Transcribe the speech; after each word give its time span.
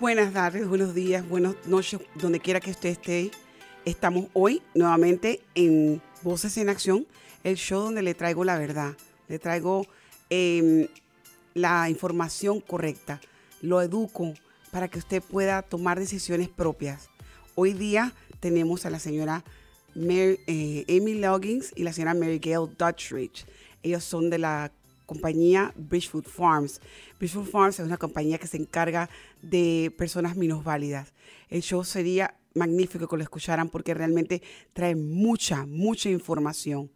Buenas 0.00 0.32
tardes, 0.32 0.66
buenos 0.66 0.94
días, 0.94 1.28
buenas 1.28 1.54
noches, 1.66 2.00
donde 2.14 2.40
quiera 2.40 2.60
que 2.60 2.70
usted 2.70 2.88
esté. 2.90 3.30
Estamos 3.84 4.26
hoy 4.32 4.62
nuevamente 4.74 5.40
en 5.54 6.00
Voces 6.22 6.56
en 6.56 6.68
Acción, 6.68 7.06
el 7.44 7.56
show 7.56 7.82
donde 7.82 8.02
le 8.02 8.14
traigo 8.14 8.44
la 8.44 8.58
verdad, 8.58 8.94
le 9.28 9.38
traigo 9.38 9.86
em, 10.30 10.86
la 11.54 11.88
información 11.90 12.60
correcta, 12.60 13.20
lo 13.60 13.82
educo 13.82 14.34
para 14.70 14.88
que 14.88 14.98
usted 14.98 15.22
pueda 15.22 15.62
tomar 15.62 15.98
decisiones 15.98 16.48
propias. 16.48 17.10
Hoy 17.54 17.72
día 17.74 18.14
tenemos 18.40 18.86
a 18.86 18.90
la 18.90 18.98
señora 19.00 19.44
Mary- 19.94 20.40
eh, 20.46 20.84
Amy 20.88 21.14
Loggins 21.14 21.72
y 21.76 21.82
la 21.82 21.92
señora 21.92 22.14
Mary 22.14 22.38
Gail 22.42 22.68
Dutchridge. 22.78 23.44
Ellos 23.82 24.04
son 24.04 24.30
de 24.30 24.38
la 24.38 24.72
compañía 25.10 25.74
Bridgefoot 25.76 26.28
Farms. 26.28 26.80
Bridgefoot 27.18 27.50
Farms 27.50 27.80
es 27.80 27.86
una 27.86 27.96
compañía 27.96 28.38
que 28.38 28.46
se 28.46 28.56
encarga 28.56 29.10
de 29.42 29.92
personas 29.98 30.36
minusválidas. 30.36 31.12
El 31.48 31.62
show 31.62 31.82
sería 31.82 32.36
magnífico 32.54 33.08
que 33.08 33.16
lo 33.16 33.24
escucharan 33.24 33.70
porque 33.70 33.92
realmente 33.92 34.40
trae 34.72 34.94
mucha, 34.94 35.66
mucha 35.66 36.08
información. 36.10 36.92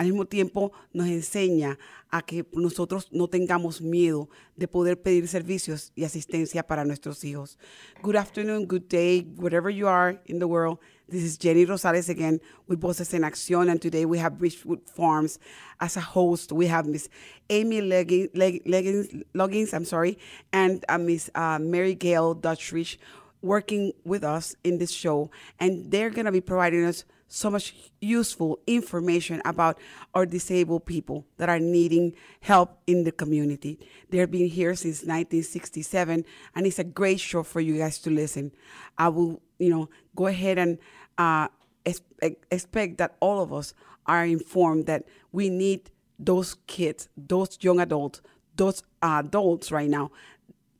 Al 0.00 0.06
mismo 0.06 0.24
tiempo 0.24 0.72
nos 0.94 1.08
enseña 1.08 1.78
a 2.08 2.22
que 2.22 2.46
nosotros 2.54 3.08
no 3.12 3.28
tengamos 3.28 3.82
miedo 3.82 4.30
de 4.56 4.66
poder 4.66 5.02
pedir 5.02 5.28
servicios 5.28 5.92
y 5.94 6.04
asistencia 6.04 6.66
para 6.66 6.86
nuestros 6.86 7.22
hijos. 7.22 7.58
Good 8.00 8.16
afternoon, 8.16 8.64
good 8.66 8.88
day, 8.88 9.26
wherever 9.36 9.68
you 9.68 9.88
are 9.88 10.18
in 10.24 10.38
the 10.38 10.46
world. 10.46 10.78
This 11.06 11.22
is 11.22 11.36
Jenny 11.36 11.66
Rosales 11.66 12.08
again 12.08 12.40
with 12.66 12.80
Voces 12.80 13.12
en 13.12 13.24
Acción, 13.24 13.70
and 13.70 13.78
today 13.78 14.06
we 14.06 14.18
have 14.18 14.38
Bridgewood 14.38 14.88
Farms 14.88 15.38
as 15.80 15.98
a 15.98 16.00
host. 16.00 16.50
We 16.50 16.66
have 16.68 16.86
Miss 16.86 17.10
Amy 17.50 17.82
Leggins, 17.82 18.30
Leg, 18.34 18.62
Leggins, 18.64 19.22
Loggins, 19.34 19.74
I'm 19.74 19.84
sorry, 19.84 20.16
and 20.50 20.82
uh, 20.88 20.96
Miss 20.96 21.28
uh, 21.34 21.58
Mary 21.60 21.94
Gail 21.94 22.34
Dutchrich 22.34 22.96
working 23.42 23.92
with 24.06 24.24
us 24.24 24.56
in 24.64 24.78
this 24.78 24.92
show, 24.92 25.30
and 25.58 25.90
they're 25.90 26.08
going 26.08 26.24
to 26.24 26.32
be 26.32 26.40
providing 26.40 26.86
us 26.86 27.04
so 27.32 27.48
much 27.48 27.74
useful 28.00 28.58
information 28.66 29.40
about 29.44 29.78
our 30.14 30.26
disabled 30.26 30.84
people 30.84 31.24
that 31.38 31.48
are 31.48 31.60
needing 31.60 32.12
help 32.40 32.76
in 32.88 33.04
the 33.04 33.12
community. 33.12 33.78
They've 34.10 34.30
been 34.30 34.48
here 34.48 34.74
since 34.74 34.98
1967, 34.98 36.24
and 36.56 36.66
it's 36.66 36.80
a 36.80 36.84
great 36.84 37.20
show 37.20 37.44
for 37.44 37.60
you 37.60 37.78
guys 37.78 37.98
to 38.00 38.10
listen. 38.10 38.50
I 38.98 39.08
will, 39.08 39.40
you 39.58 39.70
know, 39.70 39.88
go 40.16 40.26
ahead 40.26 40.58
and 40.58 40.78
uh, 41.16 41.48
ex- 41.86 42.02
ex- 42.20 42.44
expect 42.50 42.98
that 42.98 43.16
all 43.20 43.40
of 43.40 43.52
us 43.52 43.74
are 44.06 44.26
informed 44.26 44.86
that 44.86 45.04
we 45.30 45.48
need 45.48 45.88
those 46.18 46.56
kids, 46.66 47.08
those 47.16 47.58
young 47.60 47.78
adults, 47.78 48.20
those 48.56 48.82
adults 49.02 49.70
right 49.70 49.88
now 49.88 50.10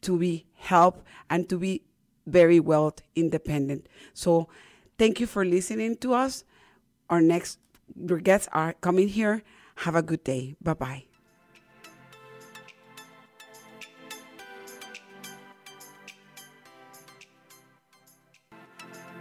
to 0.03 0.19
be 0.19 0.47
helped 0.55 1.07
and 1.31 1.49
to 1.49 1.59
be 1.59 1.83
very 2.27 2.59
well 2.59 2.93
independent. 3.15 3.87
So 4.15 4.49
thank 5.01 5.19
you 5.19 5.27
for 5.27 5.47
listening 5.47 5.97
to 5.97 6.13
us. 6.13 6.45
Our 7.09 7.23
next 7.23 7.59
guests 8.23 8.49
are 8.53 8.75
coming 8.85 9.09
here. 9.09 9.43
Have 9.89 9.97
a 9.97 10.03
good 10.03 10.23
day. 10.23 10.57
Bye 10.61 10.75
bye. 10.75 11.05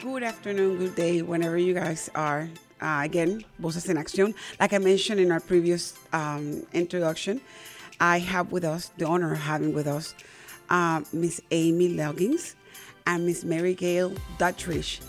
Good 0.03 0.23
afternoon, 0.23 0.77
good 0.77 0.95
day, 0.95 1.21
whenever 1.21 1.57
you 1.57 1.73
guys 1.73 2.09
are. 2.13 2.49
Uh, 2.81 3.01
again, 3.03 3.43
Voces 3.59 3.89
en 3.89 3.95
Acción. 3.95 4.33
Like 4.59 4.73
I 4.73 4.79
mentioned 4.79 5.19
in 5.19 5.31
our 5.31 5.39
previous 5.39 5.93
um, 6.11 6.63
introduction, 6.73 7.39
I 7.99 8.19
have 8.19 8.51
with 8.51 8.63
us 8.63 8.91
the 8.97 9.05
honor 9.05 9.33
of 9.33 9.39
having 9.39 9.73
with 9.73 9.87
us 9.87 10.13
uh, 10.69 11.01
Miss 11.11 11.41
Amy 11.51 11.95
Loggins 11.95 12.55
and 13.07 13.25
Miss 13.25 13.43
Mary 13.43 13.75
Gail 13.75 14.11
Duttrich. 14.37 14.99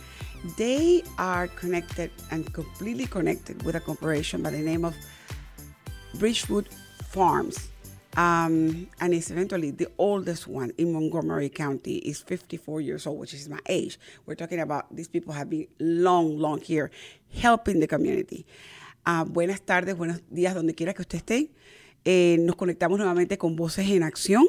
They 0.56 1.02
are 1.18 1.48
connected 1.48 2.10
and 2.30 2.50
completely 2.52 3.06
connected 3.06 3.62
with 3.62 3.74
a 3.74 3.80
corporation 3.80 4.42
by 4.42 4.50
the 4.50 4.58
name 4.58 4.86
of 4.86 4.96
Bridgewood 6.14 6.68
Farms. 7.08 7.68
Um, 8.16 8.88
and 9.00 9.14
it's 9.14 9.30
eventually 9.30 9.70
the 9.70 9.88
oldest 9.98 10.48
one 10.48 10.72
in 10.78 10.92
Montgomery 10.92 11.48
County 11.50 11.96
is 11.98 12.22
54 12.22 12.80
years 12.80 13.06
old, 13.06 13.18
which 13.20 13.34
is 13.34 13.48
my 13.48 13.60
age. 13.68 13.98
We're 14.24 14.34
talking 14.34 14.60
about 14.60 14.94
these 14.94 15.08
people 15.08 15.34
have 15.34 15.50
been 15.50 15.68
long, 15.78 16.38
long 16.38 16.60
here 16.60 16.90
helping 17.32 17.78
the 17.78 17.86
community. 17.86 18.46
Ah, 19.04 19.24
buenas 19.24 19.60
tardes, 19.60 19.94
buenos 19.94 20.20
días, 20.32 20.54
donde 20.54 20.74
quiera 20.74 20.94
que 20.94 21.02
usted 21.02 21.18
esté. 21.18 21.50
Eh, 22.04 22.38
nos 22.40 22.56
conectamos 22.56 22.98
nuevamente 22.98 23.36
con 23.36 23.56
Voces 23.56 23.88
en 23.90 24.02
Acción 24.02 24.46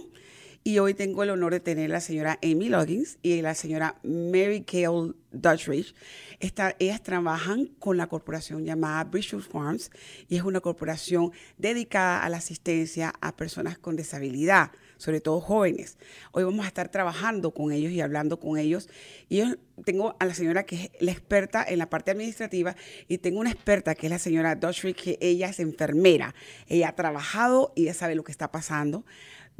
y 0.63 0.77
hoy 0.79 0.93
tengo 0.93 1.23
el 1.23 1.31
honor 1.31 1.53
de 1.53 1.59
tener 1.59 1.89
a 1.89 1.93
la 1.95 2.01
señora 2.01 2.37
Amy 2.43 2.69
Loggins 2.69 3.17
y 3.23 3.41
la 3.41 3.55
señora 3.55 3.95
Mary 4.03 4.61
Kale 4.63 5.13
Dutchridge. 5.31 5.95
Esta- 6.39 6.75
ellas 6.77 7.01
trabajan 7.01 7.67
con 7.79 7.97
la 7.97 8.07
corporación 8.07 8.63
llamada 8.65 9.03
Bridgewood 9.05 9.43
Farms 9.43 9.89
y 10.29 10.35
es 10.35 10.43
una 10.43 10.59
corporación 10.59 11.31
dedicada 11.57 12.23
a 12.23 12.29
la 12.29 12.37
asistencia 12.37 13.13
a 13.21 13.35
personas 13.35 13.79
con 13.79 13.95
disabilidad, 13.95 14.71
sobre 14.97 15.19
todo 15.19 15.41
jóvenes. 15.41 15.97
Hoy 16.31 16.43
vamos 16.43 16.63
a 16.65 16.67
estar 16.67 16.89
trabajando 16.89 17.51
con 17.55 17.71
ellos 17.71 17.91
y 17.91 18.01
hablando 18.01 18.39
con 18.39 18.59
ellos. 18.59 18.87
Y 19.29 19.37
yo 19.37 19.45
tengo 19.83 20.15
a 20.19 20.25
la 20.25 20.35
señora 20.35 20.63
que 20.67 20.75
es 20.75 20.91
la 20.99 21.11
experta 21.11 21.65
en 21.67 21.79
la 21.79 21.89
parte 21.89 22.11
administrativa 22.11 22.75
y 23.07 23.17
tengo 23.17 23.39
una 23.39 23.51
experta 23.51 23.95
que 23.95 24.05
es 24.07 24.11
la 24.11 24.19
señora 24.19 24.53
Dutchridge, 24.55 24.95
que 24.95 25.17
ella 25.21 25.49
es 25.49 25.59
enfermera. 25.59 26.35
Ella 26.67 26.89
ha 26.89 26.95
trabajado 26.95 27.73
y 27.75 27.83
ella 27.83 27.95
sabe 27.95 28.13
lo 28.13 28.23
que 28.23 28.31
está 28.31 28.51
pasando 28.51 29.05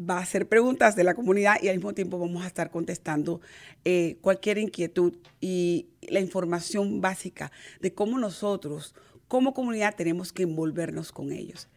va 0.09 0.17
a 0.17 0.21
hacer 0.21 0.47
preguntas 0.47 0.95
de 0.95 1.03
la 1.03 1.13
comunidad 1.13 1.55
y 1.61 1.67
al 1.67 1.75
mismo 1.75 1.93
tiempo 1.93 2.17
vamos 2.17 2.43
a 2.43 2.47
estar 2.47 2.71
contestando 2.71 3.41
eh, 3.85 4.17
cualquier 4.21 4.57
inquietud 4.57 5.13
y 5.39 5.87
la 6.01 6.19
información 6.19 7.01
básica 7.01 7.51
de 7.79 7.93
cómo 7.93 8.17
nosotros, 8.19 8.95
como 9.27 9.53
comunidad, 9.53 9.95
tenemos 9.95 10.33
que 10.33 10.43
envolvernos 10.43 11.11
con 11.11 11.31
ellos. 11.31 11.67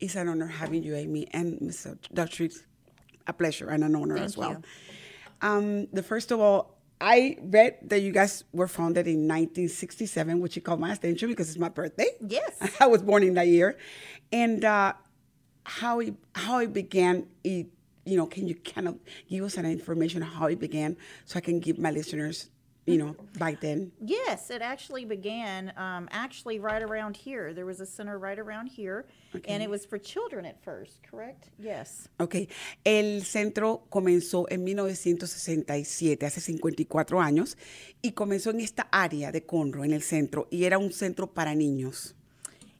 It's 0.00 0.16
an 0.16 0.28
honor 0.28 0.48
having 0.48 0.82
you, 0.82 0.94
Amy, 0.94 1.26
and 1.32 1.60
Mr. 1.60 1.98
Dutch. 2.12 2.40
A 3.26 3.32
pleasure 3.32 3.68
and 3.70 3.82
an 3.82 3.94
honor 3.96 4.14
Thank 4.14 4.26
as 4.26 4.36
well. 4.36 4.52
you. 4.52 4.62
Um, 5.42 5.86
the 5.92 6.02
first 6.02 6.30
of 6.30 6.40
all, 6.40 6.78
I 7.00 7.36
read 7.40 7.78
that 7.82 8.00
you 8.00 8.12
guys 8.12 8.44
were 8.52 8.68
founded 8.68 9.06
in 9.06 9.28
1967, 9.28 10.40
which 10.40 10.56
you 10.56 10.62
caught 10.62 10.80
my 10.80 10.92
attention 10.92 11.28
because 11.28 11.48
it's 11.48 11.58
my 11.58 11.68
birthday. 11.68 12.08
Yes. 12.26 12.56
I 12.80 12.86
was 12.86 13.02
born 13.02 13.22
in 13.22 13.34
that 13.34 13.46
year, 13.46 13.76
and 14.32 14.64
uh, 14.64 14.94
how 15.64 16.00
it 16.00 16.14
how 16.34 16.58
it 16.60 16.72
began. 16.72 17.26
It, 17.44 17.68
you 18.08 18.16
know, 18.16 18.26
can 18.26 18.48
you 18.48 18.54
kind 18.54 18.88
of 18.88 18.98
give 19.28 19.44
us 19.44 19.56
an 19.56 19.66
information 19.66 20.22
on 20.22 20.28
how 20.28 20.46
it 20.46 20.58
began, 20.58 20.96
so 21.24 21.38
I 21.38 21.40
can 21.40 21.60
give 21.60 21.78
my 21.78 21.90
listeners, 21.90 22.50
you 22.86 22.96
know, 22.96 23.14
back 23.38 23.60
then. 23.60 23.92
Yes, 24.00 24.50
it 24.50 24.62
actually 24.62 25.04
began 25.04 25.72
um, 25.76 26.08
actually 26.10 26.58
right 26.58 26.82
around 26.82 27.16
here. 27.16 27.52
There 27.52 27.66
was 27.66 27.80
a 27.80 27.86
center 27.86 28.18
right 28.18 28.38
around 28.38 28.68
here, 28.68 29.06
and 29.46 29.62
it 29.62 29.68
was 29.68 29.84
for 29.84 29.98
children 29.98 30.46
at 30.46 30.62
first, 30.64 31.02
correct? 31.02 31.50
Yes. 31.58 32.08
Ok, 32.18 32.48
el 32.84 33.22
centro 33.24 33.86
comenzó 33.90 34.46
en 34.48 34.64
1967, 34.64 36.24
hace 36.24 36.40
54 36.40 37.20
años, 37.20 37.56
y 38.00 38.12
comenzó 38.12 38.50
en 38.50 38.60
esta 38.60 38.88
área 38.90 39.32
de 39.32 39.44
Conroe, 39.44 39.84
en 39.84 39.92
el 39.92 40.02
centro, 40.02 40.48
y 40.50 40.64
era 40.64 40.78
un 40.78 40.92
centro 40.92 41.32
para 41.34 41.54
niños. 41.54 42.14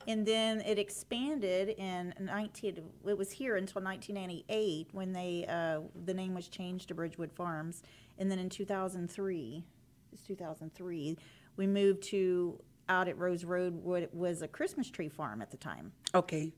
And 0.09 0.25
then 0.25 0.63
it 0.63 0.79
expanded 0.79 1.69
in 1.79 2.15
19, 2.19 2.81
it 3.07 3.19
was 3.19 3.31
here 3.31 3.57
until 3.57 3.83
1998 3.83 4.89
when 4.93 5.13
they, 5.13 5.45
uh, 5.47 5.81
the 6.07 6.15
name 6.15 6.35
was 6.35 6.49
changed 6.49 6.89
to 6.89 6.95
Bridgewood 6.95 7.31
Farms. 7.31 7.83
and 8.19 8.31
then 8.31 8.39
in 8.39 8.49
2003, 8.49 9.65
it's 10.13 10.23
2003, 10.23 11.17
we 11.57 11.67
moved 11.67 12.03
to 12.11 12.61
out 12.89 13.07
at 13.07 13.19
Rose 13.19 13.45
Road, 13.45 13.75
what 13.85 14.09
was 14.15 14.41
a 14.41 14.49
Christmas 14.49 14.91
tree 14.91 15.11
farm 15.11 15.43
at 15.43 15.51
the 15.51 15.59
time. 15.59 15.93
Ok. 16.15 16.55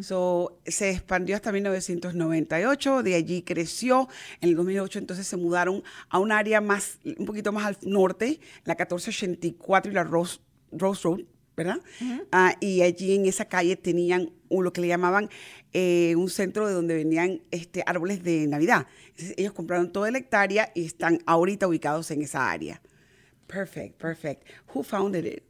So, 0.00 0.58
se 0.66 0.90
expandió 0.90 1.36
hasta 1.36 1.52
1998, 1.52 3.02
de 3.02 3.14
allí 3.14 3.42
creció. 3.42 4.08
En 4.40 4.48
el 4.48 4.56
2008 4.56 4.98
entonces 4.98 5.26
se 5.26 5.36
mudaron 5.36 5.82
a 6.08 6.18
un 6.18 6.32
área 6.32 6.62
más, 6.62 6.98
un 7.04 7.26
poquito 7.26 7.52
más 7.52 7.66
al 7.66 7.76
norte, 7.82 8.40
la 8.64 8.74
1484 8.74 9.92
y 9.92 9.94
la 9.94 10.04
Rose, 10.04 10.40
Rose 10.72 11.02
Road, 11.04 11.20
¿verdad? 11.56 11.76
Ah, 12.32 12.54
y 12.60 12.82
allí 12.82 13.14
en 13.14 13.26
esa 13.26 13.44
calle 13.46 13.76
tenían 13.76 14.30
un- 14.48 14.64
lo 14.64 14.72
que 14.72 14.80
le 14.80 14.88
llamaban 14.88 15.28
eh, 15.72 16.14
un 16.16 16.28
centro 16.30 16.66
de 16.68 16.74
donde 16.74 16.94
vendían 16.94 17.42
este, 17.50 17.82
árboles 17.86 18.22
de 18.22 18.46
Navidad. 18.46 18.86
Entonces, 19.10 19.34
ellos 19.36 19.52
compraron 19.52 19.92
toda 19.92 20.10
la 20.10 20.18
hectárea 20.18 20.70
y 20.74 20.84
están 20.84 21.18
ahorita 21.26 21.66
ubicados 21.68 22.10
en 22.10 22.22
esa 22.22 22.50
área. 22.50 22.80
Perfect, 23.46 23.98
perfect. 23.98 24.48
Who 24.74 24.82
founded 24.82 25.26
it? 25.26 25.42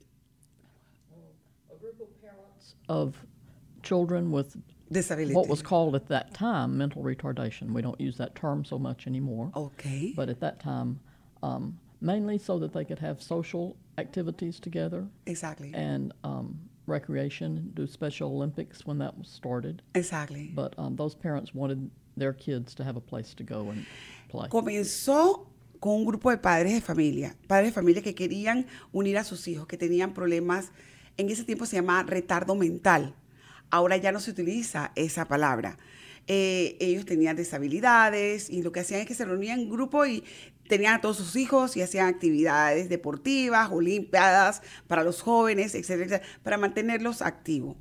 of 2.89 3.15
children 3.83 4.31
with 4.31 4.57
Disability. 4.93 5.35
what 5.35 5.49
was 5.49 5.63
called 5.63 5.95
at 5.95 6.07
that 6.09 6.35
time 6.35 6.77
mental 6.77 7.03
retardation. 7.03 7.73
We 7.73 7.81
don't 7.83 7.99
use 8.01 8.19
that 8.19 8.35
term 8.35 8.65
so 8.65 8.79
much 8.79 9.07
anymore. 9.07 9.51
Okay. 9.57 10.13
But 10.15 10.29
at 10.29 10.41
that 10.41 10.61
time, 10.61 11.01
um, 11.43 11.79
mainly 12.05 12.39
so 12.39 12.59
that 12.59 12.73
they 12.73 12.85
could 12.85 12.99
have 12.99 13.23
social 13.23 13.77
activities 13.99 14.61
together 14.61 15.07
Exactly. 15.27 15.73
and 15.75 16.13
um, 16.23 16.59
recreation, 16.87 17.71
do 17.75 17.87
Special 17.87 18.31
Olympics 18.31 18.87
when 18.87 18.99
that 18.99 19.17
was 19.17 19.29
started. 19.29 19.83
Exactly. 19.95 20.53
But 20.55 20.75
um, 20.79 20.97
those 20.97 21.15
parents 21.15 21.55
wanted 21.55 21.91
their 22.17 22.33
kids 22.33 22.75
to 22.75 22.85
have 22.85 22.97
a 22.97 23.01
place 23.01 23.35
to 23.35 23.43
go 23.43 23.71
and 23.71 23.87
play. 24.29 24.49
Comenzó 24.49 25.47
con 25.81 25.93
un 26.01 26.05
grupo 26.05 26.31
de 26.31 26.39
padres 26.39 26.75
de 26.75 26.81
familia, 26.81 27.35
padres 27.49 27.71
de 27.71 27.73
familia 27.73 28.03
que 28.03 28.15
querían 28.15 28.67
unir 28.93 29.19
a 29.19 29.25
sus 29.25 29.49
hijos, 29.49 29.67
que 29.67 29.77
tenían 29.77 30.13
problemas, 30.15 30.71
en 31.17 31.31
ese 31.31 31.45
tiempo 31.45 31.67
se 31.67 31.77
llamaba 31.77 32.03
retardo 32.05 32.55
mental, 32.55 33.15
ahora 33.71 33.97
ya 33.97 34.13
no 34.13 34.21
se 34.21 34.31
utiliza 34.31 34.93
esa 34.95 35.27
palabra. 35.27 35.79
Eh, 36.27 36.79
ellos 36.81 37.05
tenían 37.05 37.37
deshabilidades 37.37 38.49
y 38.49 38.63
lo 38.63 38.73
que 38.73 38.81
hacían 38.81 39.01
es 39.01 39.07
que 39.07 39.15
se 39.15 39.27
reunían 39.27 39.61
en 39.61 39.69
grupo 39.69 40.07
y 40.07 40.25
tenían 40.69 40.95
a 40.95 41.01
todos 41.01 41.17
sus 41.19 41.37
hijos 41.37 41.77
y 41.77 41.83
hacían 41.83 42.09
actividades 42.09 42.89
deportivas, 42.89 43.71
olimpiadas 43.71 44.63
para 44.89 45.05
los 45.05 45.21
jóvenes, 45.21 45.75
etcétera, 45.75 46.05
etcétera, 46.07 46.43
para 46.43 46.59
mantenerlos 46.59 47.23
activos. 47.23 47.77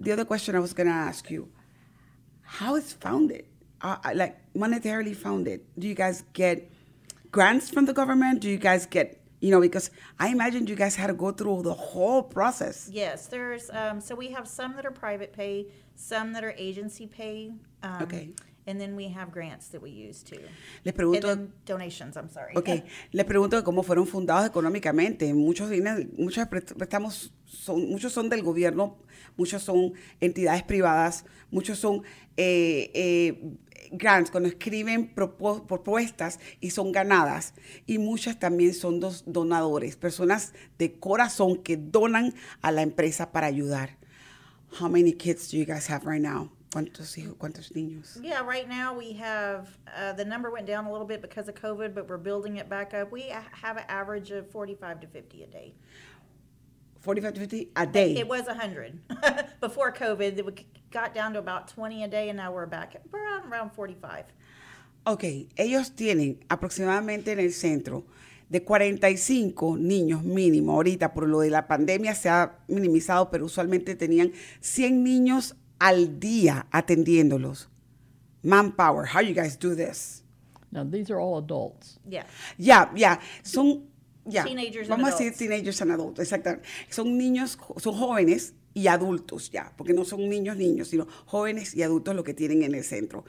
The 0.00 0.12
other 0.12 0.24
question 0.24 0.54
I 0.54 0.60
was 0.60 0.72
going 0.72 0.88
to 0.88 0.94
ask 0.94 1.30
you, 1.30 1.48
how 2.42 2.76
it's 2.76 2.92
founded, 2.92 3.44
uh, 3.82 3.96
uh, 4.04 4.12
like 4.14 4.36
monetarily 4.54 5.14
founded. 5.14 5.60
Do 5.78 5.86
you 5.88 5.94
guys 5.94 6.24
get 6.32 6.70
grants 7.30 7.68
from 7.68 7.84
the 7.84 7.92
government? 7.92 8.40
Do 8.40 8.48
you 8.48 8.58
guys 8.58 8.86
get, 8.86 9.20
you 9.40 9.50
know, 9.50 9.60
because 9.60 9.90
I 10.18 10.28
imagine 10.28 10.66
you 10.66 10.76
guys 10.76 10.96
had 10.96 11.08
to 11.08 11.14
go 11.14 11.32
through 11.32 11.62
the 11.62 11.74
whole 11.74 12.22
process. 12.22 12.88
Yes, 12.90 13.26
there's, 13.26 13.70
um, 13.70 14.00
so 14.00 14.14
we 14.14 14.28
have 14.28 14.46
some 14.48 14.74
that 14.76 14.86
are 14.86 14.90
private 14.92 15.32
pay, 15.32 15.66
some 15.96 16.32
that 16.32 16.44
are 16.44 16.54
agency 16.56 17.06
pay. 17.06 17.52
um, 17.82 18.02
Okay. 18.02 18.30
And 18.68 18.78
then 18.78 18.94
we 18.94 19.08
have 19.08 19.32
grants 19.32 19.68
that 19.68 19.80
we 19.80 19.90
use 19.90 20.22
too. 20.22 20.36
Les 20.84 20.92
And 20.92 20.94
pregunto, 20.94 21.26
then 21.28 21.52
donations, 21.64 22.18
I'm 22.18 22.28
sorry. 22.28 22.54
ok, 22.54 22.84
les 23.12 23.24
pregunto 23.24 23.64
cómo 23.64 23.82
fueron 23.82 24.06
fundados 24.06 24.46
económicamente. 24.46 25.32
Muchos 25.32 25.70
muchos 26.18 26.46
préstamos 26.48 27.32
son, 27.46 27.88
muchos 27.88 28.12
son 28.12 28.28
del 28.28 28.42
gobierno, 28.42 28.98
muchos 29.38 29.62
son 29.62 29.94
entidades 30.20 30.62
privadas, 30.64 31.24
muchos 31.50 31.78
son 31.78 32.02
eh, 32.36 32.90
eh, 32.92 33.56
grants, 33.90 34.30
cuando 34.30 34.50
escriben 34.50 35.14
propuestas 35.14 36.38
y 36.60 36.68
son 36.68 36.92
ganadas. 36.92 37.54
Y 37.86 37.96
muchas 37.96 38.38
también 38.38 38.74
son 38.74 39.00
dos 39.00 39.24
donadores, 39.26 39.96
personas 39.96 40.52
de 40.78 40.98
corazón 40.98 41.62
que 41.62 41.78
donan 41.78 42.34
a 42.60 42.70
la 42.70 42.82
empresa 42.82 43.32
para 43.32 43.46
ayudar. 43.46 43.96
How 44.78 44.90
many 44.90 45.14
kids 45.14 45.50
do 45.50 45.56
you 45.56 45.64
guys 45.64 45.88
have 45.88 46.04
right 46.04 46.20
now? 46.20 46.50
¿Cuántos 46.72 47.16
hijos, 47.16 47.34
cuántos 47.38 47.72
niños? 47.74 48.18
Yeah, 48.22 48.42
right 48.44 48.68
now 48.68 48.94
we 48.94 49.14
have, 49.14 49.78
uh, 49.86 50.12
the 50.12 50.24
number 50.24 50.50
went 50.50 50.66
down 50.66 50.84
a 50.84 50.92
little 50.92 51.06
bit 51.06 51.22
because 51.22 51.48
of 51.48 51.54
COVID, 51.54 51.94
but 51.94 52.08
we're 52.08 52.18
building 52.18 52.58
it 52.58 52.68
back 52.68 52.92
up. 52.92 53.10
We 53.10 53.30
have 53.30 53.78
an 53.78 53.84
average 53.88 54.30
of 54.30 54.50
45 54.50 55.00
to 55.00 55.06
50 55.06 55.44
a 55.44 55.46
day. 55.46 55.74
45 57.00 57.34
to 57.34 57.40
50 57.40 57.68
a 57.74 57.86
day. 57.86 58.16
It 58.16 58.28
was 58.28 58.46
100 58.46 59.00
before 59.60 59.92
COVID. 59.92 60.38
It 60.38 60.90
got 60.90 61.14
down 61.14 61.32
to 61.32 61.38
about 61.38 61.68
20 61.68 62.04
a 62.04 62.08
day, 62.08 62.28
and 62.28 62.36
now 62.36 62.52
we're 62.52 62.66
back 62.66 62.94
at 62.94 63.02
around, 63.14 63.50
around 63.50 63.70
45. 63.70 64.26
Ok, 65.06 65.24
ellos 65.56 65.92
tienen 65.92 66.44
aproximadamente 66.50 67.32
en 67.32 67.40
el 67.40 67.52
centro 67.52 68.04
de 68.50 68.62
45 68.62 69.78
niños 69.78 70.22
mínimo. 70.22 70.72
Ahorita 70.72 71.14
por 71.14 71.26
lo 71.28 71.40
de 71.40 71.48
la 71.48 71.66
pandemia 71.66 72.14
se 72.14 72.28
ha 72.28 72.58
minimizado, 72.68 73.30
pero 73.30 73.46
usualmente 73.46 73.94
tenían 73.94 74.32
100 74.60 75.02
niños 75.02 75.56
al 75.78 76.18
día 76.18 76.66
atendiéndolos. 76.70 77.68
Manpower, 78.42 79.06
how 79.06 79.20
you 79.20 79.34
guys 79.34 79.56
do 79.56 79.74
this? 79.74 80.22
Now, 80.70 80.84
these 80.84 81.10
are 81.10 81.20
all 81.20 81.38
adults. 81.38 81.98
Yeah. 82.08 82.24
Ya, 82.56 82.90
ya, 82.94 83.18
son 83.42 83.84
ya. 84.26 84.44
Teenagers 84.44 84.88
and 84.88 85.00
Vamos 85.00 85.08
a 85.08 85.12
decir 85.12 85.26
adults. 85.28 85.38
teenagers 85.38 85.80
and 85.80 85.92
adults, 85.92 86.20
exactamente. 86.20 86.66
Son 86.90 87.18
niños, 87.18 87.58
son 87.78 87.94
jóvenes 87.94 88.54
y 88.74 88.86
adultos 88.86 89.50
ya, 89.50 89.72
porque 89.76 89.92
no 89.94 90.04
son 90.04 90.28
niños 90.28 90.56
niños, 90.56 90.88
sino 90.88 91.06
jóvenes 91.26 91.74
y 91.74 91.82
adultos 91.82 92.14
lo 92.14 92.22
que 92.22 92.34
tienen 92.34 92.62
en 92.62 92.74
el 92.74 92.84
centro. 92.84 93.24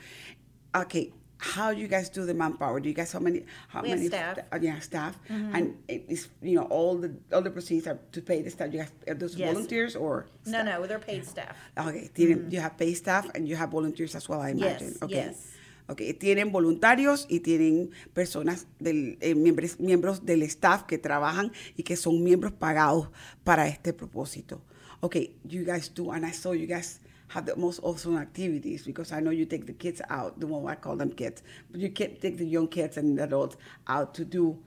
Okay, 0.73 1.13
how 1.39 1.73
do 1.73 1.79
you 1.79 1.87
guys 1.87 2.09
do 2.09 2.25
the 2.25 2.33
manpower? 2.33 2.79
Do 2.79 2.89
you 2.89 2.95
guys 2.95 3.11
how 3.11 3.19
many 3.19 3.45
how 3.69 3.81
We 3.81 3.89
many 3.89 4.07
staff. 4.07 4.37
Mm-hmm. 4.37 4.53
uh, 4.53 4.59
yeah, 4.61 4.79
staff 4.79 5.17
and 5.29 5.77
it's 5.87 6.27
you 6.41 6.55
know 6.55 6.67
all 6.67 6.95
the 6.97 7.15
all 7.33 7.41
the 7.41 7.49
proceeds 7.49 7.87
are 7.87 7.97
to 8.11 8.21
pay 8.21 8.41
the 8.41 8.49
staff. 8.51 8.71
You 8.73 8.79
guys 8.79 8.91
are 9.07 9.15
those 9.15 9.35
Yes. 9.35 9.53
volunteers 9.53 9.95
or 9.95 10.27
No, 10.45 10.63
no, 10.63 10.85
they're 10.85 10.99
paid 10.99 11.25
staff. 11.25 11.55
Okay, 11.77 12.09
tienen, 12.13 12.51
you 12.51 12.59
have 12.59 12.77
paid 12.77 12.93
staff 12.95 13.25
and 13.33 13.47
you 13.47 13.55
have 13.55 13.71
volunteers 13.71 14.15
as 14.15 14.27
well, 14.27 14.41
I 14.41 14.51
imagine. 14.51 14.91
Yes, 14.99 15.01
okay. 15.01 15.15
yes. 15.15 15.47
Okay, 15.89 16.13
tienen 16.13 16.51
voluntarios 16.51 17.25
y 17.29 17.39
tienen 17.39 17.89
personas 18.13 18.67
del 18.79 19.17
eh, 19.21 19.33
miembros, 19.33 19.79
miembros 19.79 20.23
del 20.23 20.43
staff 20.43 20.83
que 20.83 20.99
trabajan 20.99 21.51
y 21.75 21.81
que 21.83 21.95
son 21.95 22.21
miembros 22.23 22.51
pagados 22.51 23.07
para 23.43 23.67
este 23.67 23.93
propósito. 23.93 24.61
Okay, 25.01 25.31
you 25.45 25.63
guys 25.63 25.89
do, 25.89 26.11
and 26.11 26.25
I 26.25 26.31
saw 26.31 26.51
you 26.53 26.67
guys 26.67 26.99
have 27.29 27.45
the 27.45 27.55
most 27.55 27.79
awesome 27.83 28.17
activities 28.17 28.85
because 28.85 29.11
I 29.11 29.19
know 29.19 29.31
you 29.31 29.45
take 29.45 29.65
the 29.65 29.73
kids 29.73 30.01
out, 30.09 30.39
the 30.39 30.47
one 30.47 30.67
I 30.67 30.75
call 30.75 30.95
them 30.95 31.11
kids, 31.11 31.41
but 31.71 31.79
you 31.79 31.89
can 31.89 32.15
take 32.17 32.37
the 32.37 32.45
young 32.45 32.67
kids 32.67 32.97
and 32.97 33.19
adults 33.19 33.55
out 33.87 34.13
to 34.15 34.25
do 34.25 34.59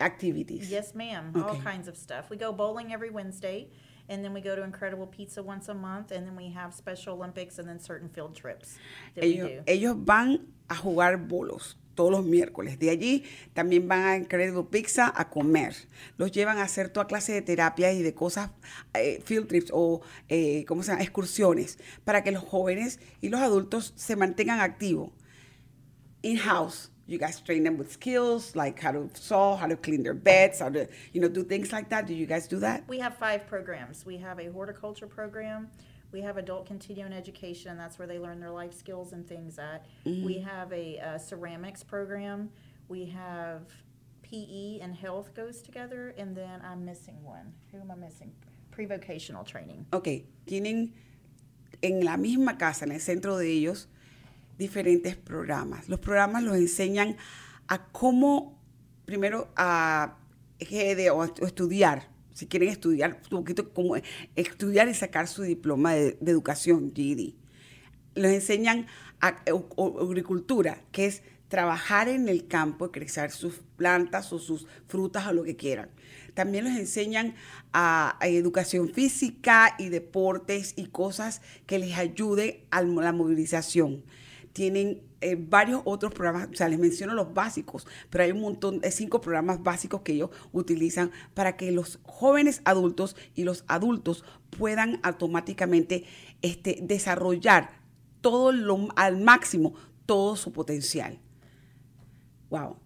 activities. 0.00 0.70
Yes, 0.70 0.94
ma'am. 0.94 1.32
All 1.36 1.56
kinds 1.56 1.88
of 1.88 1.96
stuff. 1.96 2.30
We 2.30 2.36
go 2.36 2.52
bowling 2.52 2.92
every 2.92 3.10
Wednesday, 3.10 3.68
and 4.08 4.24
then 4.24 4.32
we 4.32 4.40
go 4.40 4.54
to 4.54 4.62
Incredible 4.62 5.06
Pizza 5.06 5.42
once 5.42 5.68
a 5.68 5.74
month, 5.74 6.10
and 6.10 6.26
then 6.26 6.36
we 6.36 6.50
have 6.50 6.72
Special 6.72 7.14
Olympics 7.14 7.58
and 7.58 7.68
then 7.68 7.78
certain 7.78 8.08
field 8.08 8.34
trips 8.34 8.78
that 9.14 9.24
ellos, 9.24 9.42
we 9.42 9.48
do. 9.48 9.62
ellos 9.66 9.96
van 10.04 10.46
a 10.70 10.74
jugar 10.74 11.16
bolos 11.16 11.76
todos 11.94 12.10
los 12.10 12.24
miércoles. 12.24 12.78
De 12.78 12.90
allí 12.90 13.24
también 13.52 13.88
van 13.88 14.04
a 14.04 14.16
Incredible 14.16 14.64
Pizza 14.70 15.12
a 15.14 15.30
comer. 15.30 15.74
Los 16.16 16.32
llevan 16.32 16.58
a 16.58 16.62
hacer 16.62 16.88
toda 16.88 17.06
clase 17.06 17.32
de 17.32 17.42
terapias 17.42 17.94
y 17.94 18.02
de 18.02 18.14
cosas, 18.14 18.50
eh, 18.94 19.22
field 19.24 19.48
trips 19.48 19.70
o, 19.72 20.02
eh, 20.28 20.64
¿cómo 20.66 20.82
se 20.82 20.92
llama? 20.92 21.02
Excursiones, 21.02 21.78
para 22.04 22.22
que 22.22 22.32
los 22.32 22.42
jóvenes 22.42 23.00
y 23.20 23.28
los 23.28 23.40
adultos 23.40 23.92
se 23.96 24.16
mantengan 24.16 24.60
activos. 24.60 25.10
In-house, 26.22 26.90
you 27.06 27.18
guys 27.18 27.42
train 27.42 27.64
them 27.64 27.78
with 27.78 27.90
skills 27.90 28.56
like 28.56 28.80
how 28.80 28.92
to 28.92 29.10
sew, 29.14 29.56
how 29.56 29.68
to 29.68 29.76
clean 29.76 30.02
their 30.02 30.14
beds, 30.14 30.60
how 30.60 30.70
to, 30.70 30.86
you 31.12 31.20
know, 31.20 31.28
do 31.28 31.44
things 31.44 31.70
like 31.70 31.88
that. 31.90 32.06
Do 32.06 32.14
you 32.14 32.26
guys 32.26 32.48
do 32.48 32.58
that? 32.60 32.84
We 32.88 32.98
have 33.00 33.16
five 33.18 33.46
programs. 33.46 34.06
We 34.06 34.18
have 34.18 34.38
a 34.38 34.50
horticulture 34.50 35.06
program. 35.06 35.68
We 36.14 36.22
have 36.22 36.36
adult 36.38 36.64
continuing 36.66 37.12
education, 37.12 37.72
and 37.72 37.80
that's 37.80 37.98
where 37.98 38.06
they 38.06 38.20
learn 38.20 38.38
their 38.38 38.52
life 38.52 38.72
skills 38.72 39.12
and 39.12 39.26
things 39.26 39.58
at. 39.58 39.84
We 40.04 40.38
have 40.38 40.72
a, 40.72 40.86
uh 41.00 41.18
ceramics 41.18 41.82
program. 41.82 42.50
We 42.88 43.06
have 43.06 43.62
PE 44.22 44.78
and 44.80 44.94
health 44.94 45.34
goes 45.34 45.60
together, 45.60 46.14
and 46.16 46.36
then 46.36 46.60
I'm 46.62 46.84
missing 46.84 47.16
one. 47.24 47.52
Who 47.72 47.78
am 47.80 47.90
I 47.90 47.96
missing? 47.96 48.30
Pre-vocational 48.70 49.42
training. 49.44 49.86
Ok, 49.92 50.08
tienen 50.46 50.92
en 51.82 52.04
la 52.04 52.16
misma 52.16 52.58
casa, 52.58 52.84
en 52.84 52.92
el 52.92 53.00
centro 53.00 53.36
de 53.36 53.48
ellos, 53.48 53.88
diferentes 54.56 55.16
programas. 55.16 55.88
Los 55.88 55.98
programas 55.98 56.44
los 56.44 56.54
enseñan 56.56 57.16
a 57.68 57.88
cómo, 57.92 58.56
primero, 59.04 59.48
a 59.56 60.16
GED 60.60 61.10
o, 61.10 61.22
a- 61.22 61.34
estudiar, 61.42 62.04
si 62.34 62.46
quieren 62.46 62.68
estudiar, 62.68 63.20
un 63.30 63.38
poquito 63.38 63.72
como 63.72 63.96
estudiar 64.36 64.88
y 64.88 64.94
sacar 64.94 65.28
su 65.28 65.42
diploma 65.42 65.94
de, 65.94 66.18
educación, 66.26 66.92
GED. 66.94 67.32
Los 68.16 68.32
enseñan 68.32 68.86
a, 69.20 69.40
agricultura, 70.00 70.82
que 70.92 71.06
es 71.06 71.22
trabajar 71.48 72.08
en 72.08 72.28
el 72.28 72.48
campo, 72.48 72.90
crecer 72.90 73.30
sus 73.30 73.60
plantas 73.76 74.32
o 74.32 74.38
sus 74.38 74.66
frutas 74.88 75.26
o 75.28 75.32
lo 75.32 75.44
que 75.44 75.56
quieran. 75.56 75.88
También 76.34 76.64
los 76.64 76.76
enseñan 76.76 77.34
a, 77.72 78.16
a 78.20 78.26
educación 78.26 78.92
física 78.92 79.76
y 79.78 79.88
deportes 79.88 80.74
y 80.76 80.86
cosas 80.86 81.40
que 81.66 81.78
les 81.78 81.96
ayude 81.96 82.66
a 82.70 82.82
la 82.82 83.12
movilización. 83.12 84.02
Tienen 84.54 85.02
eh, 85.20 85.36
varios 85.36 85.82
otros 85.84 86.14
programas, 86.14 86.48
o 86.50 86.54
sea, 86.54 86.68
les 86.68 86.78
menciono 86.78 87.12
los 87.12 87.34
básicos, 87.34 87.86
pero 88.08 88.24
hay 88.24 88.30
un 88.30 88.40
montón 88.40 88.80
de 88.80 88.90
cinco 88.90 89.20
programas 89.20 89.62
básicos 89.62 90.00
que 90.02 90.12
ellos 90.12 90.30
utilizan 90.52 91.10
para 91.34 91.56
que 91.56 91.72
los 91.72 91.98
jóvenes 92.04 92.62
adultos 92.64 93.16
y 93.34 93.42
los 93.42 93.64
adultos 93.66 94.24
puedan 94.56 95.00
automáticamente 95.02 96.04
este, 96.40 96.78
desarrollar 96.80 97.82
todo 98.20 98.52
lo, 98.52 98.88
al 98.96 99.20
máximo 99.20 99.74
todo 100.06 100.36
su 100.36 100.52
potencial. 100.52 101.18
Wow. 102.48 102.76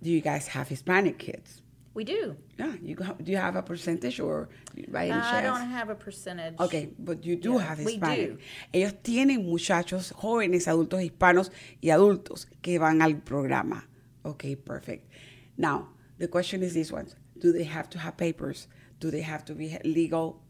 Do 0.00 0.08
you 0.08 0.22
guys 0.22 0.48
have 0.56 0.72
Hispanic 0.72 1.18
kids? 1.18 1.62
We 1.92 2.04
do. 2.04 2.36
Yeah, 2.56 2.74
you 2.82 2.94
do 2.94 3.32
you 3.32 3.36
have 3.38 3.56
a 3.56 3.62
percentage 3.62 4.20
or 4.20 4.48
by 4.88 5.06
any 5.08 5.12
I 5.12 5.42
chance? 5.42 5.46
don't 5.58 5.68
have 5.70 5.88
a 5.90 5.94
percentage. 5.96 6.54
Okay, 6.60 6.90
but 6.98 7.24
you 7.24 7.34
do 7.36 7.54
Yeah, 7.54 7.58
have 7.66 7.78
we 7.84 7.92
Hispanic. 7.94 8.28
do. 8.30 8.38
Ellos 8.72 8.94
tienen 9.02 9.44
muchachos 9.44 10.12
jóvenes, 10.12 10.68
adultos 10.68 11.02
hispanos 11.02 11.50
y 11.82 11.88
adultos 11.90 12.46
que 12.62 12.78
van 12.78 13.02
al 13.02 13.16
programa. 13.22 13.88
Okay, 14.24 14.54
perfect. 14.54 15.08
Now, 15.56 15.88
the 16.18 16.28
question 16.28 16.62
is 16.62 16.74
this 16.74 16.92
one. 16.92 17.08
Do 17.40 17.52
they 17.52 17.64
have 17.64 17.88
to 17.90 17.98
have 17.98 18.16
papers? 18.16 18.68
Do 19.00 19.10
they 19.10 19.22
have 19.22 19.44
to 19.46 19.54
be 19.54 19.76
legal 19.84 20.40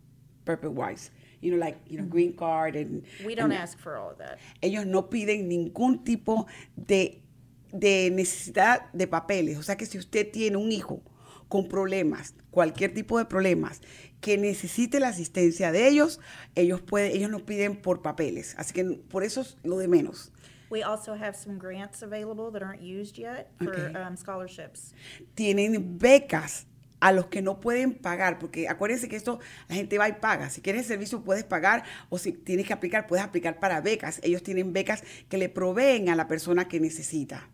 purpose-wise? 0.45 1.11
You 1.41 1.53
know, 1.53 1.59
like, 1.65 1.79
you 1.89 1.97
know, 1.99 2.05
green 2.05 2.35
card 2.37 2.77
and... 2.77 3.03
Mm-hmm. 3.03 3.25
We 3.27 3.35
don't 3.35 3.51
and- 3.51 3.63
ask 3.63 3.79
for 3.79 3.97
all 3.97 4.11
of 4.11 4.19
that. 4.19 4.39
ellos 4.61 4.85
no 4.85 5.09
piden 5.09 5.49
ningún 5.49 6.05
tipo 6.05 6.47
de, 6.77 7.23
de 7.73 8.11
necesidad 8.11 8.93
de 8.93 9.07
papeles. 9.07 9.57
O 9.57 9.63
sea 9.63 9.77
que 9.77 9.87
si 9.87 9.97
usted 9.97 10.31
tiene 10.33 10.57
un 10.59 10.71
hijo 10.71 11.01
con 11.51 11.69
problemas, 11.69 12.35
cualquier 12.51 12.95
tipo 12.95 13.19
de 13.19 13.25
problemas, 13.27 13.83
que 14.21 14.39
necesite 14.39 15.01
la 15.01 15.09
asistencia 15.09 15.73
de 15.73 15.89
ellos, 15.89 16.21
ellos, 16.55 16.81
pueden, 16.81 17.11
ellos 17.11 17.29
no 17.29 17.45
piden 17.45 17.77
por 17.77 18.03
papeles. 18.03 18.55
Así 18.57 18.73
que 18.73 18.85
por 18.85 19.25
eso 19.25 19.41
es 19.41 19.59
lo 19.65 19.77
de 19.77 19.89
menos. 19.89 20.33
We 20.71 20.85
also 20.85 21.13
have 21.15 21.35
some 21.35 21.59
grants 21.59 22.05
available 22.05 22.53
that 22.53 22.63
aren't 22.63 22.81
used 22.81 23.19
yet 23.19 23.49
for 23.59 23.69
Okay. 23.69 24.01
um, 24.01 24.17
scholarships. 24.17 24.95
Tienen 25.35 25.99
becas 25.99 26.69
a 27.01 27.11
los 27.11 27.27
que 27.27 27.43
no 27.43 27.59
pueden 27.59 27.95
pagar, 27.95 28.39
porque 28.39 28.69
acuérdense 28.69 29.09
que 29.09 29.17
esto 29.17 29.41
la 29.69 29.75
gente 29.75 29.99
va 29.99 30.09
y 30.09 30.13
paga. 30.13 30.51
Si 30.51 30.61
quieres 30.61 30.83
el 30.83 30.87
servicio 30.89 31.25
puedes 31.25 31.43
pagar 31.43 31.83
o 32.11 32.19
si 32.19 32.31
tienes 32.33 32.65
que 32.67 32.73
aplicar, 32.73 33.09
puedes 33.09 33.25
aplicar 33.25 33.59
para 33.59 33.81
becas. 33.81 34.21
Ellos 34.23 34.45
tienen 34.45 34.73
becas 34.73 35.03
que 35.29 35.37
le 35.37 35.49
proveen 35.49 36.11
a 36.11 36.15
la 36.15 36.29
persona 36.29 36.69
que 36.69 36.79
necesita. 36.79 37.49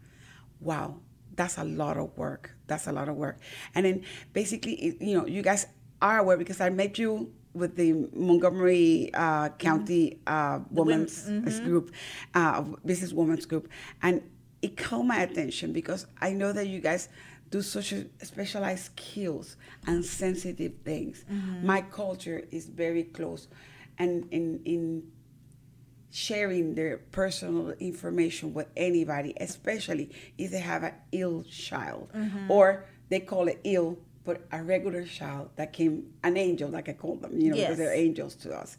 Wow, 0.61 1.01
that's 1.37 1.59
a 1.59 1.65
lot 1.65 1.97
of 1.97 2.17
work. 2.17 2.51
That's 2.67 2.87
a 2.87 2.93
lot 2.93 3.09
of 3.09 3.17
work. 3.17 3.39
And 3.75 3.87
then 3.87 4.05
basically, 4.33 4.97
you 5.01 5.17
know, 5.17 5.27
you 5.27 5.43
guys 5.43 5.67
are 6.03 6.19
aware 6.19 6.37
because 6.37 6.61
I 6.61 6.71
met 6.71 6.99
you 6.99 7.33
with 7.55 7.77
the 7.77 8.09
Montgomery 8.15 9.11
uh, 9.15 9.49
County 9.51 10.21
uh, 10.27 10.61
Women's 10.71 11.27
Group, 11.61 11.93
uh, 12.35 12.63
Business 12.85 13.13
Women's 13.13 13.47
Group, 13.47 13.69
and 14.03 14.23
it 14.63 14.77
caught 14.77 15.05
my 15.05 15.21
attention 15.23 15.73
because 15.73 16.07
I 16.21 16.33
know 16.33 16.53
that 16.53 16.67
you 16.67 16.81
guys 16.81 17.09
do 17.51 17.63
such 17.63 17.95
specialized 18.23 18.87
skills 18.87 19.57
and 19.87 20.05
sensitive 20.05 20.73
things. 20.85 21.25
My 21.63 21.81
culture 21.83 22.43
is 22.51 22.67
very 22.67 23.05
close, 23.05 23.49
and 23.99 24.27
in 24.33 24.61
in 24.65 25.05
sharing 26.27 26.75
their 26.75 26.97
personal 27.13 27.73
information 27.79 28.55
with 28.55 28.69
anybody, 28.75 29.35
especially 29.39 30.09
if 30.39 30.51
they 30.51 30.61
have 30.61 30.83
an 30.83 30.95
ill 31.13 31.45
child, 31.45 32.09
or 32.49 32.87
they 33.11 33.21
call 33.21 33.49
it 33.49 33.61
ill, 33.65 33.99
but 34.25 34.41
a 34.51 34.63
regular 34.63 35.05
child 35.05 35.51
that 35.57 35.75
came, 35.75 36.05
an 36.25 36.37
angel, 36.39 36.71
like 36.71 36.89
I 36.89 36.95
call 36.95 37.17
them, 37.17 37.39
you 37.39 37.51
know, 37.51 37.57
because 37.69 37.79
they're 37.79 37.93
angels 37.95 38.35
to 38.37 38.55
us. 38.59 38.79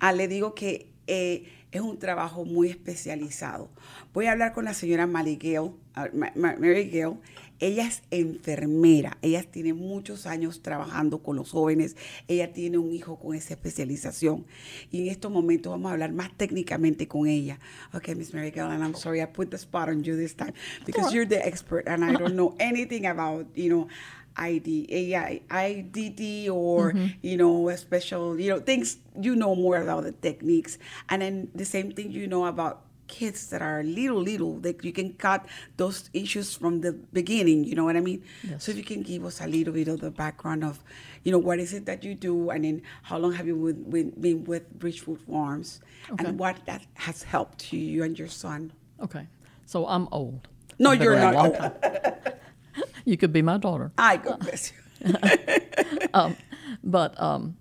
Ah, 0.00 0.10
le 0.12 0.28
digo 0.28 0.54
que 0.54 0.86
eh, 1.08 1.44
es 1.72 1.80
un 1.80 1.96
trabajo 1.98 2.44
muy 2.46 2.68
especializado. 2.68 3.68
Voy 4.12 4.26
a 4.26 4.32
hablar 4.32 4.52
con 4.52 4.66
la 4.66 4.72
señora 4.74 5.06
Mary 5.08 5.36
Gale, 5.36 5.72
ah, 5.96 6.08
Ma- 6.12 6.32
Ma- 6.36 6.56
Mary 6.58 6.84
Gale. 6.90 7.16
Ella 7.60 7.86
es 7.86 8.02
enfermera, 8.10 9.16
ella 9.22 9.42
tiene 9.42 9.72
muchos 9.74 10.26
años 10.26 10.62
trabajando 10.62 11.22
con 11.22 11.36
los 11.36 11.50
jóvenes, 11.50 11.96
ella 12.28 12.52
tiene 12.52 12.78
un 12.78 12.92
hijo 12.92 13.18
con 13.18 13.34
esa 13.34 13.54
especialización 13.54 14.44
y 14.90 15.02
en 15.02 15.08
estos 15.08 15.30
momentos 15.30 15.70
vamos 15.70 15.90
a 15.90 15.92
hablar 15.92 16.12
más 16.12 16.30
técnicamente 16.36 17.06
con 17.06 17.26
ella. 17.26 17.58
Okay, 17.92 18.14
Miss 18.14 18.34
Mary 18.34 18.50
Gale, 18.50 18.72
and 18.72 18.82
I'm 18.82 18.94
sorry 18.94 19.22
I 19.22 19.26
put 19.26 19.50
the 19.50 19.58
spot 19.58 19.88
on 19.88 20.02
you 20.02 20.16
this 20.16 20.34
time 20.34 20.54
because 20.84 21.14
you're 21.14 21.26
the 21.26 21.44
expert 21.46 21.86
and 21.86 22.04
I 22.04 22.12
don't 22.12 22.34
know 22.34 22.54
anything 22.60 23.06
about, 23.06 23.46
you 23.54 23.70
know, 23.70 23.88
ID, 24.36 24.86
AI, 24.90 25.40
IDD 25.48 26.50
or, 26.50 26.92
you 27.22 27.36
know, 27.36 27.68
a 27.68 27.76
special, 27.76 28.38
you 28.38 28.50
know, 28.50 28.60
things 28.60 28.98
you 29.20 29.36
know 29.36 29.54
more 29.54 29.76
about 29.76 30.04
the 30.04 30.12
techniques. 30.12 30.78
And 31.08 31.22
then 31.22 31.50
the 31.54 31.64
same 31.64 31.92
thing 31.92 32.10
you 32.10 32.26
know 32.26 32.46
about 32.46 32.82
kids 33.14 33.46
that 33.50 33.62
are 33.62 33.82
little, 33.84 34.20
little, 34.20 34.54
that 34.66 34.84
you 34.84 34.92
can 34.92 35.12
cut 35.14 35.46
those 35.76 36.10
issues 36.12 36.54
from 36.60 36.80
the 36.80 36.92
beginning, 37.12 37.62
you 37.62 37.74
know 37.78 37.84
what 37.84 37.96
I 37.96 38.00
mean? 38.00 38.24
So 38.58 38.72
if 38.72 38.76
you 38.76 38.82
can 38.82 39.02
give 39.02 39.24
us 39.24 39.40
a 39.40 39.46
little 39.46 39.72
bit 39.72 39.86
of 39.86 40.00
the 40.00 40.10
background 40.10 40.64
of, 40.64 40.82
you 41.22 41.30
know, 41.30 41.38
what 41.38 41.60
is 41.60 41.72
it 41.72 41.86
that 41.86 42.02
you 42.02 42.14
do 42.16 42.50
and 42.50 42.64
then 42.64 42.82
how 43.02 43.18
long 43.18 43.32
have 43.38 43.46
you 43.46 43.56
with, 43.56 43.78
with, 43.86 44.20
been 44.20 44.42
with 44.44 44.64
Bridgewood 44.80 45.20
Farms 45.28 45.80
Okay. 46.10 46.26
and 46.26 46.38
what 46.38 46.56
that 46.66 46.82
has 46.94 47.22
helped 47.22 47.72
you, 47.72 47.78
you 47.78 48.02
and 48.02 48.18
your 48.18 48.28
son? 48.28 48.72
Okay. 49.00 49.28
So 49.64 49.86
I'm 49.86 50.08
old. 50.10 50.48
No, 50.78 50.90
I've 50.90 51.02
you're 51.02 51.16
not 51.16 51.34
old. 51.36 51.56
You 53.06 53.16
could 53.16 53.32
be 53.32 53.42
my 53.42 53.58
daughter. 53.58 53.92
I 53.98 54.16
God 54.16 54.40
bless 54.40 54.72
you. 54.72 54.78
But 56.82 57.20
um, 57.20 57.56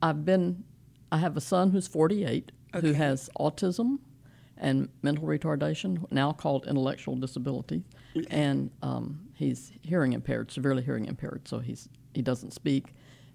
I've 0.00 0.24
been, 0.24 0.64
I 1.10 1.18
have 1.18 1.36
a 1.36 1.40
son 1.40 1.70
who's 1.72 1.86
48 1.86 2.52
who 2.80 2.92
has 2.94 3.28
autism 3.38 3.98
and 4.62 4.88
mental 5.02 5.24
retardation, 5.24 6.06
now 6.10 6.32
called 6.32 6.66
intellectual 6.66 7.16
disability. 7.16 7.82
And 8.30 8.70
um, 8.82 9.20
he's 9.34 9.72
hearing 9.82 10.12
impaired, 10.12 10.50
severely 10.50 10.82
hearing 10.82 11.06
impaired. 11.06 11.48
So 11.48 11.58
he's, 11.58 11.88
he 12.14 12.22
doesn't 12.22 12.52
speak, 12.52 12.94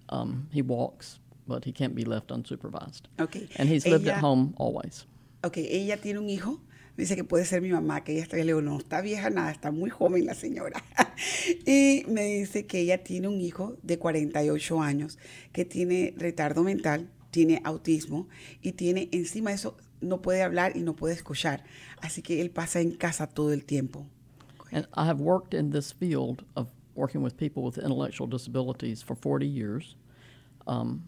um, 0.10 0.48
he 0.52 0.62
walks, 0.62 1.20
but 1.48 1.66
he 1.66 1.72
can't 1.72 1.94
be 1.94 2.06
left 2.06 2.30
unsupervised. 2.30 3.04
Okay. 3.20 3.50
And 3.58 3.68
he's 3.68 3.86
lived 3.86 4.08
Ella- 4.08 4.16
at 4.16 4.20
home 4.22 4.54
always. 4.58 5.06
Ok, 5.44 5.58
ella 5.58 5.98
tiene 5.98 6.18
un 6.18 6.30
hijo, 6.30 6.60
dice 6.98 7.16
que 7.16 7.24
puede 7.24 7.46
ser 7.46 7.62
mi 7.62 7.70
mamá, 7.70 8.04
que 8.04 8.14
ella 8.14 8.24
está, 8.24 8.38
le 8.38 8.44
digo, 8.44 8.62
no 8.62 8.80
está 8.80 9.02
vieja 9.02 9.30
nada, 9.30 9.52
está 9.52 9.72
muy 9.72 9.90
joven 9.90 10.26
la 10.26 10.34
señora. 10.34 10.82
y 11.66 12.04
me 12.08 12.24
dice 12.24 12.66
que 12.66 12.80
ella 12.80 13.04
tiene 13.04 13.28
un 13.28 13.40
hijo 13.40 13.78
de 13.84 14.00
48 14.00 14.82
años 14.82 15.20
que 15.52 15.66
tiene 15.66 16.14
retardo 16.18 16.64
mental, 16.64 17.10
tiene 17.32 17.62
autismo 17.66 18.28
y 18.62 18.72
tiene 18.72 19.10
encima 19.12 19.52
de 19.52 19.58
eso, 19.58 19.78
no 20.02 20.22
puede 20.22 20.44
hablar 20.44 20.76
y 20.76 20.82
no 20.82 20.94
puede 20.94 21.14
escuchar. 21.16 21.64
Así 22.02 22.22
que 22.22 22.42
él 22.42 22.50
pasa 22.52 22.82
en 22.82 22.92
casa 22.92 23.28
todo 23.28 23.52
el 23.52 23.66
tiempo. 23.66 24.06
And 24.72 24.88
I 24.94 25.06
have 25.06 25.22
worked 25.22 25.54
in 25.54 25.72
this 25.72 25.92
field 25.92 26.44
of 26.56 26.68
working 26.94 27.22
with 27.22 27.38
people 27.38 27.64
with 27.64 27.78
intellectual 27.78 28.28
disabilities 28.28 29.02
for 29.02 29.16
40 29.16 29.48
years 29.48 29.96
um, 30.66 31.04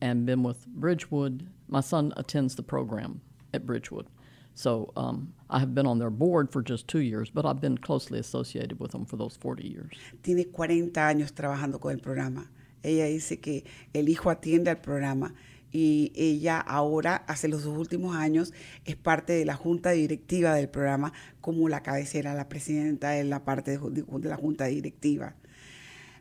and 0.00 0.26
been 0.26 0.42
with 0.42 0.66
Bridgewood. 0.66 1.48
My 1.68 1.80
son 1.80 2.12
attends 2.16 2.56
the 2.56 2.62
program 2.62 3.20
at 3.54 3.66
Bridgewood. 3.66 4.06
So 4.54 4.92
um, 4.96 5.34
I 5.48 5.60
have 5.60 5.72
been 5.72 5.86
on 5.86 6.00
their 6.00 6.10
board 6.10 6.50
for 6.50 6.62
just 6.62 6.88
two 6.88 6.98
years, 6.98 7.30
but 7.30 7.46
I've 7.46 7.60
been 7.60 7.78
closely 7.78 8.18
associated 8.18 8.80
with 8.80 8.90
them 8.90 9.04
for 9.04 9.16
those 9.16 9.36
40 9.36 9.68
years. 9.68 9.92
Tiene 10.24 10.44
40 10.52 10.90
años 11.00 11.32
trabajando 11.32 11.80
con 11.80 11.92
el 11.92 11.98
programa. 11.98 12.50
Ella 12.82 13.06
dice 13.06 13.40
que 13.40 13.64
el 13.94 14.08
hijo 14.08 14.30
atiende 14.30 14.70
al 14.70 14.80
programa 14.80 15.32
y 15.70 16.12
ella 16.14 16.58
ahora, 16.60 17.16
hace 17.26 17.48
los 17.48 17.64
dos 17.64 17.76
últimos 17.76 18.16
años, 18.16 18.52
es 18.84 18.96
parte 18.96 19.34
de 19.34 19.44
la 19.44 19.54
junta 19.54 19.90
directiva 19.90 20.54
del 20.54 20.68
programa 20.68 21.12
como 21.40 21.68
la 21.68 21.82
cabecera, 21.82 22.34
la 22.34 22.48
presidenta 22.48 23.10
de 23.10 23.24
la 23.24 23.44
parte 23.44 23.78
de, 23.78 24.04
de 24.04 24.28
la 24.28 24.36
junta 24.36 24.66
directiva. 24.66 25.34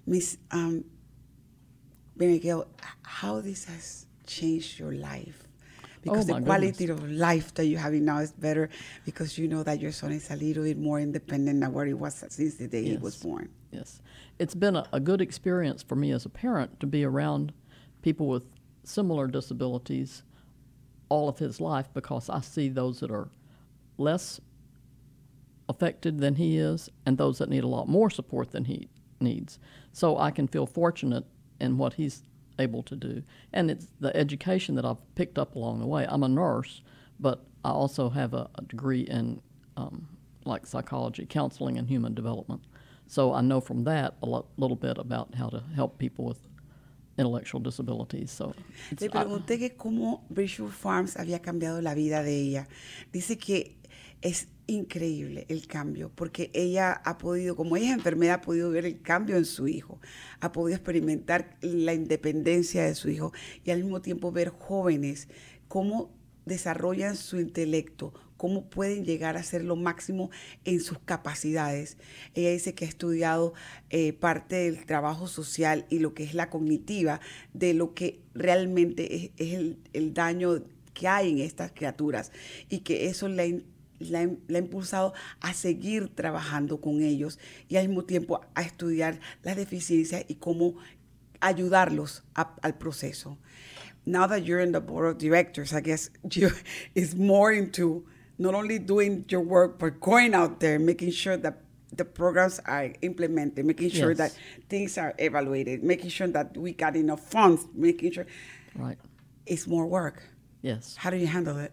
Miss 0.06 0.38
um, 0.54 0.84
Gail, 2.18 2.66
how 3.04 3.42
this 3.42 3.66
has 3.66 4.08
changed 4.26 4.80
your 4.80 4.94
life? 4.94 5.44
Because 6.02 6.30
Oh, 6.30 6.34
my 6.34 6.40
the 6.40 6.46
quality 6.46 6.86
goodness. 6.86 7.04
of 7.04 7.12
life 7.12 7.54
that 7.56 7.66
you 7.66 7.78
have 7.78 7.94
now 7.94 8.20
is 8.20 8.32
better 8.32 8.70
because 9.06 9.38
you 9.38 9.48
know 9.48 9.64
that 9.64 9.82
your 9.82 9.92
son 9.92 10.12
is 10.14 10.30
a 10.32 10.36
little 10.36 10.64
bit 10.64 10.78
more 10.78 11.00
independent 11.00 11.60
than 11.62 11.74
what 11.74 11.88
he 11.88 11.94
was 11.94 12.24
since 12.30 12.56
the 12.56 12.68
day 12.68 12.84
he 12.84 12.98
was 12.98 13.18
born. 13.18 13.50
Yes. 13.72 14.02
It's 14.40 14.56
been 14.56 14.76
a, 14.78 14.86
a 14.94 15.00
good 15.00 15.20
experience 15.22 15.84
for 15.84 15.96
me 15.96 16.12
as 16.12 16.26
a 16.26 16.30
parent 16.30 16.80
to 16.80 16.88
be 16.88 17.04
around 17.04 17.52
people 18.02 18.28
with 18.28 18.46
similar 18.88 19.28
disabilities 19.28 20.24
all 21.10 21.30
of 21.30 21.40
his 21.40 21.60
life 21.62 21.88
because 21.94 22.30
I 22.30 22.42
see 22.42 22.70
those 22.70 23.00
that 23.00 23.12
are 23.12 23.30
less 23.98 24.40
affected 25.70 26.20
than 26.20 26.36
he 26.36 26.58
is 26.58 26.90
and 27.06 27.18
those 27.18 27.40
that 27.40 27.50
need 27.50 27.64
a 27.64 27.68
lot 27.68 27.88
more 27.88 28.10
support 28.10 28.52
than 28.52 28.66
he 28.66 28.90
needs. 29.20 29.60
So 29.92 30.18
I 30.18 30.32
can 30.32 30.48
feel 30.48 30.66
fortunate 30.66 31.26
in 31.60 31.78
what 31.78 31.94
he's 31.94 32.24
able 32.60 32.84
to 32.84 32.96
do. 32.96 33.24
And 33.54 33.70
it's 33.70 33.88
the 34.00 34.16
education 34.16 34.76
that 34.76 34.86
I've 34.86 35.16
picked 35.16 35.38
up 35.38 35.56
along 35.56 35.80
the 35.80 35.88
way. 35.88 36.06
I'm 36.08 36.24
a 36.24 36.30
nurse, 36.30 36.82
but 37.20 37.44
I 37.66 37.72
also 37.72 38.10
have 38.10 38.34
a, 38.34 38.50
a 38.56 38.62
degree 38.64 39.02
in 39.02 39.42
um, 39.76 40.08
like 40.46 40.66
psychology, 40.66 41.26
counseling, 41.26 41.78
and 41.78 41.88
human 41.88 42.14
development. 42.14 42.62
So 43.08 43.34
I 43.34 43.42
know 43.42 43.62
from 43.62 43.84
that 43.84 44.16
a 44.22 44.26
lo- 44.26 44.48
little 44.58 44.76
bit 44.76 44.98
about 44.98 45.36
how 45.36 45.50
to 45.50 45.64
help 45.76 45.98
people 45.98 46.26
with 46.26 46.40
intellectual 47.18 47.64
disabilities. 47.64 48.32
So 48.32 48.54
Le 49.00 49.06
I- 49.08 49.10
pregunté 49.10 49.58
que 49.60 49.76
cómo 49.76 50.26
Bridgewood 50.30 50.72
Farms 50.72 51.18
había 51.18 51.42
cambiado 51.42 51.82
la 51.82 51.94
vida 51.96 52.24
de 52.24 52.40
ella. 52.40 52.68
Dice 53.12 53.38
que 53.38 53.78
es 54.22 54.48
increíble 54.68 55.46
el 55.50 55.66
cambio, 55.68 56.12
porque 56.14 56.52
ella 56.54 56.92
ha 56.92 57.18
podido, 57.18 57.56
como 57.56 57.78
ella 57.78 57.88
es 57.92 57.94
enfermera, 57.94 58.36
ha 58.36 58.42
podido 58.42 58.70
ver 58.70 58.86
el 58.86 59.02
cambio 59.02 59.38
en 59.38 59.46
su 59.46 59.68
hijo, 59.68 60.00
ha 60.42 60.52
podido 60.52 60.76
experimentar 60.76 61.58
la 61.62 61.94
independencia 61.94 62.84
de 62.84 62.94
su 62.96 63.10
hijo 63.10 63.32
y 63.64 63.72
al 63.72 63.82
mismo 63.84 64.02
tiempo 64.02 64.32
ver 64.32 64.50
jóvenes 64.50 65.30
cómo 65.70 66.12
desarrollan 66.46 67.16
su 67.16 67.40
intelecto, 67.40 68.14
cómo 68.38 68.70
pueden 68.70 69.04
llegar 69.04 69.36
a 69.36 69.44
ser 69.44 69.64
lo 69.64 69.76
máximo 69.76 70.30
en 70.64 70.80
sus 70.80 71.00
capacidades. 71.00 71.98
Ella 72.34 72.52
dice 72.52 72.74
que 72.74 72.86
ha 72.86 72.88
estudiado 72.88 73.54
eh, 73.90 74.14
parte 74.14 74.56
del 74.56 74.86
trabajo 74.86 75.28
social 75.28 75.86
y 75.90 76.00
lo 76.00 76.14
que 76.14 76.24
es 76.24 76.34
la 76.34 76.50
cognitiva, 76.50 77.20
de 77.54 77.74
lo 77.74 77.94
que 77.94 78.22
realmente 78.34 79.16
es, 79.16 79.32
es 79.38 79.54
el, 79.54 79.80
el 79.94 80.14
daño 80.14 80.64
que 80.94 81.08
hay 81.08 81.32
en 81.32 81.40
estas 81.40 81.72
criaturas 81.72 82.32
y 82.70 82.80
que 82.80 83.08
eso 83.08 83.28
la, 83.28 83.44
la, 84.00 84.20
ha 84.20 84.58
impulsado 84.58 85.14
a 85.42 85.54
seguir 85.54 86.10
trabajando 86.10 86.82
con 86.82 87.02
ellos 87.02 87.40
y 87.68 87.78
al 87.78 87.88
mismo 87.88 88.04
tiempo 88.04 88.42
a 88.56 88.62
estudiar 88.62 89.20
las 89.44 89.56
deficiencias 89.56 90.26
y 90.28 90.36
cómo 90.36 90.76
ayudarlos 91.40 92.24
a, 92.36 92.56
al 92.62 92.78
proceso. 92.78 93.38
Now 94.06 94.26
that 94.28 94.44
you're 94.44 94.64
in 94.64 94.72
the 94.72 94.80
board 94.80 95.06
of 95.06 95.18
directors, 95.18 95.74
I 95.74 95.82
guess 95.82 96.10
you 96.24 96.50
is 96.96 97.16
more 97.16 97.54
into 97.54 98.06
not 98.38 98.54
only 98.54 98.80
doing 98.80 99.26
your 99.30 99.42
work 99.42 99.80
but 99.80 100.00
going 100.00 100.34
out 100.34 100.60
there, 100.60 100.80
making 100.80 101.12
sure 101.12 101.38
that 101.38 101.62
the 101.92 102.06
programs 102.06 102.60
are 102.66 102.92
implemented, 103.02 103.66
making 103.66 103.90
sure 103.90 104.10
Yes. 104.12 104.18
that 104.18 104.38
things 104.70 104.98
are 104.98 105.14
evaluated, 105.18 105.84
making 105.84 106.10
sure 106.10 106.28
that 106.28 106.56
we 106.58 106.74
got 106.74 106.96
enough 106.96 107.22
funds, 107.22 107.66
making 107.74 108.12
sure 108.12 108.26
Right. 108.76 108.98
it's 109.46 109.68
more 109.68 109.88
work. 109.88 110.22
Yes. 110.62 110.96
How 110.98 111.10
do 111.10 111.18
you 111.18 111.28
handle 111.28 111.58
it? 111.58 111.72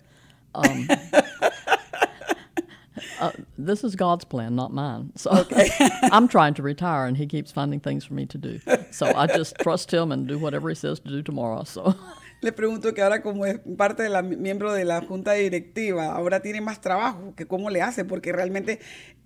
Um, 0.54 0.88
uh, 3.20 3.32
this 3.58 3.82
is 3.82 3.96
God's 3.96 4.24
plan, 4.24 4.54
not 4.54 4.72
mine. 4.72 5.12
So 5.16 5.44
I'm 6.02 6.28
trying 6.28 6.54
to 6.54 6.62
retire, 6.62 7.06
and 7.06 7.16
He 7.16 7.26
keeps 7.26 7.50
finding 7.50 7.80
things 7.80 8.04
for 8.04 8.14
me 8.14 8.24
to 8.26 8.38
do. 8.38 8.60
So 8.92 9.12
I 9.14 9.26
just 9.26 9.56
trust 9.60 9.92
Him 9.92 10.12
and 10.12 10.28
do 10.28 10.38
whatever 10.38 10.68
He 10.68 10.76
says 10.76 11.00
to 11.00 11.08
do 11.08 11.22
tomorrow. 11.22 11.64
So 11.64 11.96
Le 12.44 12.52
pregunto 12.52 12.92
que 12.92 13.00
ahora 13.00 13.22
como 13.22 13.46
es 13.46 13.58
parte 13.78 14.02
de 14.02 14.10
la 14.10 14.20
miembro 14.20 14.74
de 14.74 14.84
la 14.84 15.00
junta 15.00 15.32
directiva, 15.32 16.14
ahora 16.14 16.40
tiene 16.40 16.60
más 16.60 16.82
trabajo, 16.82 17.32
que 17.34 17.46
cómo 17.46 17.70
le 17.70 17.80
hace, 17.80 18.04
porque 18.04 18.32
realmente 18.32 18.80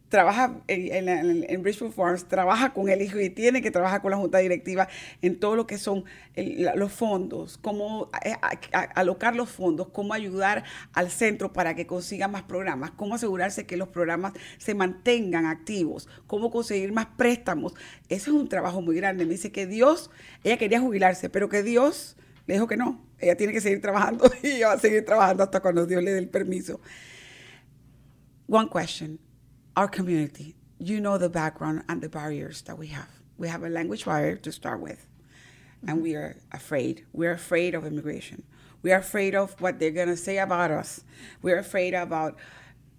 trabaja 0.09 0.61
en, 0.69 1.09
en, 1.09 1.45
en, 1.51 1.63
Bridgeport 1.65 1.93
Farms, 1.93 2.29
trabaja 2.29 2.73
con 2.73 2.89
el 2.89 3.03
hijo 3.03 3.19
y 3.19 3.29
tiene 3.29 3.61
que 3.61 3.73
trabajar 3.73 4.03
con 4.03 4.13
la 4.13 4.19
junta 4.19 4.39
directiva 4.39 4.87
en 5.21 5.41
todo 5.41 5.57
lo 5.57 5.67
que 5.67 5.79
son 5.79 6.05
los 6.77 6.93
fondos, 6.93 7.59
cómo 7.59 8.09
a- 8.13 8.83
alocar 8.95 9.35
los 9.35 9.51
fondos, 9.51 9.89
cómo 9.89 10.15
ayudar 10.15 10.63
al 10.93 11.11
centro 11.11 11.53
para 11.53 11.75
que 11.75 11.89
consiga 11.89 12.29
más 12.29 12.45
programas, 12.45 12.93
cómo 12.93 13.17
asegurarse 13.17 13.67
que 13.67 13.77
los 13.77 13.89
programas 13.89 14.33
se 14.59 14.77
mantengan 14.77 15.45
activos, 15.45 16.09
cómo 16.29 16.53
conseguir 16.53 16.93
más 16.93 17.07
préstamos. 17.17 17.75
Eso 18.09 18.31
es 18.31 18.37
un 18.41 18.49
trabajo 18.49 18.81
muy 18.81 18.95
grande. 18.95 19.27
Me 19.27 19.33
dice 19.33 19.51
que 19.51 19.67
Dios, 19.67 20.09
ella 20.45 20.57
quería 20.57 20.79
jubilarse, 20.79 21.29
pero 21.29 21.49
que 21.49 21.65
Dios 21.65 22.15
le 22.49 22.55
dijo 22.55 22.67
que 22.67 22.79
no, 22.79 22.99
ella 23.19 23.37
tiene 23.37 23.53
que 23.53 23.61
seguir 23.61 23.81
trabajando 23.83 24.29
y 24.43 24.49
ella 24.49 24.69
va 24.69 24.73
a 24.73 24.79
seguir 24.79 25.05
trabajando 25.05 25.43
hasta 25.43 25.61
cuando 25.61 25.87
Dios 25.87 26.03
le 26.03 26.13
dé 26.13 26.19
el 26.19 26.29
permiso. 26.29 26.81
One 28.47 28.69
question. 28.69 29.19
Our 29.77 29.87
community, 29.87 30.57
you 30.79 31.01
know 31.01 31.19
the 31.19 31.29
background 31.29 31.85
and 31.89 32.01
the 32.01 32.09
barriers 32.09 32.63
that 32.63 32.79
we 32.79 32.89
have. 32.89 33.11
We 33.37 33.49
have 33.49 33.63
a 33.63 33.69
language 33.69 34.07
barrier 34.07 34.37
to 34.37 34.51
start 34.51 34.81
with, 34.81 35.07
and 35.87 36.03
we 36.03 36.17
are 36.17 36.37
afraid. 36.51 37.05
We're 37.13 37.33
afraid 37.33 37.75
of 37.75 37.85
immigration. 37.85 38.43
We 38.83 38.93
are 38.93 38.99
afraid 38.99 39.35
of 39.35 39.61
what 39.61 39.79
they're 39.79 39.91
going 39.91 40.09
to 40.09 40.17
say 40.17 40.39
about 40.39 40.71
us. 40.71 41.05
We're 41.43 41.59
afraid 41.59 41.95
about 41.95 42.39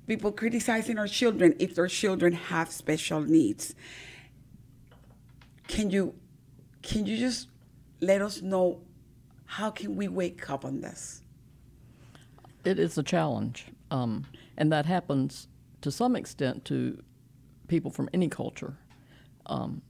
people 0.07 0.31
criticizing 0.31 0.99
our 0.99 1.07
children 1.07 1.55
if 1.59 1.73
their 1.73 1.87
children 1.87 2.33
have 2.33 2.71
special 2.71 3.21
needs. 3.21 3.73
Can 5.67 5.89
you 5.89 6.13
can 6.83 7.07
you 7.07 7.17
just 7.17 7.47
let 7.99 8.21
us 8.21 8.41
know 8.41 8.81
how 9.49 9.71
can 9.71 9.95
we 9.95 10.07
wake 10.07 10.49
up 10.49 10.63
on 10.63 10.81
this? 10.81 11.23
it 12.65 12.79
is 12.79 12.97
a 12.97 13.03
challenge, 13.03 13.65
um, 13.91 14.25
and 14.57 14.71
that 14.71 14.85
happens 14.85 15.47
to 15.81 15.91
some 15.91 16.15
extent 16.15 16.65
to 16.65 17.01
people 17.67 17.91
from 17.91 18.09
any 18.13 18.27
culture. 18.27 18.77
Um, 19.45 19.81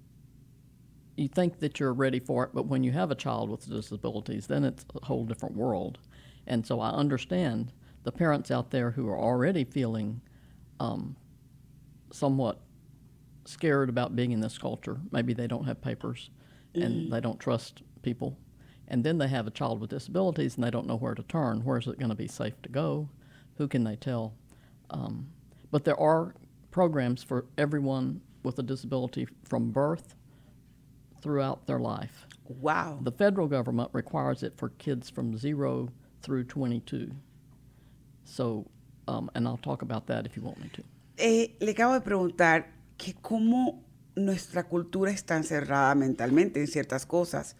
you 1.17 1.27
think 1.27 1.59
that 1.59 1.79
you're 1.79 1.93
ready 1.93 2.19
for 2.19 2.45
it, 2.45 2.51
but 2.53 2.67
when 2.67 2.83
you 2.83 2.91
have 2.91 3.11
a 3.11 3.15
child 3.15 3.49
with 3.49 3.67
disabilities, 3.67 4.47
then 4.47 4.63
it's 4.63 4.85
a 5.01 5.05
whole 5.05 5.25
different 5.25 5.55
world. 5.55 5.97
And 6.47 6.65
so 6.65 6.79
I 6.79 6.91
understand 6.91 7.73
the 8.03 8.11
parents 8.11 8.51
out 8.51 8.71
there 8.71 8.91
who 8.91 9.09
are 9.09 9.19
already 9.19 9.65
feeling 9.65 10.21
um, 10.79 11.15
somewhat 12.11 12.61
scared 13.45 13.89
about 13.89 14.15
being 14.15 14.31
in 14.31 14.39
this 14.39 14.57
culture. 14.57 14.99
Maybe 15.11 15.33
they 15.33 15.47
don't 15.47 15.65
have 15.65 15.81
papers 15.81 16.29
and 16.75 17.11
they 17.11 17.19
don't 17.19 17.39
trust 17.39 17.81
people. 18.01 18.37
And 18.89 19.03
then 19.03 19.19
they 19.19 19.27
have 19.27 19.47
a 19.47 19.51
child 19.51 19.79
with 19.79 19.91
disabilities 19.91 20.55
and 20.55 20.63
they 20.63 20.71
don't 20.71 20.87
know 20.87 20.97
where 20.97 21.15
to 21.15 21.23
turn. 21.23 21.61
Where's 21.63 21.87
it 21.87 21.99
going 21.99 22.09
to 22.09 22.15
be 22.15 22.27
safe 22.27 22.59
to 22.63 22.69
go? 22.69 23.09
Who 23.57 23.67
can 23.67 23.83
they 23.83 23.95
tell? 23.95 24.33
Um, 24.89 25.27
but 25.71 25.83
there 25.85 25.99
are 25.99 26.33
programs 26.71 27.23
for 27.23 27.45
everyone 27.57 28.21
with 28.43 28.57
a 28.57 28.63
disability 28.63 29.27
from 29.43 29.71
birth 29.71 30.15
throughout 31.21 31.67
their 31.67 31.79
life. 31.79 32.25
Wow. 32.47 32.99
The 33.01 33.11
federal 33.11 33.47
government 33.47 33.89
requires 33.93 34.41
it 34.41 34.53
for 34.57 34.69
kids 34.69 35.09
from 35.09 35.37
zero 35.37 35.89
through 36.21 36.45
22. 36.45 37.11
So, 38.25 38.65
um, 39.07 39.29
and 39.35 39.47
I'll 39.47 39.57
talk 39.57 39.81
about 39.81 40.07
that 40.07 40.25
if 40.25 40.35
you 40.35 40.41
want 40.41 40.59
me 40.59 40.69
to. 40.73 40.83
Eh, 41.17 41.49
le 41.59 41.73
acabo 41.73 41.93
de 41.93 42.01
preguntar 42.01 42.65
que 42.97 43.13
cómo 43.21 43.83
nuestra 44.15 44.63
cultura 44.63 45.11
está 45.11 45.35
encerrada 45.35 45.93
mentalmente 45.95 46.59
en 46.59 46.67
ciertas 46.67 47.05
cosas. 47.05 47.55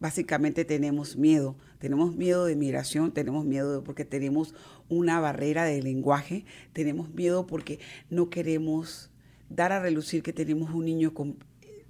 Básicamente 0.00 0.64
tenemos 0.64 1.16
miedo, 1.16 1.56
tenemos 1.78 2.14
miedo 2.14 2.44
de 2.44 2.54
migración, 2.54 3.12
tenemos 3.12 3.44
miedo 3.44 3.82
porque 3.82 4.04
tenemos 4.04 4.54
una 4.88 5.18
barrera 5.20 5.64
de 5.64 5.82
lenguaje, 5.82 6.44
tenemos 6.72 7.10
miedo 7.10 7.46
porque 7.46 7.80
no 8.08 8.30
queremos 8.30 9.10
dar 9.50 9.72
a 9.72 9.80
relucir 9.80 10.22
que 10.22 10.32
tenemos 10.32 10.70
un 10.70 10.84
niño 10.84 11.14
con, 11.14 11.36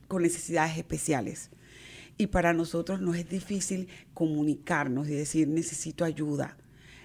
con 0.07 0.23
necesidades 0.23 0.79
especiales. 0.79 1.51
Y 2.17 2.29
para 2.29 2.53
nosotros 2.53 3.01
nos 3.01 3.17
es 3.17 3.29
difícil 3.29 3.89
comunicarnos 4.15 5.09
y 5.09 5.13
decir 5.13 5.47
necesito 5.47 6.05
ayuda. 6.05 6.57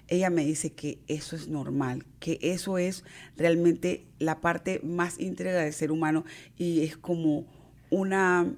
Ella 0.08 0.30
me 0.30 0.44
dice 0.44 0.74
que 0.74 1.00
eso 1.08 1.36
es 1.36 1.48
normal, 1.48 2.06
que 2.20 2.39
eso 2.42 2.78
es 2.78 3.04
realmente 3.38 4.06
la 4.20 4.42
parte 4.42 4.80
más 4.84 5.20
íntegra 5.20 5.63
del 5.63 5.74
ser 5.74 5.92
humano 5.92 6.26
y 6.58 6.82
es 6.82 6.98
como 6.98 7.46
una, 7.89 8.54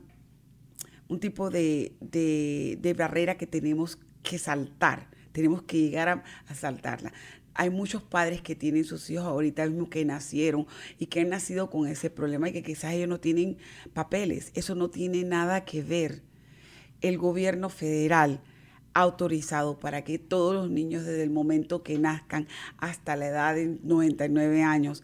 un 1.07 1.19
tipo 1.19 1.49
de, 1.49 1.95
de- 2.01 2.95
barrera 2.97 3.37
que 3.37 3.47
tenemos 3.47 3.99
que 4.23 4.39
saltar, 4.39 5.09
tenemos 5.31 5.63
que 5.63 5.79
llegar 5.79 6.09
a, 6.09 6.23
a 6.47 6.55
saltarla. 6.55 7.13
Hay 7.53 7.69
muchos 7.69 8.03
padres 8.03 8.41
que 8.41 8.55
tienen 8.55 8.83
sus 8.83 9.09
hijos 9.09 9.25
ahorita 9.25 9.65
mismo 9.67 9.89
que 9.89 10.03
nacieron 10.03 10.67
y 10.99 11.05
que 11.07 11.21
han 11.21 11.29
nacido 11.29 11.69
con 11.69 11.87
ese 11.87 12.09
problema 12.09 12.49
y 12.49 12.53
que 12.53 12.63
quizás 12.63 12.93
ellos 12.93 13.07
no 13.07 13.19
tienen 13.19 13.57
papeles. 13.93 14.51
Eso 14.55 14.75
no 14.75 14.89
tiene 14.89 15.23
nada 15.23 15.63
que 15.63 15.81
ver. 15.81 16.21
El 17.01 17.17
gobierno 17.17 17.69
federal 17.69 18.41
ha 18.93 19.01
autorizado 19.01 19.79
para 19.79 20.03
que 20.03 20.17
todos 20.19 20.53
los 20.55 20.69
niños 20.69 21.05
desde 21.05 21.23
el 21.23 21.29
momento 21.29 21.83
que 21.83 21.97
nazcan 21.99 22.47
hasta 22.77 23.15
la 23.15 23.27
edad 23.27 23.55
de 23.55 23.77
99 23.83 24.63
años, 24.63 25.03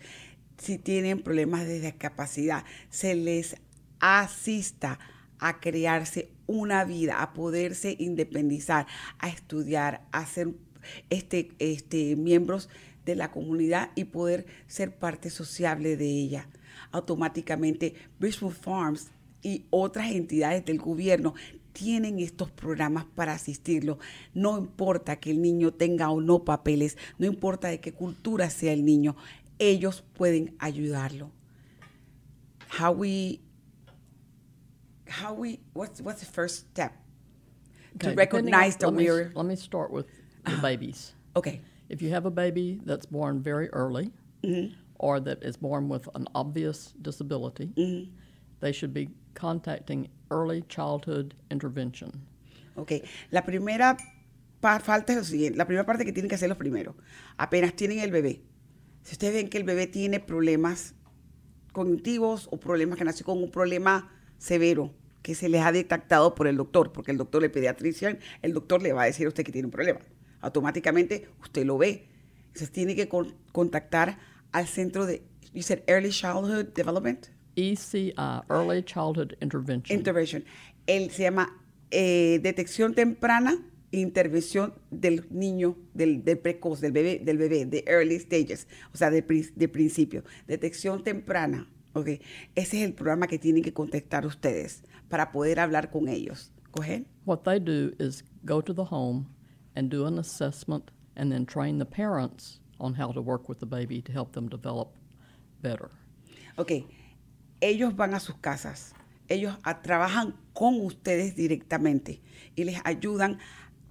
si 0.58 0.78
tienen 0.78 1.22
problemas 1.22 1.66
de 1.66 1.80
discapacidad, 1.80 2.66
se 2.90 3.16
les 3.16 3.56
asista 4.00 5.00
a 5.42 5.60
crearse 5.60 6.30
una 6.48 6.86
vida, 6.86 7.22
a 7.22 7.34
poderse 7.34 7.98
independizar, 8.00 8.88
a 9.20 9.28
estudiar, 9.28 10.08
a 10.12 10.26
ser 10.26 10.54
este, 11.10 11.52
este, 11.60 12.16
miembros 12.16 12.70
de 13.06 13.16
la 13.16 13.32
comunidad 13.32 13.92
y 13.96 14.06
poder 14.06 14.46
ser 14.68 14.96
parte 14.96 15.30
sociable 15.30 15.98
de 15.98 16.08
ella. 16.08 16.48
Automáticamente, 16.92 17.96
Bridgewood 18.20 18.54
Farms 18.54 19.12
y 19.42 19.66
otras 19.72 20.12
entidades 20.12 20.64
del 20.64 20.78
gobierno 20.78 21.34
tienen 21.74 22.20
estos 22.20 22.52
programas 22.52 23.06
para 23.06 23.34
asistirlo. 23.34 23.98
No 24.34 24.60
importa 24.60 25.20
que 25.20 25.32
el 25.32 25.42
niño 25.42 25.74
tenga 25.74 26.12
o 26.12 26.22
no 26.22 26.44
papeles, 26.44 26.98
no 27.18 27.26
importa 27.26 27.70
de 27.70 27.80
qué 27.80 27.94
cultura 27.94 28.50
sea 28.50 28.74
el 28.74 28.86
niño, 28.86 29.16
ellos 29.58 30.04
pueden 30.14 30.56
ayudarlo. 30.60 31.32
How 32.80 32.92
we, 32.92 33.42
how 35.12 35.34
we, 35.34 35.60
what's, 35.74 36.02
what's 36.02 36.22
the 36.22 36.26
first 36.32 36.56
step 36.72 36.94
to 38.00 38.08
Okay, 38.08 38.16
recognize 38.16 38.78
that 38.78 38.92
we're, 38.94 39.32
let 39.36 39.46
me 39.46 39.56
start 39.56 39.92
with 39.92 40.08
the 40.46 40.58
babies. 40.62 41.14
okay, 41.36 41.62
If 41.90 42.02
you 42.02 42.10
have 42.14 42.26
a 42.26 42.32
baby 42.32 42.80
that's 42.86 43.06
born 43.06 43.42
very 43.42 43.68
early 43.70 44.12
Mm-hmm. 44.44 44.74
or 44.96 45.20
that 45.20 45.44
is 45.44 45.56
born 45.58 45.88
with 45.90 46.08
an 46.16 46.26
obvious 46.34 46.94
disability, 47.02 47.68
Mm-hmm. 47.78 48.10
they 48.62 48.72
should 48.72 48.94
be 48.94 49.10
contacting 49.36 50.08
early 50.32 50.64
childhood 50.70 51.36
intervention. 51.52 52.12
ok. 52.78 53.04
La 53.32 53.42
primera 53.42 53.98
falta 54.62 55.12
es 55.14 55.18
lo 55.18 55.24
siguiente, 55.24 55.58
la 55.58 55.66
primera 55.66 55.86
parte 55.86 56.06
que 56.06 56.12
tienen 56.14 56.30
que 56.30 56.36
hacer 56.36 56.48
los 56.50 56.58
primeros, 56.58 56.96
apenas 57.38 57.76
tienen 57.76 58.00
el 58.00 58.12
bebé, 58.12 58.42
Si 59.04 59.14
ustedes 59.14 59.34
ven 59.34 59.50
que 59.50 59.58
el 59.58 59.64
bebé 59.64 59.88
tiene 59.88 60.20
problemas 60.20 60.94
cognitivos 61.74 62.48
o 62.52 62.58
problemas 62.60 62.98
que 62.98 63.04
nació 63.06 63.26
con 63.26 63.38
un 63.42 63.50
problema 63.52 64.10
severo 64.38 64.94
que 65.22 65.36
se 65.36 65.50
les 65.50 65.62
ha 65.62 65.72
detectado 65.72 66.34
por 66.36 66.48
el 66.48 66.58
doctor, 66.58 66.92
porque 66.92 67.12
el 67.12 67.18
doctor, 67.18 67.44
el 67.44 67.52
pediatrician, 67.52 68.20
el 68.42 68.54
doctor 68.54 68.82
le 68.82 68.94
va 68.94 69.04
a 69.04 69.06
decir 69.06 69.26
a 69.26 69.30
usted 69.30 69.44
que 69.44 69.52
tiene 69.52 69.68
un 69.68 69.72
problema. 69.72 70.00
Automáticamente 70.42 71.28
usted 71.42 71.66
lo 71.66 71.78
ve. 71.78 72.08
Entonces 72.48 72.72
tiene 72.72 72.96
que 72.96 73.08
con- 73.08 73.36
contactar 73.52 74.18
al 74.52 74.68
centro 74.68 75.06
de, 75.06 75.22
you 75.54 75.62
said 75.62 75.80
Early 75.88 76.10
Childhood 76.10 76.74
Development 76.74 77.28
ECI, 77.56 78.14
Early 78.50 78.84
Childhood 78.84 79.34
Intervention. 79.42 79.98
Intervention. 79.98 80.44
Él 80.88 81.12
se 81.12 81.24
llama 81.24 81.62
eh, 81.92 82.40
detección 82.42 82.94
temprana 82.96 83.58
intervención 83.94 84.74
del 84.90 85.28
niño, 85.32 85.78
del, 85.94 86.24
del 86.24 86.40
precoz, 86.40 86.80
del 86.80 86.94
bebé, 86.94 87.20
del 87.24 87.38
bebé, 87.38 87.66
de 87.66 87.84
early 87.88 88.18
stages, 88.20 88.68
o 88.94 88.98
sea, 88.98 89.12
de, 89.12 89.22
de 89.22 89.68
principio. 89.68 90.24
Detección 90.48 91.04
temprana, 91.04 91.70
¿ok? 91.92 92.08
Ese 92.56 92.78
es 92.78 92.84
el 92.86 92.94
programa 92.94 93.28
que 93.28 93.38
tienen 93.38 93.64
que 93.64 93.74
contestar 93.74 94.26
ustedes 94.26 94.84
para 95.12 95.32
poder 95.32 95.60
hablar 95.60 95.92
con 95.92 96.08
ellos. 96.08 96.52
¿Go 96.72 96.82
ahead. 96.82 97.04
what 97.26 97.44
they 97.44 97.60
do 97.60 97.92
is 98.00 98.24
go 98.46 98.62
to 98.62 98.74
the 98.74 98.86
home 98.86 99.28
and 99.76 99.90
do 99.92 100.08
an 100.08 100.18
assessment 100.18 100.90
and 101.16 101.32
then 101.32 101.46
train 101.46 101.78
the 101.78 101.86
parents 101.86 102.62
on 102.80 102.96
how 102.96 103.12
to 103.12 103.22
work 103.22 103.48
with 103.50 103.60
the 103.60 103.66
baby 103.66 104.02
to 104.02 104.12
help 104.12 104.32
them 104.32 104.48
develop 104.50 104.96
better. 105.62 105.90
Ok, 106.58 106.72
ellos 107.60 107.94
van 107.96 108.14
a 108.16 108.20
sus 108.20 108.36
casas, 108.42 108.94
ellos 109.28 109.56
a- 109.64 109.82
trabajan 109.82 110.34
con 110.54 110.80
ustedes 110.82 111.36
directamente 111.36 112.22
y 112.56 112.64
les 112.64 112.80
ayudan 112.86 113.38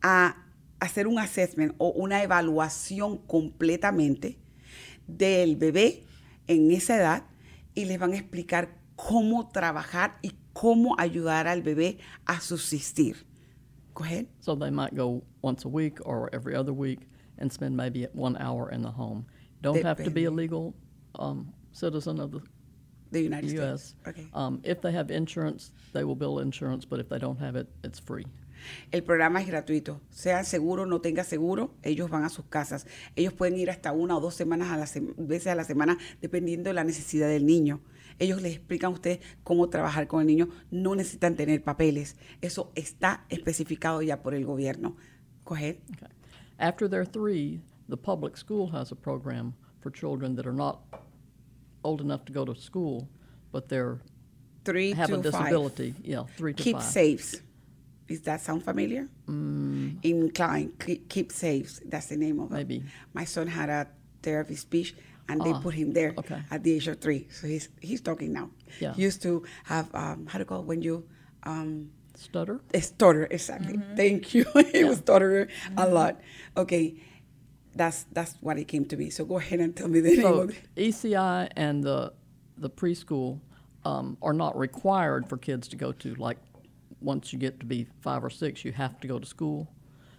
a 0.03 0.35
hacer 0.81 1.07
un 1.07 1.19
assessment 1.19 1.75
o 1.79 1.91
una 1.91 2.23
evaluación 2.23 3.19
completamente 3.27 4.39
del 5.07 5.57
bebé 5.57 6.05
en 6.47 6.71
esa 6.73 6.97
edad 6.97 7.23
y 7.75 7.85
les 7.85 7.99
van 7.99 8.13
a 8.13 8.17
explicar 8.17 8.79
cómo 8.97 9.49
trabajar 9.51 10.19
y 10.23 10.33
cómo 10.53 10.95
ayudar 10.99 11.47
al 11.47 11.63
bebé 11.63 11.99
a 12.27 12.41
subsistir. 12.41 13.17
Go 13.95 14.05
ahead. 14.05 14.27
So 14.41 14.55
they 14.55 14.71
might 14.71 14.95
go 14.95 15.23
once 15.43 15.65
a 15.65 15.69
week 15.69 15.99
or 16.05 16.31
every 16.33 16.55
other 16.55 16.73
week 16.73 17.01
and 17.39 17.53
spend 17.53 17.77
maybe 17.77 18.07
one 18.13 18.37
hour 18.37 18.71
in 18.71 18.83
the 18.83 18.91
home. 18.91 19.27
Don't 19.63 19.83
have 19.83 20.03
to 20.05 20.11
be 20.11 20.25
a 20.25 20.31
Depende. 20.31 20.37
legal 20.37 20.75
um, 21.19 21.53
citizen 21.73 22.21
of 22.21 22.31
the 22.33 22.41
The 23.11 23.23
United 23.23 23.51
U.S. 23.53 23.83
States. 23.83 23.95
Okay. 24.07 24.29
Um, 24.33 24.61
if 24.63 24.81
they 24.81 24.93
have 24.93 25.11
insurance, 25.11 25.73
they 25.93 26.05
will 26.05 26.15
bill 26.15 26.39
insurance, 26.39 26.85
but 26.85 27.01
if 27.01 27.09
they 27.09 27.19
don't 27.19 27.39
have 27.41 27.57
it, 27.57 27.67
it's 27.83 27.99
free. 27.99 28.25
El 28.93 29.03
programa 29.03 29.41
es 29.41 29.49
gratuito. 29.49 30.01
Sea 30.11 30.45
seguro, 30.45 30.87
no 30.87 31.01
tenga 31.01 31.25
seguro, 31.25 31.75
ellos 31.83 32.11
van 32.11 32.25
a 32.25 32.29
sus 32.29 32.45
casas. 32.45 32.87
Ellos 33.17 33.33
pueden 33.33 33.59
ir 33.59 33.71
hasta 33.71 33.93
una 33.93 34.17
o 34.17 34.21
dos 34.21 34.35
semanas 34.35 34.69
a 34.69 34.77
la 34.77 34.87
veces 35.17 35.49
a 35.49 35.55
la 35.55 35.65
semana, 35.65 35.99
dependiendo 36.21 36.71
de 36.71 36.75
la 36.75 36.85
necesidad 36.85 37.29
del 37.29 37.47
niño. 37.47 37.81
Ellos 38.21 38.41
les 38.43 38.53
explican 38.57 38.91
a 38.93 38.95
ustedes 38.95 39.19
cómo 39.43 39.69
trabajar 39.69 40.07
con 40.07 40.21
el 40.21 40.27
niño. 40.29 40.49
No 40.71 40.95
necesitan 40.95 41.35
tener 41.37 41.63
papeles. 41.65 42.17
Eso 42.41 42.71
está 42.77 43.25
especificado 43.31 44.03
ya 44.03 44.23
por 44.23 44.35
el 44.35 44.45
gobierno. 44.45 44.95
Go 45.45 45.55
ahead. 45.57 45.77
Okay. 45.97 46.09
After 46.59 46.87
they're 46.89 47.07
three, 47.07 47.61
the 47.89 47.97
public 47.97 48.37
school 48.37 48.71
has 48.73 48.93
a 48.93 48.95
program 48.95 49.55
for 49.81 49.91
children 49.91 50.37
that 50.37 50.47
are 50.47 50.53
not 50.55 50.81
old 51.83 52.01
enough 52.03 52.25
to 52.27 52.33
go 52.33 52.45
to 52.45 52.55
school, 52.55 53.09
but 53.51 53.69
they're 53.69 53.99
Three 54.65 54.93
have 54.93 55.11
a 55.11 55.15
five. 55.15 55.23
disability. 55.23 55.95
Yeah, 56.05 56.25
three 56.37 56.53
to 56.53 56.63
Keep 56.63 56.77
five. 56.77 56.85
saves. 56.85 57.43
Does 58.07 58.21
that 58.23 58.43
sound 58.43 58.63
familiar? 58.65 59.09
Mm. 59.27 59.99
In 60.03 60.31
Klein, 60.33 60.73
Keep, 60.79 61.09
keep 61.09 61.33
saves. 61.33 61.81
That's 61.87 62.09
the 62.09 62.17
name 62.19 62.39
of 62.41 62.51
it. 62.51 62.55
Maybe. 62.55 62.83
My 63.15 63.25
son 63.25 63.47
had 63.47 63.71
a 63.71 63.87
therapy 64.23 64.57
speech, 64.57 64.95
and 65.31 65.41
they 65.43 65.53
Ah, 65.53 65.61
put 65.61 65.75
him 65.75 65.93
there 65.93 66.13
okay. 66.19 66.43
at 66.51 66.63
the 66.65 66.73
age 66.77 66.89
of 66.89 67.01
three. 67.01 67.29
So 67.31 67.47
he's 67.47 67.69
he's 67.81 68.01
talking 68.01 68.33
now. 68.33 68.51
Yeah. 68.81 68.93
He 68.95 69.03
used 69.03 69.23
to 69.23 69.45
have 69.65 69.87
um, 69.95 70.27
how 70.27 70.39
to 70.39 70.45
call 70.45 70.61
it 70.61 70.67
when 70.67 70.83
you 70.83 71.05
um, 71.45 71.91
Stutter. 72.17 72.61
a 72.75 72.81
stutter 72.81 73.27
exactly. 73.31 73.77
Thank 73.97 74.35
you. 74.35 74.45
he 74.73 74.85
was 74.85 74.99
stuttering 74.99 75.49
a 75.77 75.87
lot. 75.89 76.21
Okay, 76.57 76.95
that's 77.75 78.05
that's 78.13 78.35
what 78.41 78.59
it 78.59 78.67
came 78.69 78.85
to 78.87 78.97
be. 78.97 79.09
So 79.11 79.25
go 79.25 79.39
ahead 79.39 79.61
and 79.61 79.75
tell 79.77 79.89
me 79.89 80.01
the 80.01 80.11
name 80.17 80.23
So 80.23 80.41
of. 80.43 80.55
ECI 80.77 81.49
and 81.57 81.83
the 81.85 82.13
the 82.59 82.69
preschool 82.69 83.41
um, 83.85 84.17
are 84.21 84.35
not 84.35 84.59
required 84.59 85.29
for 85.29 85.39
kids 85.39 85.69
to 85.69 85.77
go 85.77 85.93
to. 85.93 86.15
Like 86.17 86.39
once 87.01 87.33
you 87.33 87.39
get 87.39 87.59
to 87.61 87.67
be 87.67 87.87
five 88.01 88.23
or 88.23 88.31
six, 88.31 88.65
you 88.67 88.73
have 88.73 89.01
to 89.01 89.09
go 89.09 89.19
to 89.19 89.27
school. 89.27 89.69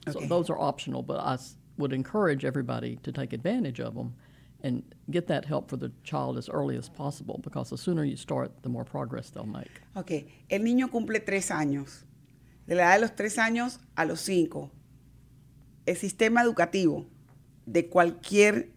So 0.10 0.18
Okay. 0.18 0.28
those 0.28 0.50
are 0.50 0.58
optional, 0.60 1.04
but 1.04 1.20
I 1.20 1.38
would 1.78 1.94
encourage 1.94 2.44
everybody 2.46 2.98
to 3.04 3.12
take 3.12 3.34
advantage 3.34 3.80
of 3.80 3.94
them 3.94 4.16
and 4.64 4.84
get 5.10 5.28
that 5.28 5.46
help 5.46 5.70
for 5.70 5.78
the 5.78 5.92
child 6.04 6.38
as 6.38 6.50
early 6.50 6.78
as 6.78 6.90
possible 6.90 7.40
because 7.44 7.70
the 7.70 7.78
sooner 7.78 8.04
you 8.04 8.16
start, 8.16 8.52
the 8.64 8.70
more 8.70 8.84
progress 8.86 9.30
they'll 9.32 9.46
make. 9.46 9.72
Ok, 9.96 10.26
el 10.50 10.64
niño 10.64 10.90
cumple 10.92 11.20
tres 11.20 11.50
años. 11.52 12.06
De 12.68 12.76
la 12.76 12.84
edad 12.84 12.96
de 12.96 13.02
los 13.02 13.16
tres 13.16 13.38
años 13.38 13.80
a 13.96 14.06
los 14.06 14.22
cinco. 14.22 14.70
El 15.86 15.98
sistema 15.98 16.42
educativo 16.44 17.06
de 17.66 17.90
cualquier 17.90 18.70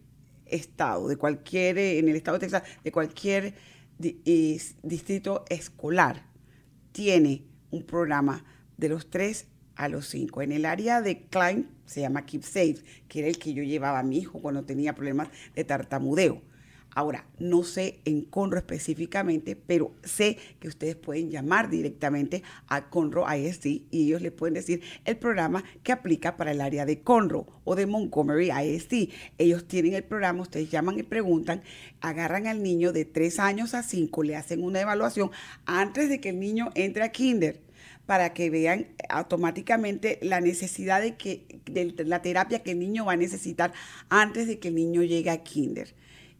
estado, 0.46 1.08
de 1.08 1.16
cualquier, 1.16 1.78
eh, 1.78 1.98
en 1.98 2.08
el 2.08 2.16
estado 2.16 2.38
de 2.38 2.46
Texas, 2.46 2.62
de 2.82 2.90
cualquier 2.92 3.54
di- 3.98 4.20
is- 4.24 4.76
distrito 4.82 5.44
escolar, 5.48 6.26
tiene 6.92 7.44
un 7.70 7.82
programa 7.82 8.44
de 8.76 8.88
los 8.88 9.08
tres 9.10 9.46
a 9.76 9.88
los 9.88 10.06
cinco. 10.06 10.42
En 10.42 10.52
el 10.52 10.64
área 10.64 11.02
de 11.02 11.22
Klein 11.22 11.68
se 11.86 12.00
llama 12.00 12.26
Keep 12.26 12.42
Safe, 12.42 12.76
que 13.08 13.20
era 13.20 13.28
el 13.28 13.38
que 13.38 13.54
yo 13.54 13.62
llevaba 13.62 13.98
a 13.98 14.02
mi 14.02 14.18
hijo 14.18 14.40
cuando 14.40 14.64
tenía 14.64 14.94
problemas 14.94 15.28
de 15.54 15.64
tartamudeo. 15.64 16.42
Ahora, 16.94 17.26
no 17.40 17.64
sé 17.64 17.98
en 18.04 18.22
Conro 18.22 18.56
específicamente, 18.56 19.56
pero 19.56 19.92
sé 20.04 20.38
que 20.60 20.68
ustedes 20.68 20.94
pueden 20.94 21.28
llamar 21.28 21.68
directamente 21.68 22.44
a 22.68 22.88
Conro 22.88 23.26
ISD 23.28 23.66
y 23.90 24.04
ellos 24.04 24.22
les 24.22 24.30
pueden 24.30 24.54
decir 24.54 24.80
el 25.04 25.16
programa 25.16 25.64
que 25.82 25.90
aplica 25.90 26.36
para 26.36 26.52
el 26.52 26.60
área 26.60 26.86
de 26.86 27.02
Conro 27.02 27.46
o 27.64 27.74
de 27.74 27.86
Montgomery 27.86 28.50
ISD. 28.52 29.10
Ellos 29.38 29.66
tienen 29.66 29.94
el 29.94 30.04
programa, 30.04 30.42
ustedes 30.42 30.70
llaman 30.70 30.96
y 30.96 31.02
preguntan, 31.02 31.62
agarran 32.00 32.46
al 32.46 32.62
niño 32.62 32.92
de 32.92 33.04
3 33.04 33.40
años 33.40 33.74
a 33.74 33.82
5, 33.82 34.22
le 34.22 34.36
hacen 34.36 34.62
una 34.62 34.80
evaluación 34.80 35.32
antes 35.66 36.08
de 36.08 36.20
que 36.20 36.28
el 36.28 36.38
niño 36.38 36.70
entre 36.76 37.02
a 37.02 37.10
kinder 37.10 37.60
para 38.06 38.34
que 38.34 38.50
vean 38.50 38.88
automáticamente 39.08 40.18
la 40.22 40.40
necesidad 40.40 41.00
de 41.00 41.16
que 41.16 41.60
de 41.66 42.04
la 42.04 42.22
terapia 42.22 42.62
que 42.62 42.72
el 42.72 42.78
niño 42.78 43.06
va 43.06 43.12
a 43.12 43.16
necesitar 43.16 43.72
antes 44.08 44.46
de 44.46 44.58
que 44.58 44.68
el 44.68 44.74
niño 44.74 45.02
llegue 45.02 45.30
a 45.30 45.42
kinder. 45.42 45.94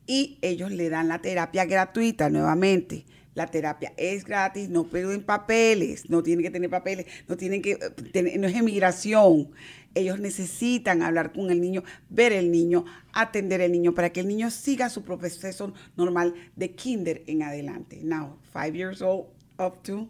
Y 0.06 0.38
ellos 0.42 0.70
le 0.70 0.90
dan 0.90 1.08
la 1.08 1.20
terapia 1.20 1.64
gratuita 1.64 2.28
nuevamente. 2.28 3.06
La 3.34 3.48
terapia 3.48 3.92
es 3.96 4.24
gratis, 4.24 4.68
no 4.68 4.84
piden 4.84 5.24
papeles, 5.24 6.08
no 6.08 6.22
tienen 6.22 6.44
que 6.44 6.50
tener 6.50 6.70
papeles, 6.70 7.06
no 7.26 7.36
tienen 7.36 7.62
que 7.62 7.72
eh, 7.72 8.38
no 8.38 8.46
es 8.46 8.54
emigración. 8.54 9.50
Ellos 9.94 10.20
necesitan 10.20 11.02
hablar 11.02 11.32
con 11.32 11.50
el 11.50 11.60
niño, 11.60 11.82
ver 12.10 12.32
el 12.32 12.52
niño, 12.52 12.84
atender 13.12 13.60
al 13.62 13.72
niño 13.72 13.94
para 13.94 14.10
que 14.10 14.20
el 14.20 14.28
niño 14.28 14.50
siga 14.50 14.88
su 14.88 15.02
proceso 15.02 15.72
normal 15.96 16.34
de 16.54 16.72
kinder 16.72 17.24
en 17.26 17.42
adelante. 17.42 18.00
Now, 18.02 18.38
five 18.52 18.76
years 18.76 19.02
old 19.02 19.26
up 19.58 19.82
to 19.82 20.08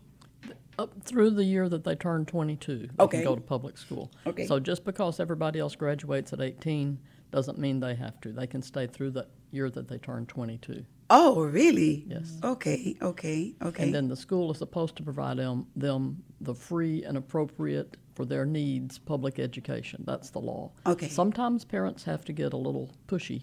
Up 0.79 0.93
through 1.03 1.31
the 1.31 1.45
year 1.45 1.69
that 1.69 1.85
they 1.85 1.95
turn 1.95 2.27
22, 2.27 2.79
they 2.79 2.89
Okay. 3.05 3.19
can 3.19 3.25
go 3.27 3.35
to 3.35 3.41
public 3.41 3.79
school. 3.79 4.11
Okay. 4.27 4.47
So 4.47 4.59
just 4.59 4.85
because 4.85 5.21
everybody 5.21 5.59
else 5.61 5.77
graduates 5.77 6.33
at 6.33 6.41
18 6.41 6.99
doesn't 7.31 7.59
mean 7.59 7.81
they 7.81 7.95
have 7.95 8.21
to. 8.23 8.33
They 8.33 8.47
can 8.47 8.63
stay 8.63 8.87
through 8.87 9.11
the 9.11 9.27
year 9.51 9.71
that 9.71 9.89
they 9.89 9.99
turn 9.99 10.27
22. 10.27 10.85
Oh, 11.11 11.43
really? 11.45 12.05
Yes. 12.09 12.39
Okay, 12.43 12.97
okay, 13.03 13.55
okay. 13.63 13.83
And 13.85 13.95
then 13.95 14.09
the 14.09 14.17
school 14.17 14.51
is 14.51 14.59
supposed 14.59 14.97
to 14.97 15.03
provide 15.03 15.37
them, 15.37 15.67
them 15.77 16.23
the 16.41 16.55
free 16.55 17.05
and 17.05 17.17
appropriate 17.19 17.97
for 18.15 18.25
their 18.25 18.47
needs 18.47 18.99
public 18.99 19.39
education. 19.39 20.03
That's 20.07 20.31
the 20.31 20.39
law. 20.41 20.73
Okay. 20.87 21.09
Sometimes 21.09 21.65
parents 21.65 22.05
have 22.05 22.25
to 22.25 22.33
get 22.33 22.53
a 22.53 22.57
little 22.57 22.91
pushy. 23.07 23.43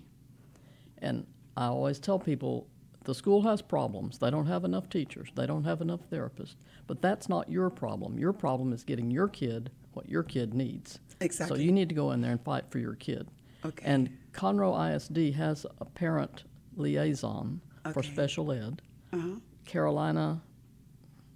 And 0.98 1.26
I 1.56 1.66
always 1.68 2.00
tell 2.00 2.18
people 2.20 2.68
the 3.04 3.16
school 3.16 3.42
has 3.44 3.62
problems. 3.62 4.18
They 4.20 4.30
don't 4.30 4.46
have 4.48 4.64
enough 4.64 4.90
teachers, 4.90 5.30
they 5.36 5.46
don't 5.46 5.64
have 5.64 5.82
enough 5.82 6.02
therapists. 6.12 6.56
But 6.88 7.02
that's 7.02 7.30
not 7.30 7.50
your 7.50 7.70
problem. 7.70 8.18
Your 8.20 8.34
problem 8.34 8.74
is 8.74 8.84
getting 8.84 9.10
your 9.12 9.28
kid 9.28 9.72
what 9.94 10.08
your 10.08 10.24
kid 10.24 10.54
needs. 10.54 11.00
Exactly. 11.20 11.58
So 11.58 11.62
you 11.64 11.72
need 11.72 11.90
to 11.90 11.96
go 11.96 12.12
in 12.12 12.22
there 12.22 12.32
and 12.32 12.42
fight 12.42 12.64
for 12.70 12.80
your 12.80 12.96
kid. 12.96 13.28
Okay. 13.66 13.84
And 13.86 14.10
Conroe 14.32 14.96
ISD 14.96 15.36
has 15.36 15.66
a 15.80 15.86
parent 15.86 16.44
liaison 16.78 17.60
for 17.94 18.02
special 18.02 18.52
ed. 18.54 18.82
Uh-huh. 19.12 19.36
Carolina, 19.66 20.42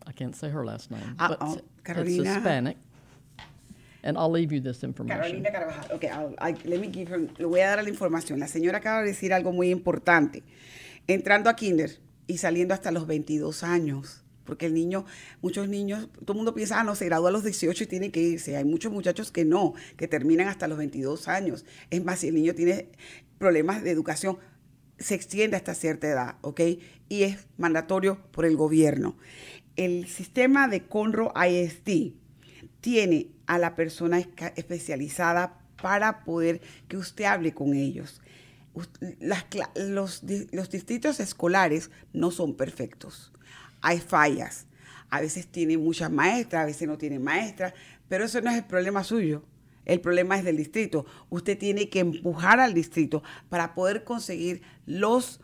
I 0.08 0.12
can't 0.14 0.36
say 0.36 0.50
her 0.50 0.66
last 0.66 0.90
name, 0.90 1.16
Uh-oh, 1.20 1.28
but 1.28 1.42
it's- 1.50 1.62
Carolina. 1.84 2.22
it's 2.22 2.34
Hispanic. 2.34 2.78
And 4.04 4.18
I'll 4.18 4.30
leave 4.32 4.52
you 4.52 4.60
this 4.60 4.84
information. 4.84 5.44
Carolina 5.44 5.52
Carvajal. 5.52 5.96
Ok, 5.96 6.06
I'll- 6.06 6.36
I- 6.40 6.56
let 6.66 6.80
me 6.80 6.88
give 6.88 7.08
her- 7.10 7.20
le 7.40 7.48
voy 7.48 7.60
a 7.60 7.76
dar 7.76 7.84
la 7.84 7.90
información. 7.90 8.40
La 8.40 8.46
señora 8.48 8.78
acaba 8.78 9.02
de 9.04 9.08
decir 9.12 9.34
algo 9.34 9.52
muy 9.52 9.70
importante. 9.72 10.44
Entrando 11.08 11.50
a 11.50 11.56
kinder 11.56 12.00
y 12.28 12.38
saliendo 12.38 12.74
hasta 12.74 12.92
los 12.92 13.08
22 13.08 13.64
años. 13.64 14.24
Porque 14.46 14.68
el 14.68 14.76
niño, 14.76 15.06
muchos 15.42 15.68
niños, 15.68 16.08
todo 16.20 16.34
el 16.34 16.38
mundo 16.38 16.54
piensa, 16.54 16.80
ah, 16.80 16.84
no, 16.84 16.96
se 16.96 17.06
gradúa 17.06 17.30
a 17.30 17.32
los 17.32 17.44
18 17.44 17.84
y 17.84 17.88
tiene 17.88 18.12
que 18.12 18.22
irse. 18.22 18.56
Hay 18.56 18.64
muchos 18.64 18.92
muchachos 18.92 19.32
que 19.32 19.44
no, 19.44 19.74
que 19.98 20.08
terminan 20.08 20.48
hasta 20.48 20.68
los 20.68 20.78
22 20.78 21.28
años. 21.28 21.66
Es 21.90 22.04
más, 22.04 22.20
si 22.20 22.28
el 22.28 22.36
niño 22.36 22.54
tiene 22.54 22.90
problemas 23.40 23.84
de 23.84 23.90
educación, 23.90 24.38
se 25.00 25.16
extiende 25.16 25.58
hasta 25.58 25.74
cierta 25.74 26.08
edad, 26.08 26.36
¿ok? 26.42 26.62
Y 27.10 27.24
es 27.24 27.48
mandatorio 27.58 28.20
por 28.32 28.46
el 28.46 28.56
gobierno. 28.56 29.18
El 29.76 30.08
sistema 30.08 30.68
de 30.68 30.84
Conro 30.84 31.34
ISD 31.36 32.14
tiene 32.82 33.32
a 33.48 33.58
la 33.58 33.76
persona 33.76 34.20
especializada 34.56 35.60
para 35.82 36.24
poder 36.24 36.62
que 36.88 36.98
usted 36.98 37.26
hable 37.26 37.54
con 37.54 37.74
ellos. 37.74 38.22
Los, 39.20 40.24
los 40.52 40.70
distritos 40.70 41.20
escolares 41.20 41.92
no 42.14 42.32
son 42.32 42.56
perfectos. 42.56 43.32
Hay 43.82 44.00
fallas. 44.00 44.68
A 45.10 45.22
veces 45.22 45.48
tienen 45.48 45.84
muchas 45.84 46.12
maestras, 46.12 46.64
a 46.64 46.66
veces 46.66 46.88
no 46.88 46.98
tienen 46.98 47.24
maestras, 47.24 47.74
pero 48.10 48.26
eso 48.26 48.42
no 48.42 48.52
es 48.52 48.58
el 48.58 48.66
problema 48.66 49.04
suyo. 49.04 49.44
El 49.86 50.02
problema 50.02 50.38
es 50.38 50.44
del 50.44 50.58
distrito. 50.58 51.06
Usted 51.30 51.58
tiene 51.58 51.90
que 51.90 52.00
empujar 52.00 52.60
al 52.60 52.74
distrito 52.74 53.24
para 53.50 53.76
poder 53.76 54.04
conseguir 54.04 54.62
los 54.86 55.40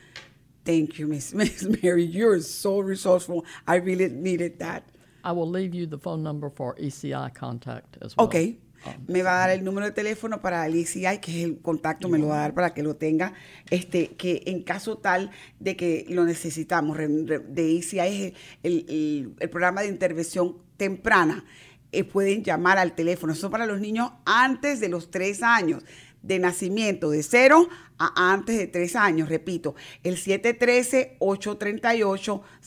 Thank 0.64 0.94
you, 0.94 1.08
Miss, 1.08 1.35
Miss 1.35 1.64
Mary. 1.82 2.06
You're 2.06 2.40
so 2.40 2.80
resourceful. 2.80 3.44
I 3.66 3.76
really 3.76 4.08
needed 4.08 4.58
that. 4.58 4.85
I 5.24 5.32
will 5.32 5.50
leave 5.50 5.74
you 5.74 5.87
the 5.87 5.98
phone 5.98 6.22
number 6.22 6.50
for 6.50 6.74
ECI 6.76 7.32
contact 7.35 7.96
as 8.02 8.16
well. 8.16 8.26
Ok. 8.26 8.37
Me 9.06 9.22
va 9.22 9.37
a 9.37 9.38
dar 9.46 9.50
el 9.50 9.62
número 9.62 9.87
de 9.87 9.92
teléfono 9.92 10.40
para 10.40 10.66
el 10.66 10.74
ECI, 10.74 11.18
que 11.20 11.30
es 11.38 11.44
el 11.44 11.61
contacto, 11.61 12.08
me 12.08 12.18
lo 12.18 12.26
va 12.28 12.38
a 12.38 12.40
dar 12.40 12.52
para 12.54 12.74
que 12.74 12.82
lo 12.82 12.96
tenga. 12.96 13.32
Este, 13.70 14.08
que 14.16 14.42
en 14.46 14.64
caso 14.64 14.98
tal 14.98 15.30
de 15.61 15.76
que 15.76 16.04
lo 16.08 16.24
necesitamos, 16.24 16.98
de 16.98 17.76
ECI 17.78 17.98
es 18.00 18.32
el, 18.64 18.85
el- 18.88 19.35
el 19.38 19.50
programa 19.50 19.82
de 19.82 19.87
intervención 19.88 20.56
temprana. 20.76 21.44
Eh, 21.92 22.02
pueden 22.02 22.42
llamar 22.42 22.76
al 22.78 22.94
teléfono. 22.96 23.35
Eso 23.35 23.50
para 23.50 23.66
los 23.66 23.78
niños 23.78 24.11
antes 24.24 24.80
de 24.80 24.88
los 24.88 25.12
tres 25.12 25.44
años 25.44 25.85
de 26.22 26.38
nacimiento, 26.40 27.11
de 27.11 27.22
cero 27.22 27.68
a 27.98 28.32
antes 28.32 28.56
de 28.58 28.66
tres 28.66 28.96
años, 28.96 29.28
repito, 29.28 29.74
el 30.02 30.16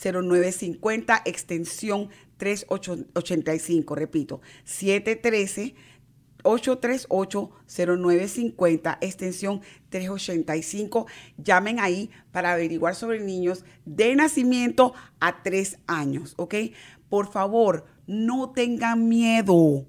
713-838-0950, 0.03 1.21
extensión 1.25 2.09
385, 2.38 3.95
repito, 3.95 4.41
713 4.63 5.76
838-0950, 6.45 8.98
extensión 9.02 9.60
385. 9.89 11.08
Llamen 11.38 11.80
ahí 11.80 12.12
para 12.32 12.54
averiguar 12.54 12.95
sobre 12.95 13.19
niños 13.19 13.65
de 13.86 14.15
nacimiento 14.15 14.93
a 15.19 15.43
tres 15.43 15.80
años, 15.88 16.36
¿ok? 16.38 16.56
Por 17.10 17.30
favor, 17.32 17.86
no 18.08 18.52
tengan 18.52 19.10
miedo. 19.10 19.86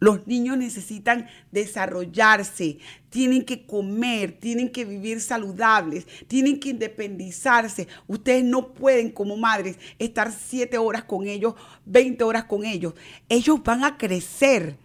Los 0.00 0.26
niños 0.26 0.56
necesitan 0.56 1.26
desarrollarse, 1.50 2.78
tienen 3.10 3.44
que 3.44 3.66
comer, 3.66 4.32
tienen 4.38 4.70
que 4.70 4.84
vivir 4.84 5.20
saludables, 5.20 6.06
tienen 6.28 6.60
que 6.60 6.70
independizarse. 6.70 7.88
Ustedes 8.06 8.44
no 8.44 8.74
pueden 8.74 9.10
como 9.10 9.36
madres 9.36 9.76
estar 9.98 10.32
siete 10.32 10.78
horas 10.78 11.04
con 11.04 11.26
ellos, 11.26 11.54
20 11.86 12.22
horas 12.22 12.44
con 12.44 12.64
ellos. 12.64 12.94
Ellos 13.28 13.62
van 13.64 13.82
a 13.84 13.98
crecer 13.98 14.76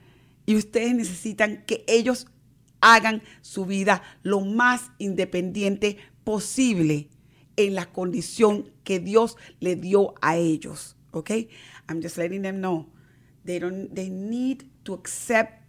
y 0.45 0.55
ustedes 0.55 0.95
necesitan 0.95 1.63
que 1.65 1.83
ellos 1.87 2.27
hagan 2.81 3.21
su 3.41 3.65
vida 3.65 4.01
lo 4.23 4.41
más 4.41 4.91
independiente 4.97 5.97
posible 6.23 7.09
en 7.55 7.75
la 7.75 7.85
condición 7.85 8.71
que 8.83 8.99
Dios 8.99 9.37
le 9.59 9.75
dio 9.75 10.15
a 10.21 10.37
ellos. 10.37 10.97
¿Ok? 11.11 11.29
I'm 11.87 12.01
just 12.01 12.17
letting 12.17 12.41
them 12.41 12.57
know. 12.57 12.89
They 13.45 13.59
don't 13.59 13.93
they 13.93 14.09
need 14.09 14.63
to 14.85 14.93
accept 14.93 15.63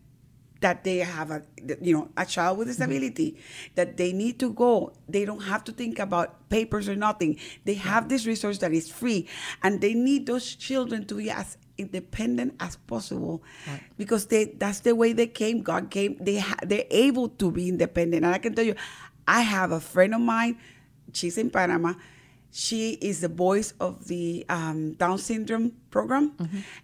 that 0.61 0.83
they 0.83 0.98
have 0.98 1.31
a 1.31 1.42
you 1.83 1.92
know 1.92 2.09
a 2.16 2.24
child 2.24 2.57
with 2.57 2.68
mm-hmm. 2.68 2.72
disability 2.72 3.37
that 3.74 3.96
they 3.96 4.12
need 4.12 4.38
to 4.40 4.53
go. 4.53 4.92
They 5.09 5.24
don't 5.24 5.42
have 5.42 5.62
to 5.64 5.72
think 5.72 5.98
about 5.98 6.48
papers 6.48 6.88
or 6.88 6.96
nothing. 6.96 7.38
They 7.64 7.74
have 7.74 8.09
this 8.09 8.27
resource 8.27 8.59
that 8.59 8.72
is 8.72 8.90
free 8.90 9.29
and 9.62 9.81
they 9.81 9.92
need 9.92 10.27
those 10.27 10.55
children 10.55 11.05
to 11.07 11.16
be 11.16 11.31
as 11.31 11.59
independent 11.77 12.55
as 12.61 12.77
possible 12.77 13.42
because 13.98 14.27
they 14.27 14.44
that's 14.57 14.81
the 14.81 14.94
way 14.94 15.12
they 15.12 15.27
came. 15.27 15.61
God 15.61 15.90
came 15.90 16.16
they 16.18 16.38
ha- 16.38 16.64
they're 16.64 16.88
able 16.90 17.29
to 17.29 17.50
be 17.50 17.68
independent. 17.68 18.24
And 18.24 18.35
i 18.35 18.38
can 18.38 18.55
tell 18.55 18.64
you 18.64 18.74
i 19.29 19.40
have 19.40 19.72
a 19.72 19.81
friend 19.81 20.14
of 20.14 20.20
mine 20.20 20.59
she's 21.12 21.38
in 21.38 21.50
panama 21.50 21.94
she 22.57 22.93
is 23.03 23.21
the 23.21 23.27
voice 23.29 23.75
of 23.81 24.07
the 24.07 24.47
um, 24.49 24.93
Down 24.93 25.19
syndrome 25.19 25.73
program, 25.90 26.33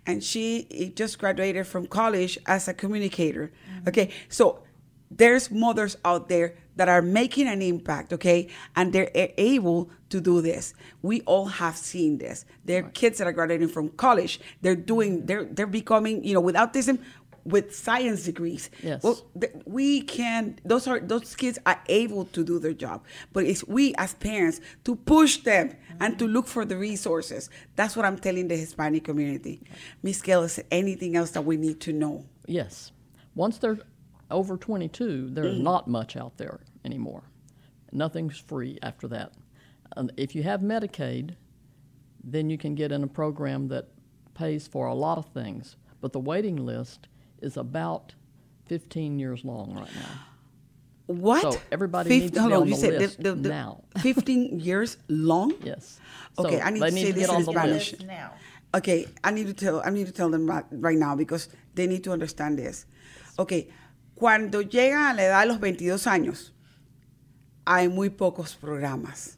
and 0.04 0.22
she 0.22 0.66
eh, 0.72 0.90
just 0.92 1.20
graduated 1.20 1.64
from 1.64 1.86
college 1.86 2.38
as 2.46 2.66
a 2.66 2.74
communicator. 2.74 3.52
Okay, 3.86 4.10
so 4.28 4.64
there's 5.12 5.48
mothers 5.48 5.96
out 6.04 6.28
there 6.28 6.56
that 6.74 6.88
are 6.88 7.02
making 7.02 7.46
an 7.46 7.62
impact, 7.62 8.12
okay, 8.12 8.48
and 8.74 8.92
they're 8.92 9.10
able 9.14 9.90
to 10.08 10.20
do 10.20 10.40
this. 10.40 10.74
We 11.02 11.20
all 11.20 11.46
have 11.46 11.76
seen 11.76 12.18
this. 12.18 12.44
There 12.64 12.84
are 12.84 12.88
kids 12.90 13.18
that 13.18 13.28
are 13.28 13.32
graduating 13.32 13.68
from 13.68 13.90
college. 13.90 14.40
They're 14.62 14.74
doing. 14.74 15.26
They're 15.26 15.44
they're 15.44 15.68
becoming. 15.68 16.24
You 16.24 16.34
know, 16.34 16.40
with 16.40 16.56
autism. 16.56 16.98
With 17.44 17.74
science 17.74 18.24
degrees, 18.24 18.70
Yes. 18.82 19.02
Well, 19.02 19.18
th- 19.40 19.52
we 19.66 20.02
can 20.02 20.58
those 20.64 20.86
are 20.86 21.00
those 21.00 21.34
kids 21.34 21.58
are 21.66 21.80
able 21.88 22.24
to 22.26 22.44
do 22.44 22.58
their 22.58 22.72
job 22.72 23.04
but 23.32 23.44
it's 23.44 23.64
we 23.66 23.94
as 23.96 24.14
parents 24.14 24.60
to 24.84 24.96
push 24.96 25.38
them 25.38 25.74
and 26.00 26.18
to 26.18 26.26
look 26.26 26.46
for 26.46 26.64
the 26.64 26.76
resources 26.76 27.50
that's 27.76 27.96
what 27.96 28.04
i'm 28.04 28.18
telling 28.18 28.48
the 28.48 28.56
hispanic 28.56 29.04
community 29.04 29.62
miss 30.02 30.20
gail 30.22 30.42
is 30.42 30.56
there 30.56 30.64
anything 30.70 31.16
else 31.16 31.30
that 31.30 31.44
we 31.44 31.56
need 31.56 31.80
to 31.80 31.92
know 31.92 32.24
Yes. 32.50 32.90
Once 33.36 33.58
they're 33.58 33.78
over 34.28 34.56
22, 34.56 35.30
there's 35.30 35.56
mm. 35.56 35.62
not 35.62 35.86
much 35.86 36.16
out 36.16 36.36
there 36.36 36.58
anymore. 36.84 37.22
Nothing's 37.92 38.38
free 38.38 38.76
after 38.82 39.06
that. 39.08 39.32
And 39.96 40.12
if 40.16 40.34
you 40.34 40.42
have 40.42 40.60
Medicaid, 40.60 41.36
then 42.24 42.50
you 42.50 42.58
can 42.58 42.74
get 42.74 42.90
in 42.90 43.04
a 43.04 43.08
program 43.08 43.68
that 43.68 43.88
pays 44.34 44.66
for 44.66 44.88
a 44.88 44.94
lot 44.94 45.16
of 45.16 45.26
things. 45.26 45.76
But 46.00 46.12
the 46.12 46.18
waiting 46.18 46.66
list 46.66 47.06
is 47.40 47.56
about 47.56 48.14
15 48.66 49.18
years 49.18 49.44
long 49.44 49.74
right 49.74 49.94
now. 49.94 50.26
what 51.06 51.42
So 51.42 51.60
everybody 51.72 52.08
needs 52.10 52.32
to 52.32 52.46
be 52.46 52.52
on 52.54 52.68
you 52.68 52.74
the 52.74 52.80
said 52.80 52.98
list 53.00 53.20
now. 53.20 53.82
15 53.98 54.60
years 54.60 54.96
long 55.08 55.52
Yes. 55.62 55.98
Okay, 56.38 56.60
I 56.60 56.70
need 56.70 56.80
to 56.80 56.90
need 56.92 57.02
say 57.02 57.12
to 57.12 57.18
this 57.18 57.28
in 57.28 57.44
the 57.44 57.52
Spanish. 57.52 58.00
now. 58.06 58.32
Okay, 58.72 59.06
I 59.24 59.32
need 59.32 59.48
to 59.48 59.54
tell 59.54 59.82
I 59.84 59.90
need 59.90 60.06
to 60.06 60.12
tell 60.12 60.30
them 60.30 60.46
right, 60.46 60.64
right 60.70 60.96
now 60.96 61.16
because 61.16 61.48
they 61.74 61.86
need 61.88 62.04
to 62.04 62.12
understand 62.12 62.58
this. 62.58 62.86
Okay, 63.38 63.68
cuando 64.14 64.62
llegan 64.62 65.10
a 65.10 65.14
la 65.14 65.22
edad 65.22 65.42
de 65.42 65.48
los 65.48 65.58
22 65.58 66.06
años, 66.06 66.52
hay 67.66 67.88
muy 67.88 68.10
pocos 68.10 68.54
programas. 68.54 69.36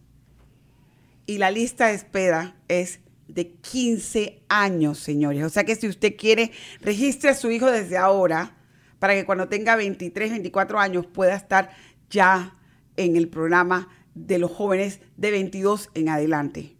Y 1.26 1.38
la 1.38 1.50
lista 1.50 1.86
de 1.86 1.94
espera 1.94 2.54
es 2.68 2.98
de 3.34 3.52
15 3.52 4.44
años, 4.48 4.98
señores. 4.98 5.42
O 5.44 5.48
sea 5.48 5.64
que 5.64 5.76
si 5.76 5.88
usted 5.88 6.16
quiere, 6.16 6.52
registre 6.80 7.30
a 7.30 7.34
su 7.34 7.50
hijo 7.50 7.70
desde 7.70 7.96
ahora 7.96 8.56
para 8.98 9.14
que 9.14 9.24
cuando 9.24 9.48
tenga 9.48 9.74
23, 9.76 10.30
24 10.30 10.78
años 10.78 11.06
pueda 11.06 11.34
estar 11.34 11.70
ya 12.10 12.56
en 12.96 13.16
el 13.16 13.28
programa 13.28 13.88
de 14.14 14.38
los 14.38 14.50
jóvenes 14.50 15.00
de 15.16 15.30
22 15.30 15.90
en 15.94 16.08
adelante. 16.08 16.76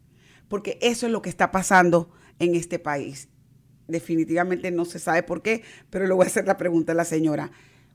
Porque 0.49 0.79
eso 0.83 1.07
es 1.07 1.13
lo 1.13 1.23
que 1.23 1.31
está 1.31 1.51
pasando 1.51 2.11
en 2.39 2.55
este 2.55 2.79
país. 2.79 3.29
Definitivamente 3.89 4.71
no 4.71 4.85
se 4.85 4.99
sabe 4.99 5.23
por 5.23 5.43
qué, 5.43 5.63
pero 5.91 6.07
le 6.07 6.13
voy 6.15 6.25
a 6.25 6.29
hacer 6.29 6.47
la 6.47 6.57
pregunta 6.57 6.93
a 6.93 6.95
la 6.95 7.05
señora. 7.05 7.51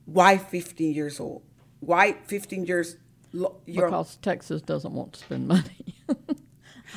Why 0.08 0.40
15 0.52 0.94
years 0.94 1.20
old? 1.20 1.44
Why 1.82 2.16
15 2.28 2.66
years? 2.66 2.98
lo- 3.34 3.62
because 3.66 4.18
Texas 4.22 4.64
doesn't 4.64 4.94
want 4.94 5.12
to 5.14 5.20
spend 5.20 5.48
money. 5.48 5.96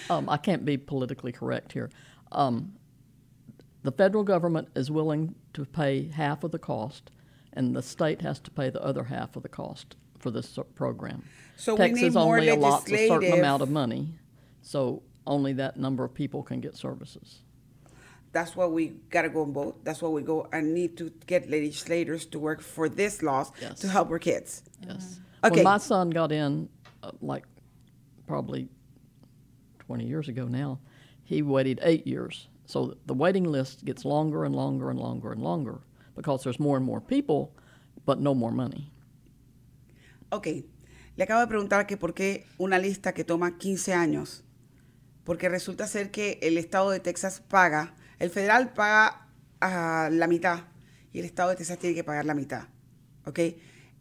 um, 0.08 0.28
I 0.28 0.36
can't 0.36 0.64
be 0.64 0.76
politically 0.76 1.32
correct 1.32 1.72
here. 1.72 1.90
Um, 2.32 2.72
the 3.82 3.92
federal 3.92 4.24
government 4.24 4.68
is 4.74 4.90
willing 4.90 5.34
to 5.54 5.64
pay 5.64 6.08
half 6.08 6.44
of 6.44 6.50
the 6.50 6.58
cost, 6.58 7.10
and 7.52 7.74
the 7.74 7.82
state 7.82 8.20
has 8.22 8.38
to 8.40 8.50
pay 8.50 8.70
the 8.70 8.82
other 8.84 9.04
half 9.04 9.36
of 9.36 9.42
the 9.42 9.48
cost 9.48 9.96
for 10.18 10.30
this 10.30 10.58
program. 10.74 11.24
So 11.56 11.74
we 11.74 11.78
Texas 11.78 12.02
need 12.02 12.14
more 12.14 12.38
only 12.38 12.48
allots 12.48 12.92
a 12.92 13.08
certain 13.08 13.32
amount 13.32 13.62
of 13.62 13.70
money, 13.70 14.14
so 14.62 15.02
only 15.26 15.52
that 15.54 15.76
number 15.76 16.04
of 16.04 16.12
people 16.14 16.42
can 16.42 16.60
get 16.60 16.76
services. 16.76 17.40
That's 18.32 18.54
why 18.54 18.66
we 18.66 18.88
gotta 19.10 19.28
go 19.28 19.42
and 19.42 19.52
vote. 19.52 19.84
That's 19.84 20.00
why 20.02 20.08
we 20.08 20.22
go 20.22 20.46
and 20.52 20.72
need 20.72 20.96
to 20.98 21.10
get 21.26 21.50
legislators 21.50 22.26
to 22.26 22.38
work 22.38 22.60
for 22.60 22.88
this 22.88 23.22
laws 23.22 23.50
Yes. 23.60 23.80
to 23.80 23.88
help 23.88 24.10
our 24.10 24.18
kids. 24.20 24.62
Yes. 24.86 25.20
Okay. 25.42 25.56
When 25.56 25.64
my 25.64 25.78
son 25.78 26.10
got 26.10 26.30
in, 26.30 26.68
uh, 27.02 27.10
like 27.20 27.44
probably 28.26 28.68
20 29.90 30.04
years 30.04 30.28
ago 30.28 30.46
now, 30.46 30.78
he 31.24 31.42
waited 31.42 31.80
eight 31.82 32.06
years. 32.06 32.46
So 32.64 32.96
the 33.06 33.12
waiting 33.12 33.42
list 33.42 33.84
gets 33.84 34.04
longer 34.04 34.44
and 34.44 34.54
longer 34.54 34.88
and 34.88 35.00
longer 35.00 35.32
and 35.32 35.42
longer 35.42 35.80
because 36.14 36.44
there's 36.44 36.60
more 36.60 36.76
and 36.76 36.86
more 36.86 37.00
people, 37.00 37.50
but 38.06 38.20
no 38.20 38.32
more 38.32 38.52
money. 38.52 38.88
Ok, 40.30 40.46
le 41.16 41.24
acabo 41.24 41.40
de 41.40 41.48
preguntar 41.48 41.88
que 41.88 41.96
por 41.96 42.14
qué 42.14 42.46
una 42.56 42.78
lista 42.78 43.12
que 43.12 43.24
toma 43.24 43.58
15 43.58 43.92
años. 43.92 44.44
Porque 45.24 45.48
resulta 45.48 45.88
ser 45.88 46.12
que 46.12 46.38
el 46.40 46.56
estado 46.56 46.90
de 46.90 47.00
Texas 47.00 47.40
paga, 47.40 47.96
el 48.20 48.30
federal 48.30 48.72
paga 48.72 49.26
la 49.60 50.26
mitad 50.28 50.66
y 51.12 51.18
el 51.18 51.24
estado 51.24 51.50
de 51.50 51.56
Texas 51.56 51.80
tiene 51.80 51.96
que 51.96 52.04
pagar 52.04 52.26
la 52.26 52.34
mitad. 52.34 52.68
¿Ok? 53.26 53.40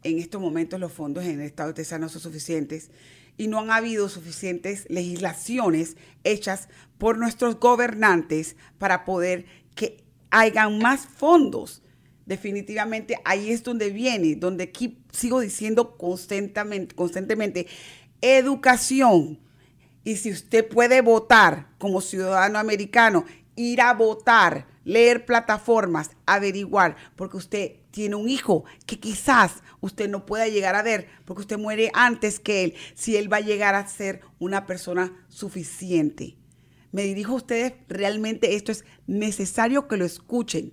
En 0.04 0.18
estos 0.18 0.40
momentos 0.40 0.78
los 0.78 0.92
fondos 0.92 1.24
en 1.24 1.40
el 1.40 1.46
estado 1.46 1.70
de 1.70 1.74
Texas 1.74 1.98
no 1.98 2.08
son 2.08 2.22
suficientes 2.22 2.92
y 3.40 3.48
no 3.48 3.58
han 3.58 3.70
habido 3.70 4.10
suficientes 4.10 4.84
legislaciones 4.90 5.96
hechas 6.24 6.68
por 6.98 7.16
nuestros 7.16 7.58
gobernantes 7.58 8.54
para 8.76 9.06
poder 9.06 9.46
que 9.74 10.04
hayan 10.30 10.78
más 10.78 11.06
fondos 11.06 11.82
definitivamente 12.26 13.16
ahí 13.24 13.50
es 13.50 13.62
donde 13.62 13.88
viene, 13.88 14.36
donde 14.36 14.64
aquí 14.64 14.98
sigo 15.10 15.40
diciendo 15.40 15.96
constantemente, 15.96 16.94
constantemente, 16.94 17.66
educación. 18.20 19.40
Y 20.04 20.16
si 20.16 20.32
usted 20.32 20.68
puede 20.68 21.00
votar 21.00 21.66
como 21.78 22.02
ciudadano 22.02 22.58
americano, 22.58 23.24
ir 23.56 23.80
a 23.80 23.94
votar, 23.94 24.66
leer 24.84 25.26
plataformas, 25.26 26.10
averiguar, 26.26 26.96
porque 27.16 27.36
usted 27.36 27.72
tiene 27.90 28.16
un 28.16 28.28
hijo 28.28 28.64
que 28.86 28.98
quizás 28.98 29.62
usted 29.80 30.08
no 30.08 30.26
pueda 30.26 30.48
llegar 30.48 30.74
a 30.74 30.82
ver, 30.82 31.08
porque 31.24 31.42
usted 31.42 31.58
muere 31.58 31.90
antes 31.94 32.40
que 32.40 32.64
él, 32.64 32.74
si 32.94 33.16
él 33.16 33.32
va 33.32 33.38
a 33.38 33.40
llegar 33.40 33.74
a 33.74 33.86
ser 33.86 34.20
una 34.38 34.66
persona 34.66 35.12
suficiente. 35.28 36.36
Me 36.92 37.02
dirijo 37.02 37.32
a 37.32 37.36
ustedes, 37.36 37.74
realmente 37.88 38.56
esto 38.56 38.72
es 38.72 38.84
necesario 39.06 39.86
que 39.86 39.96
lo 39.96 40.04
escuchen. 40.04 40.72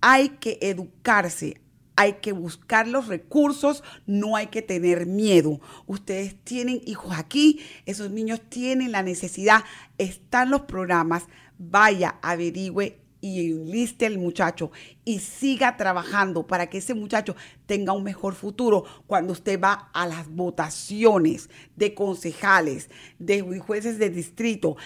Hay 0.00 0.30
que 0.30 0.58
educarse, 0.62 1.60
hay 1.96 2.14
que 2.14 2.32
buscar 2.32 2.88
los 2.88 3.08
recursos, 3.08 3.84
no 4.06 4.36
hay 4.36 4.46
que 4.46 4.62
tener 4.62 5.04
miedo. 5.04 5.60
Ustedes 5.86 6.34
tienen 6.44 6.80
hijos 6.86 7.12
aquí, 7.14 7.60
esos 7.84 8.10
niños 8.10 8.40
tienen 8.48 8.92
la 8.92 9.02
necesidad, 9.02 9.64
están 9.98 10.50
los 10.50 10.62
programas, 10.62 11.24
vaya, 11.58 12.16
averigüe 12.22 13.00
y 13.20 13.50
enliste 13.50 14.06
al 14.06 14.18
muchacho 14.18 14.70
y 15.04 15.18
siga 15.20 15.76
trabajando 15.76 16.46
para 16.46 16.68
que 16.68 16.78
ese 16.78 16.94
muchacho 16.94 17.36
tenga 17.66 17.92
un 17.92 18.02
mejor 18.02 18.34
futuro 18.34 18.84
cuando 19.06 19.32
usted 19.32 19.60
va 19.60 19.90
a 19.92 20.06
las 20.06 20.28
votaciones 20.28 21.50
de 21.76 21.94
concejales, 21.94 22.90
de 23.18 23.42
jueces 23.60 23.98
de 23.98 24.10
distrito, 24.10 24.76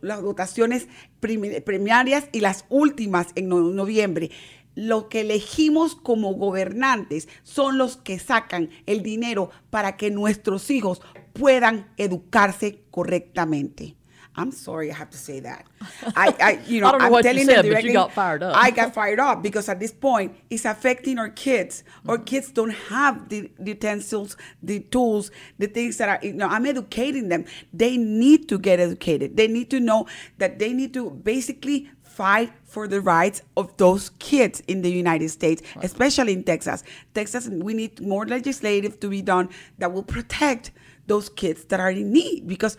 las 0.00 0.22
votaciones 0.22 0.88
primarias 1.20 2.28
y 2.32 2.40
las 2.40 2.64
últimas 2.68 3.28
en 3.34 3.48
no- 3.48 3.60
noviembre. 3.60 4.30
Lo 4.74 5.08
que 5.08 5.22
elegimos 5.22 5.96
como 5.96 6.34
gobernantes 6.34 7.28
son 7.42 7.78
los 7.78 7.96
que 7.96 8.18
sacan 8.18 8.68
el 8.84 9.02
dinero 9.02 9.50
para 9.70 9.96
que 9.96 10.10
nuestros 10.10 10.70
hijos 10.70 11.00
puedan 11.32 11.90
educarse 11.96 12.82
correctamente. 12.90 13.96
I'm 14.36 14.52
sorry 14.52 14.90
I 14.90 14.94
have 14.94 15.10
to 15.10 15.18
say 15.18 15.40
that. 15.40 15.66
I, 16.14 16.34
I 16.40 16.60
you 16.66 16.80
know, 16.80 16.88
I 16.88 17.06
I'm 17.06 17.12
what 17.12 17.24
you 17.24 17.30
telling 17.30 17.46
said, 17.46 17.64
them 17.64 17.72
but 17.72 17.84
you 17.84 17.92
directly. 17.92 17.92
got 17.92 18.12
fired 18.12 18.42
up. 18.42 18.56
I 18.56 18.70
got 18.70 18.94
fired 18.94 19.18
up 19.18 19.42
because 19.42 19.68
at 19.68 19.80
this 19.80 19.92
point 19.92 20.36
it's 20.50 20.64
affecting 20.64 21.18
our 21.18 21.30
kids. 21.30 21.84
Our 22.06 22.16
mm-hmm. 22.16 22.24
kids 22.24 22.52
don't 22.52 22.70
have 22.70 23.28
the, 23.28 23.50
the 23.58 23.70
utensils, 23.70 24.36
the 24.62 24.80
tools, 24.80 25.30
the 25.58 25.66
things 25.66 25.96
that 25.96 26.08
are, 26.08 26.18
you 26.22 26.34
know, 26.34 26.48
I'm 26.48 26.66
educating 26.66 27.28
them. 27.28 27.46
They 27.72 27.96
need 27.96 28.48
to 28.50 28.58
get 28.58 28.78
educated. 28.78 29.36
They 29.36 29.48
need 29.48 29.70
to 29.70 29.80
know 29.80 30.06
that 30.38 30.58
they 30.58 30.72
need 30.72 30.92
to 30.94 31.10
basically 31.10 31.90
fight 32.02 32.50
for 32.64 32.88
the 32.88 33.00
rights 33.00 33.42
of 33.58 33.76
those 33.76 34.08
kids 34.18 34.60
in 34.68 34.80
the 34.80 34.90
United 34.90 35.28
States, 35.28 35.62
especially 35.82 36.32
in 36.32 36.44
Texas. 36.44 36.82
Texas, 37.12 37.48
we 37.48 37.74
need 37.74 38.00
more 38.00 38.26
legislative 38.26 38.98
to 39.00 39.08
be 39.08 39.20
done 39.20 39.50
that 39.78 39.92
will 39.92 40.02
protect 40.02 40.70
those 41.06 41.28
kids 41.28 41.64
that 41.66 41.78
are 41.78 41.90
in 41.90 42.12
need 42.12 42.46
because 42.48 42.78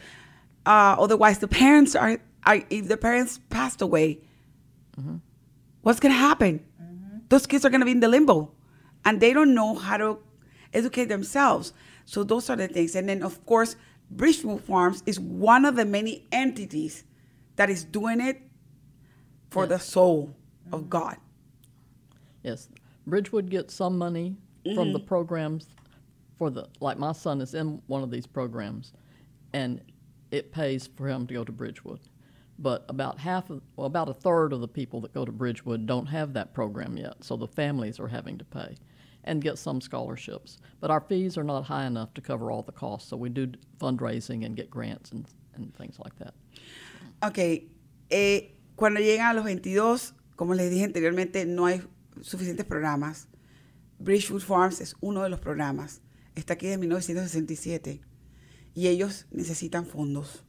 uh, 0.67 0.95
otherwise 0.99 1.39
the 1.39 1.47
parents 1.47 1.95
are, 1.95 2.19
are, 2.45 2.62
if 2.69 2.88
the 2.88 2.97
parents 2.97 3.39
passed 3.49 3.82
away, 3.82 4.19
what's 5.82 5.99
going 5.99 6.13
to 6.13 6.19
happen? 6.19 6.63
Those 7.30 7.47
kids 7.47 7.65
are 7.65 7.69
going 7.69 7.82
to 7.82 7.86
be 7.86 7.91
in 7.91 8.01
the 8.01 8.08
limbo 8.08 8.51
and 9.06 9.19
they 9.19 9.34
don't 9.34 9.53
know 9.53 9.75
how 9.75 9.97
to 9.97 10.19
educate 10.73 11.06
themselves. 11.06 11.73
So 12.06 12.23
those 12.23 12.49
are 12.49 12.56
the 12.56 12.67
things. 12.67 12.95
And 12.95 13.08
then, 13.08 13.23
of 13.23 13.45
course, 13.45 13.75
Bridgewood 14.12 14.63
Farms 14.63 15.03
is 15.06 15.19
one 15.19 15.65
of 15.65 15.75
the 15.75 15.86
many 15.86 16.27
entities 16.32 17.03
that 17.56 17.69
is 17.69 17.84
doing 17.84 18.21
it 18.21 18.41
for 19.49 19.65
the 19.65 19.80
soul 19.80 20.36
of 20.71 20.89
God. 20.89 21.17
Yes, 22.43 22.69
Bridgewood 23.06 23.49
gets 23.49 23.73
some 23.73 23.97
money 23.97 24.36
from 24.75 24.93
the 24.93 24.99
programs 24.99 25.67
for 26.38 26.49
the 26.49 26.67
like 26.80 26.97
my 26.97 27.13
son 27.13 27.41
is 27.41 27.53
in 27.53 27.82
one 27.88 28.03
of 28.03 28.12
these 28.12 28.27
programs, 28.27 28.93
and 29.53 29.82
it 30.32 30.52
pays 30.52 30.88
for 30.88 31.08
him 31.08 31.28
to 31.28 31.34
go 31.34 31.44
to 31.44 31.52
Bridgewood. 31.52 32.00
But 32.60 32.86
about 32.90 33.20
half 33.20 33.50
of 33.50 33.62
well, 33.76 33.86
about 33.86 34.10
a 34.10 34.13
third 34.13 34.52
of 34.52 34.62
the 34.62 34.68
people 34.68 35.00
that 35.02 35.13
go 35.13 35.26
to 35.26 35.32
Bridgewood 35.32 35.86
don't 35.86 36.08
have 36.08 36.34
that 36.34 36.54
program 36.54 36.98
yet, 36.98 37.24
so 37.24 37.38
the 37.38 37.48
families 37.48 38.00
are 38.00 38.08
having 38.08 38.38
to 38.40 38.46
pay 38.46 38.76
and 39.24 39.42
get 39.42 39.60
some 39.60 39.80
scholarships. 39.80 40.58
But 40.80 40.90
our 40.90 41.02
fees 41.02 41.38
are 41.38 41.44
not 41.44 41.66
high 41.66 41.86
enough 41.86 42.13
to 42.16 42.22
cover 42.22 42.50
all 42.50 42.63
the 42.63 42.72
costs, 42.72 43.10
so 43.10 43.18
we 43.18 43.30
do 43.30 43.52
fundraising 43.80 44.46
and 44.46 44.56
get 44.56 44.72
grants 44.72 45.12
and, 45.12 45.26
and 45.56 45.76
things 45.76 46.00
like 46.00 46.16
that. 46.18 46.34
Ok, 47.22 47.70
eh, 48.10 48.52
cuando 48.76 49.02
llegan 49.02 49.32
a 49.32 49.34
los 49.34 49.44
22, 49.44 50.13
como 50.36 50.54
les 50.54 50.72
dije 50.72 50.84
anteriormente, 50.84 51.46
no 51.46 51.66
hay 51.66 51.82
suficientes 52.22 52.66
programas. 52.66 53.28
Bridgewood 54.00 54.42
Farms 54.42 54.82
es 54.82 54.96
uno 55.02 55.24
de 55.24 55.30
los 55.30 55.40
programas. 55.40 56.02
Está 56.36 56.54
aquí 56.54 56.68
desde 56.68 56.78
1967. 56.80 58.02
Y 58.78 58.90
ellos 58.90 59.26
necesitan 59.32 59.88
fondos. 59.88 60.44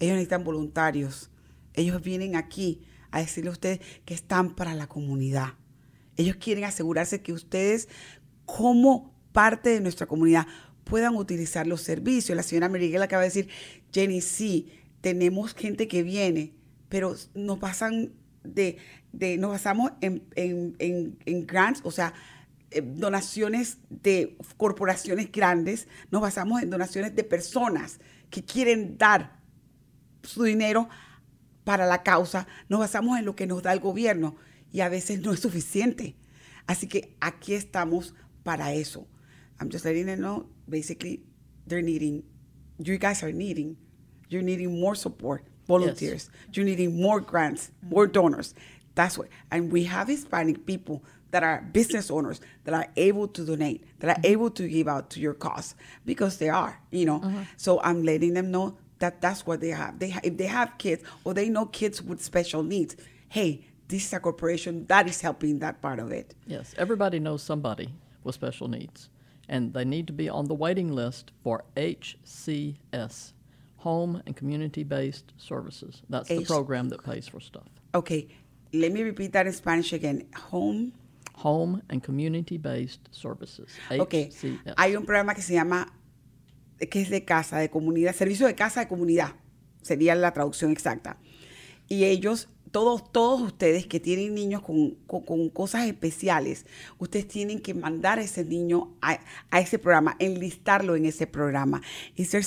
Ellos 0.00 0.14
necesitan 0.14 0.44
voluntarios. 0.44 1.28
Ellos 1.74 2.00
vienen 2.02 2.34
aquí 2.34 2.80
a 3.10 3.18
decirle 3.20 3.50
a 3.50 3.52
ustedes 3.52 3.80
que 4.06 4.14
están 4.14 4.54
para 4.56 4.74
la 4.74 4.86
comunidad. 4.86 5.48
Ellos 6.16 6.36
quieren 6.36 6.64
asegurarse 6.64 7.20
que 7.20 7.34
ustedes, 7.34 7.90
como 8.46 9.14
parte 9.32 9.68
de 9.68 9.82
nuestra 9.82 10.06
comunidad, 10.06 10.46
puedan 10.84 11.16
utilizar 11.16 11.66
los 11.66 11.82
servicios. 11.82 12.34
La 12.34 12.42
señora 12.42 12.70
Miguel 12.70 13.02
acaba 13.02 13.20
de 13.20 13.28
decir, 13.28 13.48
Jenny, 13.92 14.22
sí, 14.22 14.72
tenemos 15.02 15.52
gente 15.54 15.86
que 15.86 16.02
viene, 16.02 16.54
pero 16.88 17.14
nos 17.34 17.58
pasan 17.58 18.14
de, 18.42 18.78
nos 19.38 19.50
basamos 19.50 19.92
en, 20.00 20.22
en- 20.34 20.76
en- 20.78 21.18
en 21.26 21.46
grants, 21.46 21.82
o 21.84 21.90
sea, 21.90 22.14
donaciones 22.82 23.78
de 23.88 24.36
corporaciones 24.56 25.30
grandes, 25.30 25.88
nos 26.10 26.22
basamos 26.22 26.62
en 26.62 26.70
donaciones 26.70 27.14
de 27.14 27.24
personas 27.24 28.00
que 28.30 28.44
quieren 28.44 28.98
dar 28.98 29.40
su 30.22 30.42
dinero 30.42 30.88
para 31.64 31.86
la 31.86 32.02
causa, 32.02 32.46
nos 32.68 32.80
basamos 32.80 33.18
en 33.18 33.24
lo 33.24 33.34
que 33.34 33.46
nos 33.46 33.62
da 33.62 33.72
el 33.72 33.80
gobierno 33.80 34.36
y 34.72 34.80
a 34.80 34.88
veces 34.88 35.20
no 35.20 35.32
es 35.32 35.40
suficiente. 35.40 36.16
Así 36.66 36.86
que 36.86 37.16
aquí 37.20 37.54
estamos 37.54 38.14
para 38.42 38.72
eso. 38.72 39.06
I'm 39.60 39.70
just 39.70 39.84
letting 39.84 40.06
them 40.06 40.20
know, 40.20 40.46
basically, 40.68 41.22
they're 41.66 41.82
needing, 41.82 42.22
you 42.78 42.98
guys 42.98 43.22
are 43.22 43.32
needing, 43.32 43.76
you're 44.28 44.42
needing 44.42 44.80
more 44.80 44.94
support, 44.94 45.44
volunteers, 45.66 46.30
you're 46.52 46.64
needing 46.64 47.00
more 47.00 47.20
grants, 47.20 47.70
more 47.82 48.06
donors. 48.06 48.54
That's 48.96 49.16
what, 49.16 49.28
and 49.52 49.70
we 49.70 49.84
have 49.84 50.08
Hispanic 50.08 50.66
people 50.66 51.04
that 51.30 51.42
are 51.42 51.60
business 51.72 52.10
owners 52.10 52.40
that 52.64 52.74
are 52.74 52.88
able 52.96 53.28
to 53.28 53.44
donate, 53.44 53.84
that 54.00 54.16
are 54.16 54.20
able 54.24 54.50
to 54.50 54.66
give 54.66 54.88
out 54.88 55.10
to 55.10 55.20
your 55.20 55.34
cause 55.34 55.74
because 56.04 56.38
they 56.38 56.48
are, 56.48 56.80
you 56.90 57.04
know. 57.04 57.20
Uh-huh. 57.22 57.44
So 57.56 57.80
I'm 57.82 58.02
letting 58.02 58.34
them 58.34 58.50
know 58.50 58.76
that 59.00 59.20
that's 59.20 59.46
what 59.46 59.60
they 59.60 59.68
have. 59.68 59.98
They 59.98 60.10
ha- 60.10 60.20
if 60.24 60.38
they 60.38 60.46
have 60.46 60.78
kids 60.78 61.04
or 61.24 61.34
they 61.34 61.48
know 61.50 61.66
kids 61.66 62.02
with 62.02 62.22
special 62.22 62.62
needs, 62.62 62.96
hey, 63.28 63.66
this 63.88 64.06
is 64.06 64.12
a 64.14 64.18
corporation 64.18 64.86
that 64.86 65.08
is 65.08 65.20
helping 65.20 65.58
that 65.60 65.82
part 65.82 65.98
of 65.98 66.10
it. 66.10 66.34
Yes, 66.46 66.74
everybody 66.78 67.20
knows 67.20 67.42
somebody 67.42 67.92
with 68.24 68.34
special 68.34 68.68
needs, 68.68 69.10
and 69.46 69.74
they 69.74 69.84
need 69.84 70.06
to 70.06 70.14
be 70.14 70.30
on 70.30 70.46
the 70.46 70.54
waiting 70.54 70.90
list 70.90 71.32
for 71.42 71.64
HCS, 71.76 73.32
Home 73.76 74.22
and 74.26 74.34
Community 74.34 74.84
Based 74.84 75.34
Services. 75.36 76.02
That's 76.08 76.28
the 76.28 76.44
program 76.44 76.88
that 76.88 77.04
pays 77.04 77.28
for 77.28 77.40
stuff. 77.40 77.68
Okay, 77.94 78.28
let 78.80 78.92
me 78.92 79.02
repeat 79.02 79.32
that 79.32 79.46
in 79.46 79.52
Spanish 79.52 79.92
again. 79.92 80.26
Home 80.50 80.92
Home 81.42 81.82
and 81.88 82.02
Community 82.02 82.56
Based 82.58 83.00
Services. 83.10 83.68
Ok, 83.98 84.14
HCS. 84.14 84.74
hay 84.76 84.96
un 84.96 85.04
programa 85.04 85.34
que 85.34 85.42
se 85.42 85.52
llama, 85.52 85.92
que 86.90 87.00
es 87.02 87.10
de 87.10 87.24
casa, 87.24 87.58
de 87.58 87.68
comunidad, 87.68 88.14
servicio 88.14 88.46
de 88.46 88.54
casa 88.54 88.80
de 88.80 88.88
comunidad, 88.88 89.34
sería 89.82 90.14
la 90.14 90.32
traducción 90.32 90.70
exacta. 90.72 91.18
Y 91.88 92.04
ellos, 92.04 92.48
todos, 92.72 93.12
todos 93.12 93.42
ustedes 93.42 93.86
que 93.86 94.00
tienen 94.00 94.34
niños 94.34 94.62
con, 94.62 94.94
con- 95.06 95.22
con 95.24 95.50
cosas 95.50 95.86
especiales, 95.86 96.64
ustedes 96.98 97.28
tienen 97.28 97.60
que 97.60 97.74
mandar 97.74 98.18
a 98.18 98.22
ese 98.22 98.44
niño 98.44 98.96
a, 99.02 99.20
a 99.50 99.60
ese 99.60 99.78
programa, 99.78 100.16
enlistarlo 100.18 100.96
en 100.96 101.04
ese 101.04 101.26
programa. 101.26 101.82
Is 102.16 102.30
there 102.30 102.42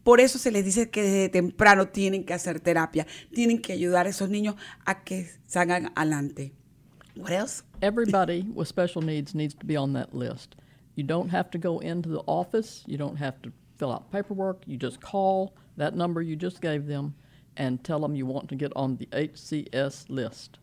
Por 0.03 0.19
eso 0.19 0.39
se 0.39 0.51
les 0.51 0.65
dice 0.65 0.89
que 0.89 1.03
desde 1.03 1.29
temprano 1.29 1.87
tienen 1.87 2.25
que 2.25 2.33
hacer 2.33 2.59
terapia, 2.59 3.05
tienen 3.31 3.61
que 3.61 3.73
ayudar 3.73 4.07
a 4.07 4.09
esos 4.09 4.29
niños 4.29 4.55
a 4.85 5.03
que 5.03 5.29
salgan 5.45 5.91
adelante. 5.95 6.53
What 7.15 7.31
else? 7.31 7.63
Everybody 7.81 8.41
with 8.53 8.67
special 8.67 9.03
needs 9.03 9.35
needs 9.35 9.55
to 9.55 9.65
be 9.65 9.77
on 9.77 9.93
that 9.93 10.13
list. 10.13 10.55
You 10.95 11.05
don't 11.05 11.31
have 11.31 11.49
to 11.51 11.59
go 11.59 11.79
into 11.79 12.09
the 12.09 12.23
office. 12.25 12.83
You 12.87 12.97
don't 12.97 13.17
have 13.17 13.39
to 13.43 13.51
fill 13.77 13.91
out 13.91 14.11
paperwork. 14.11 14.63
You 14.65 14.77
just 14.77 14.99
call 14.99 15.53
that 15.77 15.93
number 15.93 16.21
you 16.21 16.35
just 16.35 16.59
gave 16.59 16.87
them 16.87 17.13
and 17.57 17.83
tell 17.83 17.99
them 17.99 18.15
you 18.15 18.25
want 18.25 18.47
to 18.49 18.55
get 18.55 18.71
on 18.75 18.97
the 18.97 19.07
HCS 19.07 20.09
list. 20.09 20.57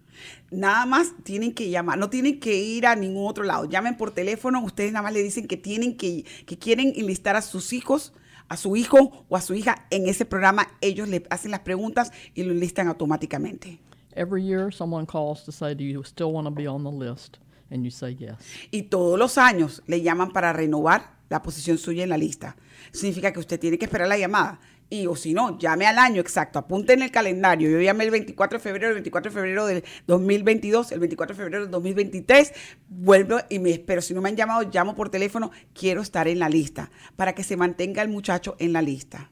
Nada 0.51 0.84
más 0.86 1.14
tienen 1.24 1.55
que 1.55 1.70
llamar, 1.70 1.99
no 1.99 2.11
tienen 2.11 2.38
que 2.38 2.55
ir 2.55 2.86
a 2.86 2.95
ningún 2.95 3.26
otro 3.26 3.45
lado. 3.45 3.64
Llamen 3.64 3.97
por 3.97 4.12
teléfono, 4.12 4.62
ustedes 4.62 4.93
nada 4.93 5.05
más 5.05 5.12
le 5.12 5.22
dicen 5.22 5.47
que 5.47 5.57
tienen 5.57 5.97
que, 5.97 6.24
que 6.47 6.59
quieren 6.59 6.93
enlistar 6.97 7.36
a 7.36 7.43
sus 7.43 7.72
hijos, 7.72 8.12
a 8.49 8.57
su 8.57 8.76
hijo 8.76 9.24
o 9.28 9.36
a 9.36 9.40
su 9.40 9.55
hija 9.55 9.86
en 9.90 10.09
ese 10.09 10.24
programa. 10.24 10.68
Ellos 10.80 11.09
le 11.09 11.24
hacen 11.30 11.51
las 11.51 11.61
preguntas 11.61 12.12
y 12.34 12.43
lo 12.43 12.53
enlistan 12.53 12.88
automáticamente. 12.88 13.80
Every 14.14 14.45
year, 14.45 14.70
someone 14.70 15.07
calls 15.07 15.43
to 15.45 15.53
say, 15.53 15.74
Do 15.74 15.84
you 15.84 16.03
still 16.05 16.32
want 16.32 16.47
to 16.47 16.51
be 16.51 16.68
on 16.68 16.84
the 16.84 16.90
list? 16.90 17.38
And 17.70 17.82
you 17.84 17.90
say 17.90 18.14
yes. 18.14 18.34
Y 18.70 18.82
todos 18.82 19.18
los 19.18 19.38
años 19.38 19.82
le 19.86 20.03
llaman 20.03 20.32
para 20.32 20.53
renovar 20.53 21.16
la 21.30 21.43
posición 21.43 21.78
suya 21.78 22.03
en 22.03 22.11
la 22.11 22.18
lista. 22.18 22.57
Significa 22.93 23.32
que 23.32 23.40
usted 23.40 23.59
tiene 23.59 23.78
que 23.78 23.86
esperar 23.86 24.07
la 24.07 24.18
llamada. 24.18 24.61
Y 24.93 25.07
o 25.07 25.16
si 25.16 25.32
no, 25.32 25.59
llame 25.59 25.86
al 25.86 25.97
año 25.97 26.20
exacto, 26.20 26.59
apunte 26.59 26.93
en 26.93 27.01
el 27.01 27.11
calendario. 27.11 27.70
Yo 27.70 27.80
llamé 27.80 28.05
el 28.05 28.11
24 28.11 28.59
de 28.59 28.62
febrero, 28.62 28.88
el 28.88 28.95
24 28.97 29.30
de 29.30 29.34
febrero 29.34 29.64
del 29.64 29.82
2022, 30.07 30.93
el 30.93 31.01
24 31.01 31.34
de 31.34 31.43
febrero 31.43 31.62
del 31.62 31.70
2023, 31.70 32.53
vuelvo 32.90 33.38
y 33.49 33.59
me 33.59 33.70
espero. 33.70 34.03
Si 34.03 34.12
no 34.12 34.20
me 34.20 34.28
han 34.28 34.36
llamado, 34.36 34.68
llamo 34.70 34.95
por 34.95 35.09
teléfono, 35.09 35.51
quiero 35.72 36.03
estar 36.03 36.28
en 36.28 36.38
la 36.38 36.51
lista, 36.51 36.90
para 37.16 37.34
que 37.34 37.43
se 37.43 37.57
mantenga 37.57 38.03
el 38.03 38.11
muchacho 38.11 38.55
en 38.59 38.74
la 38.74 38.82
lista. 38.82 39.30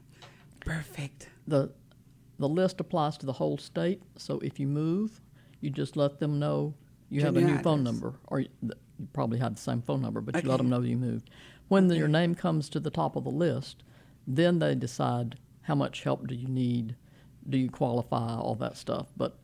Perfect. 0.65 1.25
The, 1.47 1.69
the 2.39 2.49
list 2.49 2.79
applies 2.79 3.19
to 3.19 3.27
the 3.27 3.33
whole 3.39 3.59
state. 3.59 3.99
So 4.17 4.39
if 4.41 4.59
you 4.59 4.65
move, 4.67 5.21
you 5.59 5.69
just 5.69 5.95
let 5.95 6.17
them 6.19 6.39
know 6.39 6.73
you 7.11 7.21
have 7.21 7.37
a 7.37 7.41
new 7.41 7.59
phone 7.59 7.83
number, 7.83 8.13
or 8.29 8.39
you, 8.39 8.49
you 8.63 9.07
probably 9.13 9.37
have 9.37 9.53
the 9.53 9.61
same 9.61 9.83
phone 9.83 10.01
number, 10.01 10.21
but 10.21 10.41
you 10.43 10.49
let 10.49 10.57
them 10.57 10.69
know 10.69 10.81
you 10.81 10.97
moved. 10.97 11.29
When 11.67 11.87
the- 11.87 11.97
your 11.97 12.07
name 12.07 12.33
comes 12.33 12.67
to 12.69 12.79
the 12.79 12.89
top 12.89 13.15
of 13.15 13.25
the 13.25 13.29
list, 13.29 13.83
then 14.25 14.57
they 14.57 14.73
decide 14.73 15.35
how 15.67 15.75
much 15.75 16.03
help 16.03 16.27
do 16.27 16.33
you 16.35 16.47
need, 16.47 16.95
do 17.49 17.57
you 17.57 17.69
qualify, 17.69 18.35
all 18.35 18.55
that 18.59 18.75
stuff. 18.75 19.07
But 19.17 19.37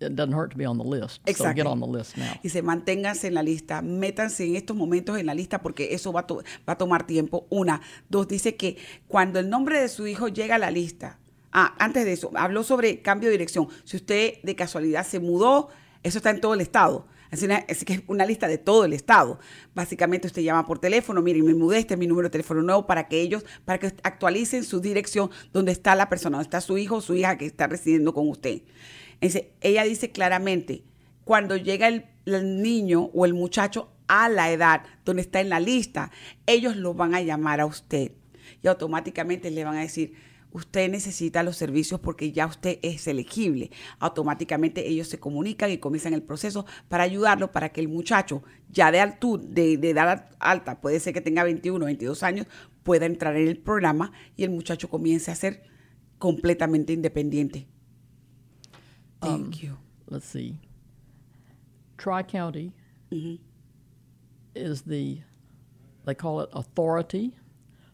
it 0.00 0.14
doesn't 0.16 0.32
hurt 0.32 0.50
to 0.52 0.56
be 0.56 0.64
on 0.64 0.78
the 0.78 0.84
list. 0.84 1.16
So 1.16 1.30
Exactly. 1.30 1.62
get 1.62 1.66
on 1.66 1.80
the 1.80 1.86
list 1.86 2.16
now. 2.16 2.32
Dice, 2.42 2.62
manténganse 2.62 3.26
en 3.26 3.34
la 3.34 3.42
lista, 3.42 3.82
métanse 3.82 4.46
en 4.46 4.56
estos 4.56 4.74
momentos 4.76 5.18
en 5.18 5.26
la 5.26 5.34
lista 5.34 5.60
porque 5.60 5.88
eso 5.92 6.10
va 6.12 6.26
to- 6.26 6.42
va 6.66 6.72
a 6.72 6.78
tomar 6.78 7.06
tiempo. 7.06 7.46
Una. 7.50 7.82
Dos, 8.08 8.26
dice 8.26 8.56
que 8.56 8.78
cuando 9.08 9.38
el 9.40 9.50
nombre 9.50 9.78
de 9.80 9.88
su 9.88 10.06
hijo 10.06 10.28
llega 10.28 10.54
a 10.54 10.58
la 10.58 10.70
lista, 10.70 11.18
ah, 11.52 11.74
antes 11.78 12.06
de 12.06 12.12
eso, 12.14 12.30
habló 12.34 12.62
sobre 12.62 13.02
cambio 13.02 13.28
de 13.28 13.32
dirección. 13.32 13.68
Si 13.84 13.96
usted 13.98 14.40
de 14.42 14.56
casualidad 14.56 15.04
se 15.06 15.20
mudó, 15.20 15.68
eso 16.02 16.16
está 16.18 16.30
en 16.30 16.40
todo 16.40 16.54
el 16.54 16.62
estado. 16.62 17.06
Así, 17.30 17.44
una- 17.44 17.62
que 17.64 17.92
es 17.94 18.02
una 18.08 18.26
lista 18.26 18.48
de 18.48 18.58
todo 18.58 18.84
el 18.84 18.92
estado. 18.92 19.38
Básicamente 19.74 20.26
usted 20.26 20.42
llama 20.42 20.66
por 20.66 20.78
teléfono, 20.78 21.22
miren, 21.22 21.44
me 21.44 21.54
mudé, 21.54 21.78
este 21.78 21.94
es 21.94 21.98
mi 22.00 22.06
número 22.06 22.26
de 22.28 22.32
teléfono 22.32 22.62
nuevo 22.62 22.86
para 22.86 23.08
que 23.08 23.20
ellos, 23.20 23.44
para 23.64 23.78
que 23.78 23.86
actualicen 24.02 24.64
su 24.64 24.80
dirección 24.80 25.30
donde 25.52 25.72
está 25.72 25.94
la 25.94 26.08
persona, 26.08 26.38
donde 26.38 26.46
está 26.48 26.60
su 26.60 26.76
hijo 26.78 26.96
o 26.96 27.00
su 27.00 27.14
hija 27.14 27.38
que 27.38 27.46
está 27.46 27.66
residiendo 27.66 28.12
con 28.14 28.28
usted. 28.28 28.62
Ella 29.20 29.84
dice 29.84 30.10
claramente, 30.10 30.82
cuando 31.24 31.56
llega 31.56 31.88
el, 31.88 32.06
el 32.26 32.62
niño 32.62 33.10
o 33.14 33.24
el 33.26 33.34
muchacho 33.34 33.90
a 34.08 34.28
la 34.28 34.50
edad 34.50 34.82
donde 35.04 35.22
está 35.22 35.40
en 35.40 35.50
la 35.50 35.60
lista, 35.60 36.10
ellos 36.46 36.74
lo 36.76 36.94
van 36.94 37.14
a 37.14 37.20
llamar 37.20 37.60
a 37.60 37.66
usted 37.66 38.12
y 38.62 38.66
automáticamente 38.66 39.50
le 39.50 39.62
van 39.64 39.76
a 39.76 39.80
decir, 39.82 40.14
usted 40.52 40.90
necesita 40.90 41.42
los 41.42 41.56
servicios 41.56 42.00
porque 42.00 42.32
ya 42.32 42.46
usted 42.46 42.78
es 42.82 43.06
elegible. 43.06 43.70
Automáticamente 43.98 44.88
ellos 44.88 45.08
se 45.08 45.18
comunican 45.18 45.70
y 45.70 45.78
comienzan 45.78 46.14
el 46.14 46.22
proceso 46.22 46.66
para 46.88 47.04
ayudarlo 47.04 47.52
para 47.52 47.70
que 47.70 47.80
el 47.80 47.88
muchacho 47.88 48.42
ya 48.68 48.90
de, 48.92 49.00
altud, 49.00 49.40
de, 49.40 49.76
de 49.76 49.90
edad 49.90 50.30
alta, 50.38 50.80
puede 50.80 51.00
ser 51.00 51.14
que 51.14 51.20
tenga 51.20 51.44
21, 51.44 51.84
22 51.84 52.22
años, 52.22 52.46
pueda 52.82 53.06
entrar 53.06 53.36
en 53.36 53.48
el 53.48 53.58
programa 53.58 54.12
y 54.36 54.44
el 54.44 54.50
muchacho 54.50 54.88
comience 54.88 55.30
a 55.30 55.34
ser 55.34 55.62
completamente 56.18 56.92
independiente. 56.92 57.66
Thank 59.20 59.56
you. 59.56 59.76
let's 60.10 60.26
see. 60.26 60.58
Tri 61.96 62.22
County 62.22 62.72
is 64.54 64.82
the, 64.82 65.20
they 66.04 66.14
call 66.14 66.40
it 66.40 66.50
authority 66.52 67.36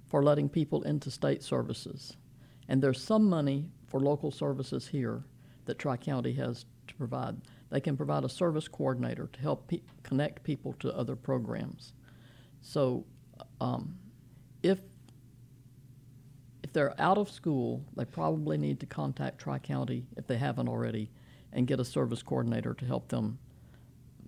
for 0.07 0.23
letting 0.23 0.49
people 0.49 0.83
into 0.83 1.11
state 1.11 1.43
services. 1.43 2.17
And 2.69 2.83
there's 2.83 3.03
some 3.03 3.29
money 3.29 3.69
for 3.87 4.01
local 4.01 4.31
services 4.31 4.89
here 4.89 5.25
that 5.67 5.79
Tri 5.79 5.97
County 5.97 6.33
has 6.35 6.65
to 6.89 6.95
provide. 6.95 7.37
They 7.71 7.81
can 7.81 7.97
provide 7.97 8.25
a 8.25 8.29
service 8.29 8.69
coordinator 8.69 9.29
to 9.33 9.41
help 9.41 9.69
pe- 9.69 9.83
connect 10.03 10.43
people 10.43 10.75
to 10.81 10.97
other 10.97 11.17
programs. 11.17 11.93
So 12.61 13.05
um, 13.61 13.97
if 14.63 14.79
if 16.63 16.73
they're 16.73 17.01
out 17.01 17.17
of 17.17 17.31
school, 17.31 17.85
they 17.97 18.05
probably 18.05 18.59
need 18.59 18.81
to 18.81 18.87
contact 18.87 19.39
Tri 19.39 19.59
County 19.59 20.07
if 20.17 20.27
they 20.27 20.37
haven't 20.37 20.69
already 20.69 21.11
and 21.53 21.67
get 21.67 21.79
a 21.79 21.85
service 21.85 22.23
coordinator 22.23 22.75
to 22.75 22.85
help 22.85 23.09
them 23.09 23.39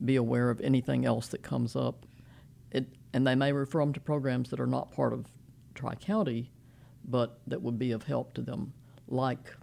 be 0.05 0.17
aware 0.17 0.51
of 0.51 0.61
anything 0.61 1.05
else 1.05 1.29
that 1.29 1.43
comes 1.43 1.75
up. 1.75 2.07
It, 2.71 2.87
and 3.13 3.27
they 3.27 3.35
may 3.35 3.53
refer 3.53 3.81
them 3.81 3.93
to 3.95 4.01
programs 4.01 4.51
that 4.51 4.61
are 4.61 4.67
not 4.67 4.93
part 4.93 5.13
of 5.13 5.27
Tri 5.75 5.95
County, 5.97 6.53
but 7.09 7.41
that 7.47 7.61
would 7.61 7.79
be 7.79 7.93
of 7.93 8.05
help 8.05 8.35
to 8.35 8.43
them, 8.43 8.73
like 9.09 9.55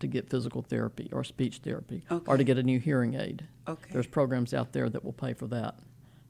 to 0.00 0.06
get 0.06 0.28
physical 0.28 0.62
therapy 0.62 1.08
or 1.12 1.22
speech 1.22 1.58
therapy 1.58 2.02
or 2.26 2.36
to 2.36 2.44
get 2.44 2.58
a 2.58 2.62
new 2.62 2.80
hearing 2.80 3.14
aid. 3.14 3.46
Okay. 3.68 3.90
There's 3.92 4.06
programs 4.06 4.52
out 4.52 4.72
there 4.72 4.88
that 4.88 5.04
will 5.04 5.12
pay 5.12 5.34
for 5.34 5.46
that. 5.48 5.78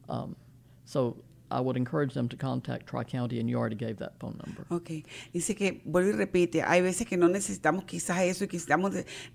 Um, 0.08 0.36
so 0.84 1.16
I 1.52 1.60
would 1.60 1.76
encourage 1.76 2.14
them 2.14 2.28
to 2.28 2.36
contact 2.36 2.86
Tri 2.86 3.04
County, 3.04 3.38
and 3.38 3.48
you 3.48 3.58
already 3.58 3.76
gave 3.76 3.98
that 3.98 4.18
phone 4.18 4.40
number. 4.44 4.64
Ok, 4.70 5.04
dice 5.32 5.54
que, 5.54 5.82
vuelve 5.84 6.10
y 6.10 6.16
repite, 6.16 6.62
hay 6.62 6.80
veces 6.80 7.06
que 7.06 7.16
no 7.16 7.28
necesitamos 7.28 7.84
quizás 7.84 8.22
eso 8.22 8.44
y 8.44 8.48
quizás 8.48 8.78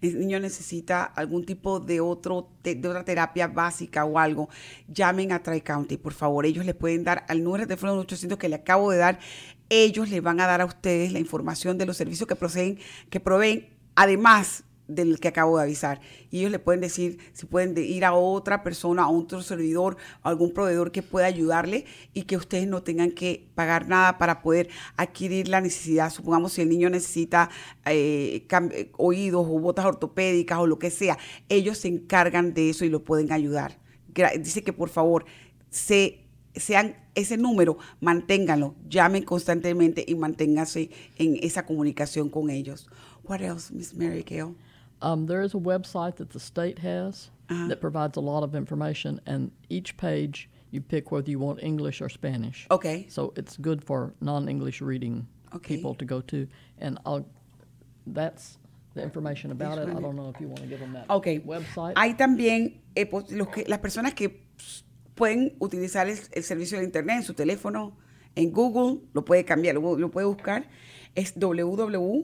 el 0.01 0.19
niño 0.19 0.39
necesita 0.39 1.03
algún 1.03 1.45
tipo 1.45 1.79
de, 1.79 2.01
otro, 2.01 2.49
de 2.63 2.79
otra 2.87 3.05
terapia 3.05 3.47
básica 3.47 4.03
o 4.03 4.17
algo, 4.17 4.49
llamen 4.87 5.31
a 5.31 5.43
Tri-County, 5.43 5.97
por 5.97 6.13
favor, 6.13 6.45
ellos 6.45 6.65
les 6.65 6.75
pueden 6.75 7.03
dar 7.03 7.23
al 7.27 7.43
número 7.43 7.63
de 7.63 7.67
teléfono 7.67 7.93
800 7.93 8.37
que 8.37 8.49
le 8.49 8.55
acabo 8.55 8.91
de 8.91 8.97
dar, 8.97 9.19
ellos 9.69 10.09
les 10.09 10.21
van 10.21 10.39
a 10.39 10.47
dar 10.47 10.61
a 10.61 10.65
ustedes 10.65 11.11
la 11.11 11.19
información 11.19 11.77
de 11.77 11.85
los 11.85 11.97
servicios 11.97 12.27
que, 12.27 12.35
proceden, 12.35 12.79
que 13.09 13.19
proveen, 13.19 13.67
además 13.95 14.63
del 14.87 15.19
que 15.19 15.27
acabo 15.27 15.57
de 15.57 15.63
avisar. 15.63 15.99
Y 16.31 16.39
ellos 16.39 16.51
le 16.51 16.59
pueden 16.59 16.79
decir 16.79 17.17
si 17.33 17.45
pueden 17.45 17.73
de- 17.73 17.83
ir 17.83 18.05
a 18.05 18.13
otra 18.13 18.63
persona, 18.63 19.03
a 19.03 19.09
otro 19.09 19.41
servidor, 19.41 19.97
a 20.23 20.29
algún 20.29 20.53
proveedor 20.53 20.93
que 20.93 21.03
pueda 21.03 21.25
ayudarle 21.27 21.83
y 22.13 22.23
que 22.23 22.37
ustedes 22.37 22.67
no 22.67 22.83
tengan 22.83 23.11
que 23.11 23.49
pagar 23.53 23.89
nada 23.89 24.17
para 24.17 24.41
poder 24.41 24.69
adquirir 24.95 25.49
la 25.49 25.59
necesidad. 25.59 26.09
Supongamos 26.09 26.53
si 26.53 26.61
el 26.61 26.69
niño 26.69 26.89
necesita 26.89 27.49
eh, 27.85 28.47
eh, 28.49 28.91
oídos 28.97 29.45
o 29.45 29.59
botas 29.59 29.85
ortopédicas 29.85 30.57
o 30.59 30.67
lo 30.67 30.79
que 30.79 30.89
sea, 30.89 31.17
ellos 31.49 31.79
se 31.79 31.89
encargan 31.89 32.53
de 32.53 32.69
eso 32.69 32.85
y 32.85 32.89
lo 32.89 33.03
pueden 33.03 33.33
ayudar. 33.33 33.79
Dice 34.39 34.63
que 34.63 34.71
por 34.73 34.87
favor 34.89 35.25
se 35.69 36.23
sean 36.55 36.95
ese 37.17 37.35
número, 37.37 37.77
manténganlo, 37.99 38.75
llamen 38.89 39.23
constantemente 39.23 40.05
y 40.07 40.15
manténganse 40.15 40.89
en 41.17 41.37
esa 41.41 41.65
comunicación 41.65 42.29
con 42.29 42.49
ellos. 42.49 42.87
What 43.27 43.41
else, 43.41 43.71
Miss 43.73 43.93
Mary 43.93 44.23
Gail? 44.23 44.55
Um, 45.01 45.25
there 45.27 45.41
is 45.43 45.53
a 45.53 45.57
website 45.59 46.15
that 46.17 46.29
the 46.29 46.39
state 46.39 46.79
has 46.79 47.29
Uh-huh. 47.49 47.69
that 47.69 47.79
provides 47.79 48.17
a 48.17 48.19
lot 48.21 48.43
of 48.43 48.53
information, 48.55 49.21
and 49.25 49.51
each 49.69 49.95
page 49.95 50.49
you 50.69 50.81
pick 50.81 51.11
whether 51.13 51.29
you 51.31 51.39
want 51.39 51.63
English 51.63 52.01
or 52.01 52.09
Spanish. 52.09 52.67
Okay. 52.69 53.05
So 53.09 53.31
it's 53.37 53.55
good 53.55 53.81
for 53.81 54.13
non-English 54.19 54.81
reading 54.81 55.27
Okay. 55.55 55.75
people 55.77 55.95
to 55.95 56.03
go 56.05 56.19
to, 56.21 56.45
and 56.81 56.99
I'll. 57.05 57.25
That's 58.05 58.57
the 58.95 59.01
information 59.03 59.51
about 59.51 59.77
it. 59.77 59.87
I 59.87 60.01
don't 60.01 60.17
know 60.17 60.29
if 60.29 60.41
you 60.41 60.49
want 60.49 60.59
to 60.61 60.67
give 60.67 60.81
them 60.81 60.91
that 60.93 61.05
Ok. 61.09 61.39
website. 61.45 61.93
Hay 61.95 62.15
también 62.15 62.81
eh, 62.95 63.05
pues, 63.05 63.31
los 63.31 63.47
que, 63.47 63.63
las 63.65 63.79
personas 63.79 64.13
que 64.13 64.27
ps, 64.57 64.83
pueden 65.17 65.53
utilizar 65.59 66.07
el, 66.07 66.43
servicio 66.43 66.77
de 66.77 66.85
Internet 66.85 67.17
en 67.17 67.23
su 67.23 67.33
teléfono, 67.33 67.97
en 68.35 68.53
Google, 68.53 69.01
lo 69.13 69.25
puede 69.25 69.43
cambiar, 69.43 69.75
lo, 69.75 70.11
puede 70.11 70.27
buscar. 70.27 70.69
Es 71.15 71.33
www.h. 71.35 72.23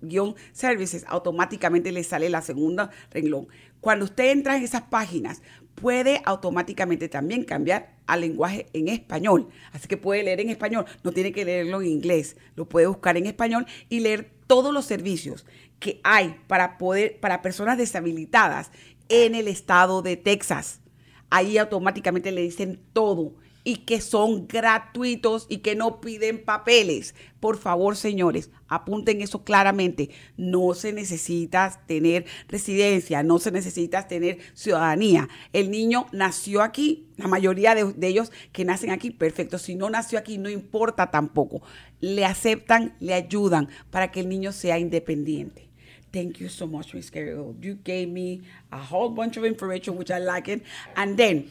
guion 0.00 0.34
services 0.52 1.04
automáticamente 1.08 1.92
le 1.92 2.04
sale 2.04 2.28
la 2.30 2.42
segunda 2.42 2.90
renglón 3.10 3.48
cuando 3.84 4.06
usted 4.06 4.30
entra 4.30 4.56
en 4.56 4.62
esas 4.62 4.80
páginas 4.80 5.42
puede 5.74 6.22
automáticamente 6.24 7.10
también 7.10 7.44
cambiar 7.44 7.96
al 8.06 8.22
lenguaje 8.22 8.66
en 8.72 8.88
español. 8.88 9.50
Así 9.72 9.88
que 9.88 9.98
puede 9.98 10.22
leer 10.22 10.40
en 10.40 10.48
español, 10.48 10.86
no 11.02 11.12
tiene 11.12 11.32
que 11.32 11.44
leerlo 11.44 11.82
en 11.82 11.88
inglés, 11.88 12.38
lo 12.56 12.66
puede 12.66 12.86
buscar 12.86 13.18
en 13.18 13.26
español 13.26 13.66
y 13.90 14.00
leer 14.00 14.32
todos 14.46 14.72
los 14.72 14.86
servicios 14.86 15.44
que 15.80 16.00
hay 16.02 16.36
para 16.46 16.78
poder 16.78 17.20
para 17.20 17.42
personas 17.42 17.76
deshabilitadas 17.76 18.70
en 19.10 19.34
el 19.34 19.48
estado 19.48 20.00
de 20.00 20.16
Texas. 20.16 20.80
Ahí 21.28 21.58
automáticamente 21.58 22.32
le 22.32 22.40
dicen 22.40 22.80
todo 22.94 23.34
y 23.64 23.76
que 23.76 24.02
son 24.02 24.46
gratuitos 24.46 25.46
y 25.48 25.58
que 25.58 25.74
no 25.74 26.00
piden 26.00 26.44
papeles. 26.44 27.14
Por 27.40 27.56
favor, 27.56 27.96
señores, 27.96 28.50
apunten 28.68 29.22
eso 29.22 29.42
claramente. 29.42 30.10
No 30.36 30.74
se 30.74 30.92
necesita 30.92 31.82
tener 31.86 32.26
residencia, 32.46 33.22
no 33.22 33.38
se 33.38 33.50
necesita 33.50 34.06
tener 34.06 34.38
ciudadanía. 34.52 35.28
El 35.54 35.70
niño 35.70 36.06
nació 36.12 36.60
aquí, 36.60 37.08
la 37.16 37.26
mayoría 37.26 37.74
de, 37.74 38.06
ellos 38.06 38.30
que 38.52 38.66
nacen 38.66 38.90
aquí, 38.90 39.10
perfecto. 39.10 39.58
Si 39.58 39.74
no 39.74 39.88
nació 39.88 40.18
aquí, 40.18 40.36
no 40.36 40.50
importa 40.50 41.10
tampoco. 41.10 41.62
Le 42.00 42.26
aceptan, 42.26 42.94
le 43.00 43.14
ayudan 43.14 43.68
para 43.90 44.12
que 44.12 44.20
el 44.20 44.28
niño 44.28 44.52
sea 44.52 44.78
independiente. 44.78 45.70
Thank 46.12 46.38
you 46.38 46.48
so 46.48 46.66
much, 46.68 46.94
Miss 46.94 47.10
Carol. 47.10 47.56
You 47.60 47.78
gave 47.82 48.06
me 48.06 48.42
a 48.70 48.78
whole 48.78 49.12
bunch 49.12 49.36
of 49.36 49.44
information, 49.44 49.96
which 49.96 50.10
I 50.10 50.20
like 50.20 50.48
it. 50.48 50.62
And 50.94 51.16
then, 51.16 51.50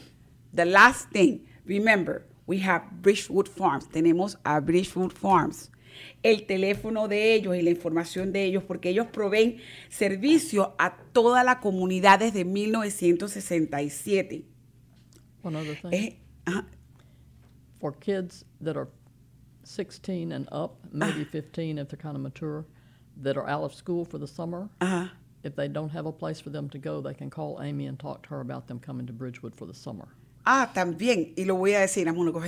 the 0.54 0.64
last 0.64 1.10
thing, 1.10 1.42
remember, 1.66 2.26
we 2.46 2.60
have 2.60 2.84
Bridgewood 3.02 3.48
Farms. 3.48 3.88
Tenemos 3.88 4.36
a 4.44 4.60
Bridgewood 4.60 5.14
Farms. 5.14 5.70
El 6.24 6.48
teléfono 6.48 7.08
de 7.08 7.36
ellos 7.36 7.56
y 7.56 7.62
la 7.62 7.70
información 7.70 8.34
de 8.34 8.46
ellos, 8.46 8.64
porque 8.64 8.90
ellos 8.90 9.08
proveen 9.08 9.60
servicio 9.90 10.74
a 10.80 10.98
toda 11.14 11.44
la 11.44 11.60
comunidad 11.60 12.20
desde 12.20 12.46
1967. 12.46 14.46
One 15.44 15.56
other 15.56 15.76
thing. 15.76 15.94
Eh, 15.94 16.18
ajá, 16.46 16.66
for 17.80 17.92
kids 17.92 18.46
that 18.62 18.78
are 18.78 18.88
16 19.66 20.32
and 20.32 20.48
up, 20.52 20.78
maybe 20.92 21.26
15 21.26 21.78
if 21.78 21.90
they're 21.90 21.98
kind 21.98 22.16
of 22.16 22.22
mature, 22.22 22.66
that 23.22 23.38
are 23.38 23.48
out 23.48 23.64
of 23.64 23.74
school 23.74 24.06
for 24.06 24.18
the 24.18 24.28
summer, 24.28 24.70
ajá. 24.80 25.12
if 25.44 25.56
they 25.56 25.68
don't 25.68 25.90
have 25.90 26.06
a 26.06 26.12
place 26.12 26.40
for 26.40 26.50
them 26.50 26.70
to 26.70 26.78
go, 26.78 27.02
they 27.02 27.14
can 27.14 27.30
call 27.30 27.62
Amy 27.62 27.86
and 27.86 28.00
talk 28.00 28.24
to 28.24 28.30
her 28.30 28.42
about 28.42 28.68
them 28.68 28.80
coming 28.80 29.06
to 29.06 29.14
Bridgewood 29.14 29.54
for 29.54 29.66
the 29.66 29.74
summer. 29.74 30.08
Ah, 30.46 30.72
también, 30.74 31.34
y 31.36 31.46
lo 31.46 31.56
voy 31.56 31.74
a 31.74 31.80
decir, 31.80 32.06
I'm 32.06 32.16
going 32.16 32.26
to 32.26 32.34
go. 32.34 32.42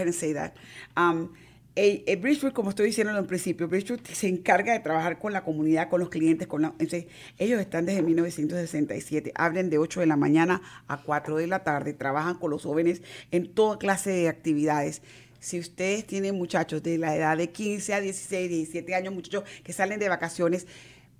Um, 0.97 1.29
eh, 1.77 2.15
Bridgewood, 2.15 2.53
como 2.53 2.69
estoy 2.69 2.87
diciendo 2.87 3.17
en 3.17 3.27
principio, 3.27 3.67
Bridgewood 3.67 3.99
se 4.01 4.29
encarga 4.29 4.71
de 4.71 4.79
trabajar 4.79 5.19
con 5.19 5.33
la 5.33 5.43
comunidad, 5.43 5.89
con 5.89 5.99
los 5.99 6.09
clientes, 6.09 6.47
con 6.47 6.61
la, 6.61 6.69
entonces, 6.69 7.07
ellos 7.37 7.59
están 7.59 7.85
desde 7.85 8.01
1967, 8.01 9.33
abren 9.35 9.69
de 9.69 9.77
8 9.77 9.99
de 9.99 10.05
la 10.05 10.15
mañana 10.15 10.61
a 10.87 11.01
4 11.01 11.35
de 11.35 11.47
la 11.47 11.63
tarde, 11.65 11.93
trabajan 11.93 12.35
con 12.35 12.51
los 12.51 12.63
jóvenes 12.63 13.01
en 13.31 13.53
toda 13.53 13.77
clase 13.77 14.09
de 14.11 14.29
actividades. 14.29 15.01
Si 15.39 15.59
ustedes 15.59 16.07
tienen 16.07 16.35
muchachos 16.35 16.81
de 16.81 16.97
la 16.97 17.15
edad 17.15 17.37
de 17.37 17.49
15 17.51 17.93
a 17.93 17.99
16, 17.99 18.49
17 18.49 18.95
años, 18.95 19.13
muchachos 19.13 19.43
que 19.63 19.73
salen 19.73 19.99
de 19.99 20.07
vacaciones, 20.07 20.67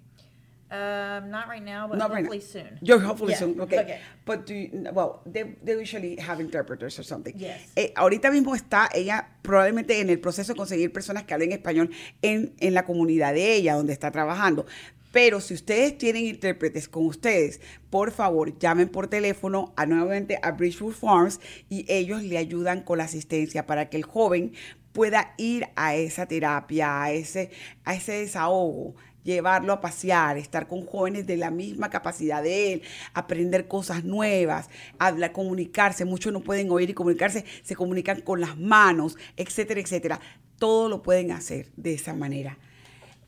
Um, 0.71 1.31
not 1.31 1.49
right 1.49 1.65
now, 1.65 1.89
but 1.89 1.97
Not 1.97 2.11
right 2.11 2.27
hopefully 2.27 2.43
soon. 2.43 2.79
You're 2.83 3.01
hopefully 3.01 3.33
Yeah, 3.33 3.39
soon, 3.39 3.59
okay. 3.63 3.79
okay. 3.79 4.01
But 4.27 4.45
do 4.45 4.55
you, 4.55 4.69
well, 4.93 5.23
they, 5.25 5.57
they 5.65 5.73
usually 5.73 6.17
have 6.17 6.41
interpreters 6.41 6.99
or 6.99 7.05
something. 7.05 7.33
Yes. 7.39 7.73
Eh, 7.75 7.95
ahorita 7.97 8.31
mismo 8.31 8.55
está 8.55 8.91
ella 8.93 9.31
probablemente 9.41 9.99
en 9.99 10.11
el 10.11 10.21
proceso 10.21 10.53
de 10.53 10.59
conseguir 10.59 10.93
personas 10.93 11.25
que 11.25 11.33
hablen 11.33 11.53
español 11.53 11.89
en, 12.21 12.53
en 12.61 12.75
la 12.75 12.85
comunidad 12.85 13.33
de 13.33 13.55
ella, 13.55 13.77
donde 13.77 13.95
está 13.95 14.11
trabajando. 14.11 14.67
Pero 15.13 15.41
si 15.41 15.55
ustedes 15.55 15.97
tienen 15.97 16.27
intérpretes 16.27 16.89
con 16.89 17.07
ustedes, 17.07 17.61
por 17.91 18.13
favor, 18.13 18.59
llamen 18.59 18.89
por 18.89 19.09
teléfono 19.09 19.73
a 19.77 19.87
nuevamente 19.87 20.39
a 20.43 20.53
Bridgewood 20.53 20.95
Farms 20.95 21.41
y 21.69 21.87
ellos 21.89 22.23
le 22.23 22.39
ayudan 22.39 22.83
con 22.83 22.99
la 22.99 23.05
asistencia 23.05 23.67
para 23.67 23.89
que 23.89 23.97
el 23.97 24.05
joven 24.05 24.53
pueda 24.93 25.35
ir 25.39 25.69
a 25.77 25.95
esa 25.95 26.27
terapia, 26.27 27.03
a 27.03 27.13
ese, 27.13 27.51
a 27.85 27.95
ese 27.95 28.13
desahogo 28.13 28.95
llevarlo 29.25 29.75
a 29.75 29.81
pasear, 29.81 30.39
estar 30.39 30.67
con 30.67 30.87
jóvenes 30.87 31.27
de 31.27 31.37
la 31.37 31.51
misma 31.51 31.91
capacidad 31.91 32.43
de 32.43 32.73
él, 32.73 32.83
aprender 33.13 33.69
cosas 33.69 34.03
nuevas, 34.05 34.71
hablar, 34.99 35.33
comunicarse. 35.33 36.07
Muchos 36.07 36.33
no 36.33 36.41
pueden 36.41 36.71
oír 36.71 36.91
y 36.91 36.95
comunicarse, 36.95 37.45
se 37.63 37.77
comunican 37.77 38.23
con 38.23 38.41
las 38.41 38.57
manos, 38.57 39.19
etcétera, 39.37 39.81
etcétera. 39.81 40.21
Todo 40.59 40.89
lo 40.89 41.03
pueden 41.03 41.31
hacer 41.31 41.71
de 41.77 41.95
esa 41.95 42.15
manera. 42.15 42.59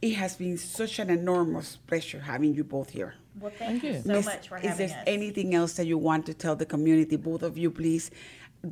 It 0.03 0.15
has 0.15 0.37
been 0.37 0.57
such 0.57 0.99
an 0.99 1.11
enormous 1.11 1.77
pleasure 1.77 2.21
having 2.21 2.55
you 2.55 2.65
both 2.65 2.91
here. 2.91 3.15
Well, 3.39 3.53
thank, 3.59 3.83
Thank 3.83 3.85
you 3.85 3.91
you. 3.93 4.03
so 4.03 4.09
Miss, 4.13 4.27
much 4.27 4.49
for 4.49 4.57
having 4.57 4.71
us. 4.71 4.81
is 4.81 4.91
there 4.91 4.99
us. 4.99 5.05
anything 5.07 5.55
else 5.55 5.75
that 5.75 5.87
you 5.87 5.99
want 5.99 6.27
to 6.27 6.35
tell 6.35 6.57
the 6.57 6.67
community? 6.67 7.17
Both 7.17 7.43
of 7.43 7.59
you, 7.59 7.71
please 7.71 8.11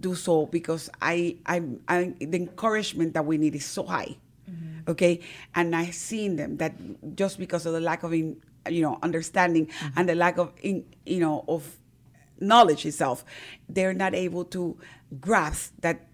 do 0.01 0.15
so 0.15 0.47
because 0.47 0.91
I, 1.01 1.37
I, 1.47 1.63
I 1.87 2.15
the 2.19 2.37
encouragement 2.37 3.15
that 3.15 3.25
we 3.27 3.39
need 3.39 3.55
is 3.55 3.65
so 3.67 3.85
high. 3.85 4.17
Mm-hmm. 4.51 4.91
Okay, 4.91 5.21
and 5.55 5.77
I've 5.77 5.95
seen 5.95 6.37
them 6.37 6.57
that 6.57 6.73
just 7.15 7.39
because 7.39 7.67
of 7.67 7.75
the 7.75 7.81
lack 7.81 8.03
of, 8.03 8.13
in, 8.15 8.41
you 8.69 8.81
know, 8.83 8.99
understanding 9.03 9.67
Mm-hmm. 9.67 9.99
and 9.99 10.09
the 10.09 10.15
lack 10.15 10.39
of, 10.39 10.53
in, 10.63 10.85
you 11.05 11.21
know, 11.21 11.45
of 11.47 11.77
knowledge 12.41 12.87
itself, 12.87 13.25
they're 13.69 13.93
not 13.95 14.15
able 14.15 14.45
to 14.47 14.79
grasp 15.21 15.75
that 15.81 16.07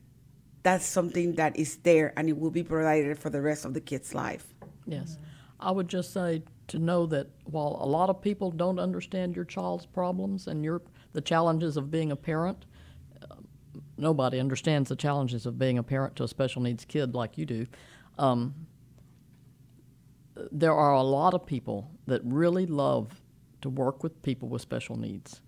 that's 0.62 0.86
something 0.86 1.34
that 1.34 1.56
is 1.58 1.76
there 1.78 2.12
and 2.16 2.26
it 2.28 2.38
will 2.38 2.50
be 2.50 2.62
provided 2.62 3.18
for 3.18 3.28
the 3.28 3.40
rest 3.42 3.64
of 3.66 3.74
the 3.74 3.80
kid's 3.80 4.14
life. 4.14 4.53
Yes. 4.86 5.18
I 5.60 5.70
would 5.70 5.88
just 5.88 6.12
say 6.12 6.42
to 6.68 6.78
know 6.78 7.06
that 7.06 7.28
while 7.44 7.78
a 7.80 7.86
lot 7.86 8.10
of 8.10 8.20
people 8.20 8.50
don't 8.50 8.78
understand 8.78 9.36
your 9.36 9.44
child's 9.44 9.86
problems 9.86 10.46
and 10.46 10.64
your 10.64 10.82
the 11.12 11.20
challenges 11.20 11.76
of 11.76 11.90
being 11.90 12.10
a 12.10 12.16
parent, 12.16 12.66
uh, 13.22 13.36
nobody 13.96 14.40
understands 14.40 14.88
the 14.88 14.96
challenges 14.96 15.46
of 15.46 15.58
being 15.58 15.78
a 15.78 15.82
parent 15.82 16.16
to 16.16 16.24
a 16.24 16.28
special 16.28 16.60
needs 16.60 16.84
kid 16.84 17.14
like 17.14 17.38
you 17.38 17.46
do. 17.46 17.66
Um, 18.18 18.54
there 20.50 20.74
are 20.74 20.94
a 20.94 21.02
lot 21.02 21.34
of 21.34 21.46
people 21.46 21.90
that 22.06 22.20
really 22.24 22.66
love 22.66 23.22
to 23.62 23.70
work 23.70 24.02
with 24.02 24.20
people 24.22 24.48
with 24.48 24.60
special 24.60 24.96
needs. 24.96 25.40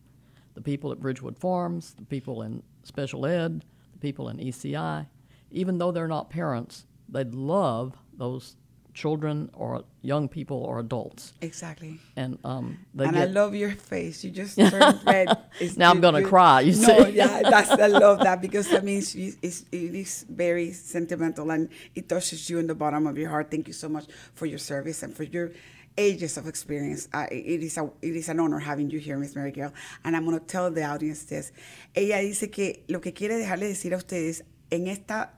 The 0.54 0.60
people 0.60 0.92
at 0.92 1.00
Bridgewood 1.00 1.38
Farms, 1.38 1.94
the 1.94 2.04
people 2.04 2.42
in 2.42 2.62
special 2.84 3.26
ed, 3.26 3.64
the 3.92 3.98
people 3.98 4.28
in 4.28 4.38
ECI, 4.38 5.06
even 5.50 5.78
though 5.78 5.90
they're 5.90 6.08
not 6.08 6.30
parents, 6.30 6.86
they 7.08 7.24
love 7.24 7.94
those 8.16 8.56
children 8.96 9.50
or 9.52 9.84
young 10.00 10.26
people 10.28 10.56
or 10.64 10.78
adults. 10.80 11.34
Exactly. 11.42 12.00
And 12.16 12.38
um, 12.44 12.78
they 12.94 13.04
and 13.04 13.12
get, 13.14 13.28
I 13.28 13.30
love 13.30 13.54
your 13.54 13.70
face. 13.72 14.24
You 14.24 14.30
just 14.32 14.56
turned 14.56 15.00
red. 15.06 15.28
It's- 15.60 15.76
Now 15.76 15.90
I'm 15.92 16.00
gonna 16.00 16.20
you- 16.20 16.26
cry, 16.26 16.62
you 16.62 16.72
no, 16.80 17.04
see. 17.04 17.10
yeah, 17.12 17.42
that's 17.42 17.70
I 17.70 17.86
love 18.04 18.18
that 18.20 18.40
because 18.40 18.68
that 18.70 18.82
means 18.84 19.14
you, 19.14 19.34
it's, 19.42 19.64
it 19.70 19.94
is 19.94 20.24
very 20.28 20.72
sentimental 20.72 21.50
and 21.50 21.68
it 21.94 22.08
touches 22.08 22.48
you 22.48 22.58
in 22.58 22.66
the 22.66 22.74
bottom 22.74 23.06
of 23.06 23.18
your 23.18 23.28
heart. 23.28 23.50
Thank 23.50 23.68
you 23.68 23.74
so 23.74 23.88
much 23.88 24.06
for 24.34 24.46
your 24.46 24.58
service 24.58 25.02
and 25.02 25.14
for 25.14 25.24
your 25.24 25.52
ages 25.98 26.36
of 26.38 26.46
experience. 26.46 27.08
Uh, 27.12 27.26
it 27.30 27.62
is 27.62 27.76
a, 27.78 27.84
it 28.02 28.16
is 28.16 28.28
an 28.30 28.40
honor 28.40 28.58
having 28.58 28.90
you 28.90 28.98
here, 28.98 29.18
Miss 29.18 29.34
Mary 29.36 29.52
Gail. 29.52 29.72
And 30.04 30.16
I'm 30.16 30.24
going 30.24 30.38
to 30.38 30.44
tell 30.44 30.70
the 30.70 30.84
audience 30.84 31.24
this. 31.24 31.52
Ella 31.94 32.20
dice 32.22 32.50
que 32.50 32.84
lo 32.88 33.00
que 33.00 33.12
quiere 33.12 33.36
dejarle 33.38 33.66
decir 33.68 33.92
a 33.94 33.98
ustedes 33.98 34.42
en 34.70 34.88
esta 34.88 35.30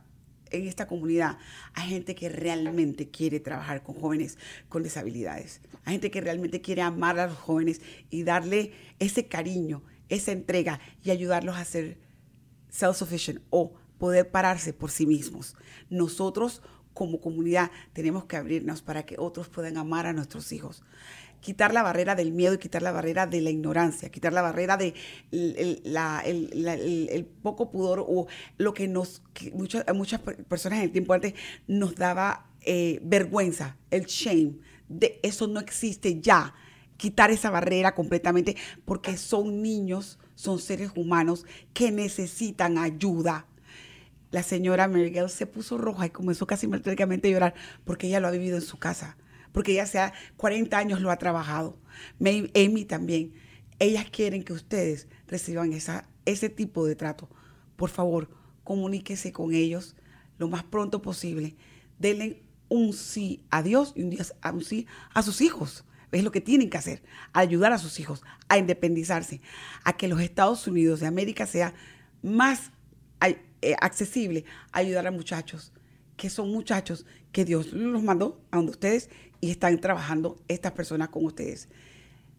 en 0.51 0.67
esta 0.67 0.87
comunidad 0.87 1.39
hay 1.75 1.89
gente 1.89 2.15
que 2.15 2.29
realmente 2.29 3.11
quiere 3.11 3.41
trabajar 3.41 3.83
con 3.83 3.95
jóvenes 3.97 4.39
con 4.69 4.83
disabilidades. 4.83 5.61
Hay 5.85 5.95
gente 5.95 6.11
que 6.11 6.21
realmente 6.21 6.61
quiere 6.61 6.83
amar 6.83 7.19
a 7.19 7.27
los 7.27 7.37
jóvenes 7.37 7.81
y 8.11 8.23
darle 8.23 8.73
ese 8.99 9.27
cariño, 9.27 9.83
esa 10.09 10.33
entrega 10.33 10.81
y 11.03 11.11
ayudarlos 11.11 11.57
a 11.57 11.65
ser 11.65 11.99
self-sufficient 12.71 13.41
o 13.51 13.75
poder 13.99 14.31
pararse 14.31 14.73
por 14.73 14.91
sí 14.91 15.07
mismos. 15.07 15.57
Nosotros 15.91 16.63
como 16.95 17.21
comunidad 17.21 17.71
tenemos 17.93 18.25
que 18.25 18.37
abrirnos 18.37 18.83
para 18.83 19.05
que 19.05 19.17
otros 19.19 19.49
puedan 19.49 19.77
amar 19.77 20.07
a 20.07 20.13
nuestros 20.13 20.51
hijos. 20.53 20.83
Quitar 21.41 21.73
la 21.73 21.83
barrera 21.83 22.15
del 22.15 22.33
miedo 22.33 22.55
y 22.55 22.59
quitar 22.59 22.83
la 22.83 22.91
barrera 22.93 23.27
de 23.27 23.41
la 23.41 23.51
ignorancia, 23.51 24.11
quitar 24.11 24.33
la 24.33 24.43
barrera 24.43 24.77
de 24.77 24.95
el, 25.31 25.81
el- 25.85 27.27
poco 27.43 27.71
pudor 27.71 28.05
o 28.07 28.27
lo 28.57 28.75
que 28.75 28.89
nos, 28.89 29.23
que 29.35 29.51
muchas, 29.53 29.85
muchas 29.95 30.21
per- 30.21 30.45
personas 30.45 30.79
en 30.79 30.85
el 30.87 30.91
tiempo 30.93 31.13
antes 31.15 31.35
nos 31.67 31.95
daba 31.95 32.47
eh, 32.63 32.99
vergüenza, 33.03 33.77
el 33.91 34.07
shame. 34.07 34.55
De 34.89 35.21
eso 35.23 35.47
no 35.47 35.61
existe 35.61 36.21
ya 36.21 36.55
quitar 36.97 37.31
esa 37.31 37.51
barrera 37.51 37.95
completamente 37.95 38.57
porque 38.85 39.17
son 39.17 39.63
niños, 39.63 40.19
son 40.35 40.59
seres 40.59 40.91
humanos 40.97 41.45
que 41.73 41.91
necesitan 41.93 42.79
ayuda. 42.79 43.47
La 44.31 44.43
señora 44.43 44.89
Miguel 44.89 45.31
se 45.31 45.47
puso 45.47 45.79
roja 45.79 46.07
y 46.07 46.11
comenzó 46.11 46.47
casi 46.47 46.67
prácticamente 46.67 47.29
a 47.29 47.31
llorar 47.31 47.55
porque 47.85 48.09
ella 48.09 48.21
lo 48.21 48.29
ha 48.29 48.33
vivido 48.33 48.57
en 48.57 48.63
su 48.63 48.79
casa, 48.79 49.17
porque 49.59 49.73
ella 49.73 49.83
hace 49.83 50.13
40 50.37 50.79
años 50.79 51.01
lo 51.01 51.11
ha 51.11 51.17
trabajado. 51.17 51.77
Amy 52.21 52.85
también. 52.85 53.35
Ellas 53.81 54.07
quieren 54.09 54.45
que 54.45 54.53
ustedes 54.53 55.09
reciban 55.27 55.73
esa, 55.73 56.09
ese 56.27 56.49
tipo 56.49 56.87
de 56.87 56.95
trato. 56.95 57.29
Por 57.75 57.91
favor, 57.91 58.31
comuníquese 58.63 59.33
con 59.33 59.53
ellos 59.53 59.97
lo 60.39 60.47
más 60.47 60.63
pronto 60.63 61.03
posible. 61.03 61.57
Denle 61.99 62.45
un 62.69 62.93
sí 62.93 63.43
a 63.51 63.65
Dios 63.65 63.95
y 63.97 64.05
un, 64.05 64.17
sí 64.63 64.87
a 65.13 65.23
sus 65.25 65.41
hijos. 65.41 65.85
Es 66.13 66.23
lo 66.23 66.31
que 66.31 66.41
tienen 66.41 66.71
que 66.71 66.79
hacer, 66.79 67.03
ayudar 67.33 67.73
a 67.73 67.79
sus 67.79 67.99
hijos 67.99 68.23
a 68.49 68.59
independizarse, 68.59 69.41
a 69.83 69.97
que 69.97 70.07
los 70.07 70.21
Estados 70.21 70.69
Unidos 70.69 71.01
de 71.01 71.09
América 71.09 71.47
sea 71.47 71.75
más 72.23 72.71
eh, 73.23 73.75
accesible 73.81 74.45
ayudar 74.71 75.09
a 75.09 75.11
muchachos, 75.11 75.73
que 76.17 76.31
son 76.31 76.53
muchachos 76.53 77.07
que 77.33 77.45
Dios 77.45 77.73
los 77.73 78.03
mandó 78.03 78.41
a 78.51 78.57
donde 78.57 78.73
ustedes 78.73 79.11
y 79.41 79.51
están 79.51 79.79
trabajando 79.81 80.37
estas 80.49 80.73
personas 80.73 81.09
con 81.09 81.25
ustedes. 81.25 81.69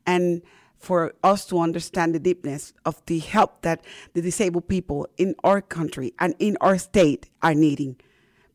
And 0.06 0.42
for 0.78 1.12
us 1.22 1.44
to 1.46 1.58
understand 1.58 2.14
the 2.14 2.18
deepness 2.18 2.72
of 2.84 3.04
the 3.06 3.18
help 3.18 3.62
that 3.62 3.84
the 4.14 4.22
disabled 4.22 4.68
people 4.68 5.08
in 5.16 5.34
our 5.44 5.60
country 5.60 6.14
and 6.18 6.34
in 6.38 6.56
our 6.60 6.78
state 6.78 7.28
are 7.42 7.54
needing. 7.54 7.96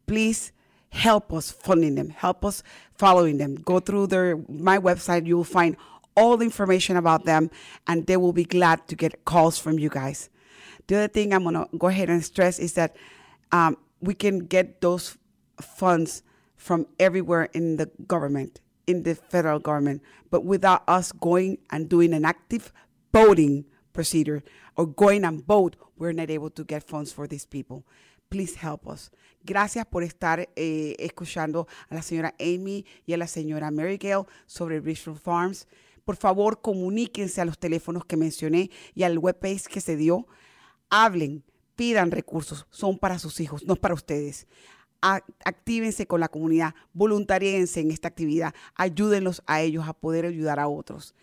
Please 0.07 0.51
help 0.89 1.34
us 1.34 1.51
funding 1.51 1.95
them, 1.95 2.09
help 2.09 2.45
us 2.45 2.63
following 2.93 3.38
them. 3.38 3.55
Go 3.55 3.80
through 3.80 4.07
their 4.07 4.38
my 4.47 4.78
website, 4.78 5.26
you 5.26 5.36
will 5.36 5.43
find 5.43 5.76
all 6.15 6.38
the 6.38 6.45
information 6.45 6.95
about 6.95 7.26
them, 7.26 7.49
and 7.88 8.05
they 8.05 8.17
will 8.17 8.34
be 8.34 8.43
glad 8.45 8.88
to 8.88 8.95
get 8.95 9.26
calls 9.26 9.57
from 9.57 9.80
you 9.80 9.89
guys. 9.89 10.30
The 10.88 10.95
other 10.97 11.07
thing 11.07 11.34
I'm 11.34 11.43
gonna 11.43 11.67
go 11.78 11.88
ahead 11.88 12.09
and 12.09 12.24
stress 12.24 12.59
is 12.59 12.74
that 12.74 12.95
um, 13.51 13.78
we 14.04 14.14
can 14.14 14.39
get 14.39 14.82
those 14.82 15.18
funds 15.62 16.24
from 16.58 16.86
everywhere 16.99 17.49
in 17.54 17.78
the 17.78 17.89
government, 18.08 18.60
in 18.86 19.04
the 19.04 19.16
federal 19.16 19.60
government. 19.60 20.01
But 20.30 20.43
without 20.43 20.84
us 20.88 21.12
going 21.14 21.58
and 21.72 21.89
doing 21.89 22.14
an 22.14 22.26
active 22.26 22.74
voting 23.14 23.66
procedure 23.93 24.43
or 24.76 24.88
going 24.88 25.24
and 25.24 25.45
vote, 25.45 25.78
we're 25.97 26.12
not 26.12 26.30
able 26.30 26.49
to 26.49 26.64
get 26.64 26.84
funds 26.84 27.14
for 27.14 27.28
these 27.28 27.45
people. 27.45 27.86
Please 28.30 28.56
help 28.56 28.88
us. 28.88 29.10
Gracias 29.45 29.86
por 29.86 30.04
estar 30.04 30.49
eh, 30.56 30.95
escuchando 30.99 31.68
a 31.89 31.95
la 31.95 32.01
señora 32.01 32.34
Amy 32.39 32.86
y 33.06 33.14
a 33.14 33.18
la 33.18 33.28
señora 33.28 33.72
Mary 33.72 33.97
Gale 33.97 34.26
sobre 34.47 34.80
Richfield 34.80 35.20
Farms. 35.20 35.68
Por 36.04 36.16
favor, 36.18 36.62
comuníquense 36.62 37.39
a 37.39 37.45
los 37.45 37.58
teléfonos 37.58 38.06
que 38.06 38.18
mencioné 38.18 38.72
y 38.95 39.04
al 39.04 39.18
webpage 39.18 39.68
que 39.68 39.80
se 39.80 39.95
dio. 39.95 40.28
Hablen, 40.89 41.43
pidan 41.76 42.11
recursos. 42.11 42.67
Son 42.69 42.97
para 42.97 43.19
sus 43.19 43.39
hijos, 43.39 43.63
no 43.65 43.76
para 43.76 43.93
ustedes. 43.93 44.47
Actívense 45.01 46.07
con 46.07 46.21
la 46.21 46.30
comunidad, 46.30 46.76
voluntaríense 46.93 47.82
en 47.82 47.91
esta 47.91 48.07
actividad, 48.07 48.53
ayúdenlos 48.76 49.43
a 49.45 49.61
ellos 49.61 49.86
a 49.86 49.93
poder 49.93 50.26
ayudar 50.26 50.61
a 50.61 50.69
otros. 50.69 51.13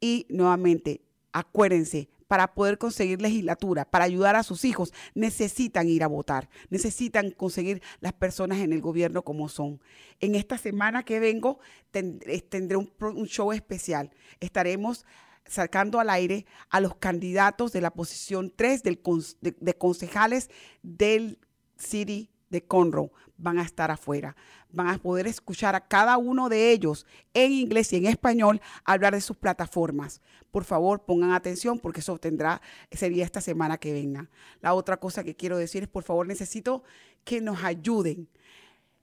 Y 0.00 0.26
nuevamente, 0.28 1.00
acuérdense, 1.32 2.08
para 2.28 2.54
poder 2.54 2.78
conseguir 2.78 3.20
legislatura, 3.20 3.84
para 3.84 4.04
ayudar 4.04 4.36
a 4.36 4.42
sus 4.42 4.64
hijos, 4.64 4.92
necesitan 5.14 5.88
ir 5.88 6.02
a 6.02 6.08
votar, 6.08 6.48
necesitan 6.70 7.30
conseguir 7.30 7.82
las 8.00 8.12
personas 8.12 8.58
en 8.58 8.72
el 8.72 8.80
gobierno 8.80 9.22
como 9.22 9.48
son. 9.48 9.80
En 10.20 10.34
esta 10.34 10.58
semana 10.58 11.04
que 11.04 11.20
vengo 11.20 11.58
eh, 11.92 12.40
tendré 12.42 12.76
un 12.76 13.26
show 13.26 13.52
especial. 13.52 14.10
Estaremos 14.40 15.04
sacando 15.48 16.00
al 16.00 16.10
aire 16.10 16.46
a 16.70 16.80
los 16.80 16.96
candidatos 16.96 17.72
de 17.72 17.80
la 17.80 17.90
posición 17.92 18.52
3 18.54 18.82
del 18.82 19.02
cons- 19.02 19.36
de, 19.40 19.74
concejales 19.74 20.50
del 20.82 21.38
City 21.76 22.30
de 22.50 22.64
Conroe 22.64 23.10
van 23.38 23.58
a 23.58 23.62
estar 23.62 23.90
afuera. 23.90 24.34
Van 24.70 24.88
a 24.88 24.98
poder 24.98 25.26
escuchar 25.26 25.74
a 25.74 25.86
cada 25.86 26.16
uno 26.16 26.48
de 26.48 26.70
ellos 26.72 27.06
en 27.34 27.52
inglés 27.52 27.92
y 27.92 27.96
en 27.96 28.06
español 28.06 28.60
hablar 28.84 29.14
de 29.14 29.20
sus 29.20 29.36
plataformas. 29.36 30.20
Por 30.50 30.64
favor, 30.64 31.04
pongan 31.04 31.32
atención 31.32 31.78
porque 31.78 32.00
eso 32.00 32.18
tendrá, 32.18 32.62
sería 32.90 33.24
esta 33.24 33.40
semana 33.40 33.78
que 33.78 33.92
venga. 33.92 34.30
La 34.60 34.74
otra 34.74 34.96
cosa 34.96 35.22
que 35.22 35.34
quiero 35.36 35.58
decir 35.58 35.82
es, 35.82 35.88
por 35.88 36.02
favor, 36.02 36.26
necesito 36.26 36.82
que 37.24 37.40
nos 37.40 37.62
ayuden. 37.62 38.28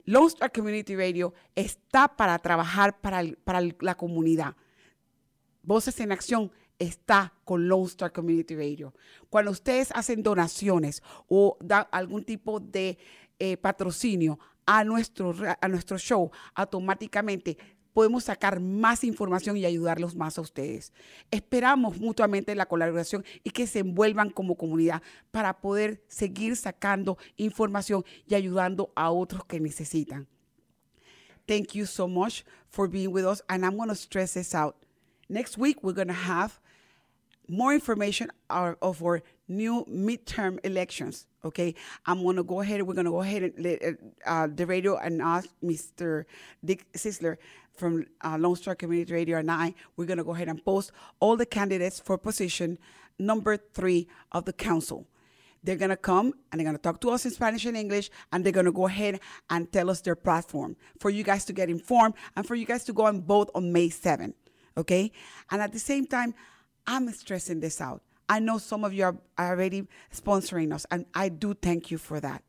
Lone 0.05 0.27
Star 0.27 0.51
Community 0.51 0.95
Radio 0.95 1.33
está 1.55 2.07
para 2.15 2.37
trabajar 2.39 2.99
para, 2.99 3.21
la 3.79 3.95
comunidad. 3.95 4.55
Voces 5.63 5.99
en 6.01 6.11
Acción 6.11 6.51
está 6.77 7.33
con 7.45 7.67
Lone 7.67 7.85
Star 7.85 8.11
Community 8.11 8.55
Radio. 8.55 8.93
Cuando 9.29 9.51
ustedes 9.51 9.91
hacen 9.93 10.21
donaciones 10.21 11.01
o 11.27 11.57
dan 11.61 11.87
algún 11.91 12.23
tipo 12.23 12.59
de 12.59 12.97
eh, 13.39 13.57
patrocinio 13.57 14.37
a 14.65 14.83
nuestro, 14.83 15.33
a 15.61 15.67
nuestro 15.67 15.97
show, 15.97 16.31
automáticamente 16.53 17.57
podemos 17.93 18.25
sacar 18.25 18.59
más 18.59 19.03
información 19.03 19.55
y 19.55 19.65
ayudarlos 19.65 20.15
más 20.15 20.37
a 20.37 20.41
ustedes. 20.41 20.91
Esperamos 21.31 21.99
mutuamente 21.99 22.55
la 22.55 22.65
colaboración 22.65 23.23
y 23.43 23.51
que 23.51 23.67
se 23.67 23.79
envuelvan 23.79 24.31
como 24.31 24.55
comunidad 24.55 25.01
para 25.31 25.61
poder 25.61 26.03
seguir 26.07 26.55
sacando 26.55 27.17
información 27.37 28.03
y 28.27 28.35
ayudando 28.35 28.91
a 28.95 29.11
otros 29.11 29.45
que 29.45 29.59
necesitan. 29.59 30.27
Thank 31.45 31.73
you 31.73 31.85
so 31.85 32.07
much 32.07 32.43
for 32.69 32.89
being 32.89 33.11
with 33.13 33.25
us. 33.25 33.43
And 33.47 33.63
I'm 33.65 33.77
going 33.77 33.89
to 33.89 33.95
stress 33.95 34.33
this 34.33 34.55
out. 34.55 34.82
Next 35.33 35.57
week, 35.57 35.81
we're 35.81 35.93
going 35.93 36.09
to 36.09 36.13
have 36.13 36.59
more 37.47 37.73
information 37.73 38.29
of 38.51 39.03
our 39.03 39.23
new 39.47 39.83
midterm 39.89 40.59
elections. 40.63 41.25
Okay, 41.43 41.73
I'm 42.05 42.21
going 42.21 42.35
to 42.35 42.43
go 42.43 42.61
ahead. 42.61 42.77
And 42.77 42.87
we're 42.87 42.93
going 42.93 43.05
to 43.05 43.11
go 43.11 43.21
ahead 43.21 43.41
and 43.41 43.53
let 43.57 43.81
uh, 44.27 44.47
the 44.53 44.67
radio 44.67 44.95
and 44.97 45.23
us, 45.23 45.47
Mr. 45.63 46.25
Dick 46.63 46.85
Sisler 46.93 47.37
from 47.75 48.05
uh, 48.23 48.37
Lone 48.37 48.55
Star 48.55 48.75
Community 48.75 49.11
Radio, 49.11 49.39
and 49.39 49.49
I, 49.49 49.73
we're 49.97 50.05
going 50.05 50.19
to 50.19 50.23
go 50.23 50.35
ahead 50.35 50.49
and 50.49 50.63
post 50.63 50.91
all 51.19 51.35
the 51.35 51.47
candidates 51.47 51.99
for 51.99 52.15
position 52.19 52.77
number 53.17 53.57
three 53.57 54.07
of 54.33 54.45
the 54.45 54.53
council. 54.53 55.07
They're 55.63 55.77
going 55.77 55.89
to 55.89 55.97
come 55.97 56.33
and 56.51 56.59
they're 56.59 56.65
going 56.65 56.77
to 56.77 56.81
talk 56.81 57.01
to 57.01 57.09
us 57.09 57.25
in 57.25 57.31
Spanish 57.31 57.65
and 57.65 57.75
English, 57.75 58.11
and 58.31 58.45
they're 58.45 58.53
going 58.53 58.67
to 58.67 58.71
go 58.71 58.85
ahead 58.85 59.19
and 59.49 59.71
tell 59.71 59.89
us 59.89 60.01
their 60.01 60.15
platform 60.15 60.75
for 60.99 61.09
you 61.09 61.23
guys 61.23 61.43
to 61.45 61.53
get 61.53 61.71
informed 61.71 62.13
and 62.35 62.45
for 62.45 62.53
you 62.53 62.67
guys 62.67 62.83
to 62.83 62.93
go 62.93 63.07
and 63.07 63.23
vote 63.23 63.49
on 63.55 63.73
May 63.73 63.89
7th. 63.89 64.35
Okay? 64.77 65.11
And 65.51 65.61
at 65.61 65.73
the 65.73 65.79
same 65.79 66.05
time, 66.05 66.33
I'm 66.85 67.11
stressing 67.11 67.59
this 67.59 67.79
out. 67.79 68.01
I 68.29 68.39
know 68.39 68.57
some 68.57 68.83
of 68.83 68.93
you 68.93 69.05
are 69.05 69.17
already 69.37 69.87
sponsoring 70.13 70.73
us, 70.73 70.85
and 70.89 71.05
I 71.13 71.29
do 71.29 71.53
thank 71.53 71.91
you 71.91 71.97
for 71.97 72.19
that. 72.19 72.43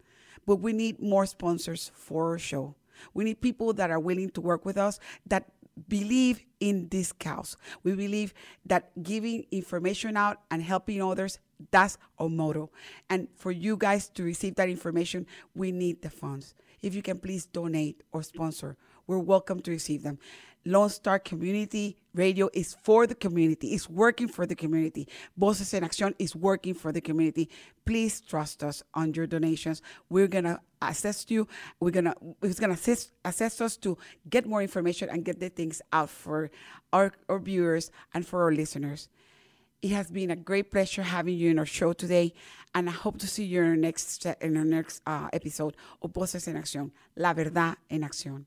But 0.47 0.57
we 0.57 0.73
need 0.73 1.01
more 1.01 1.27
sponsors 1.27 1.91
for 1.95 2.31
our 2.31 2.39
show. 2.39 2.75
We 3.13 3.25
need 3.25 3.41
people 3.41 3.73
that 3.75 3.91
are 3.91 3.99
willing 3.99 4.31
to 4.31 4.41
work 4.41 4.65
with 4.65 4.79
us 4.79 5.01
that 5.27 5.51
believe 5.89 6.41
in 6.61 6.89
this 6.89 7.13
cause. 7.13 7.57
We 7.83 7.95
believe 7.95 8.33
that 8.67 8.91
giving 9.03 9.47
information 9.51 10.17
out 10.17 10.41
and 10.51 10.63
helping 10.63 11.03
others, 11.03 11.39
that's 11.71 11.99
our 12.19 12.29
motto. 12.29 12.71
And 13.11 13.29
for 13.37 13.51
you 13.51 13.77
guys 13.77 14.09
to 14.11 14.23
receive 14.23 14.55
that 14.57 14.69
information, 14.69 15.27
we 15.55 15.73
need 15.73 16.03
the 16.03 16.11
funds. 16.11 16.55
If 16.83 16.95
you 16.95 17.03
can 17.03 17.19
please 17.19 17.47
donate 17.47 18.03
or 18.13 18.23
sponsor, 18.23 18.77
we're 19.07 19.19
welcome 19.19 19.61
to 19.61 19.71
receive 19.71 20.03
them. 20.03 20.19
Lone 20.67 20.89
Star 20.89 21.19
Community 21.19 21.99
Radio 22.15 22.49
is 22.53 22.77
for 22.83 23.07
the 23.07 23.15
community. 23.15 23.75
It's 23.75 23.91
working 23.91 24.29
for 24.29 24.47
the 24.47 24.55
community. 24.55 25.09
Voces 25.37 25.75
en 25.75 25.83
Acción 25.83 26.15
is 26.19 26.35
working 26.35 26.73
for 26.73 26.93
the 26.93 27.01
community. 27.01 27.51
Please 27.85 28.21
trust 28.21 28.63
us 28.63 28.83
on 28.95 29.13
your 29.15 29.27
donations. 29.27 29.83
We're 30.09 30.29
gonna 30.29 30.61
assist 30.81 31.31
you. 31.31 31.49
We're 31.81 31.91
gonna 31.91 32.15
it's 32.43 32.61
gonna 32.61 32.75
assist 32.75 33.13
assist 33.25 33.61
us 33.61 33.77
to 33.79 33.99
get 34.31 34.47
more 34.47 34.63
information 34.63 35.09
and 35.11 35.25
get 35.25 35.41
the 35.41 35.49
things 35.49 35.83
out 35.93 36.09
for 36.09 36.51
our, 36.93 37.13
our 37.29 37.39
viewers 37.39 37.91
and 38.15 38.27
for 38.27 38.43
our 38.45 38.53
listeners. 38.53 39.09
It 39.83 39.91
has 39.91 40.11
been 40.11 40.31
a 40.31 40.37
great 40.37 40.71
pleasure 40.71 41.03
having 41.03 41.37
you 41.37 41.51
in 41.51 41.59
our 41.59 41.67
show 41.67 41.93
today, 41.93 42.33
and 42.75 42.89
I 42.89 42.93
hope 42.93 43.19
to 43.19 43.27
see 43.27 43.45
you 43.45 43.61
in 43.61 43.69
our 43.69 43.77
next 43.77 44.25
in 44.41 44.57
our 44.57 44.65
next 44.65 45.03
uh, 45.07 45.29
episode 45.33 45.77
of 46.01 46.15
Voces 46.15 46.49
en 46.49 46.55
Acción, 46.57 46.93
La 47.17 47.35
Verdad 47.35 47.77
en 47.91 48.03
Acción. 48.03 48.47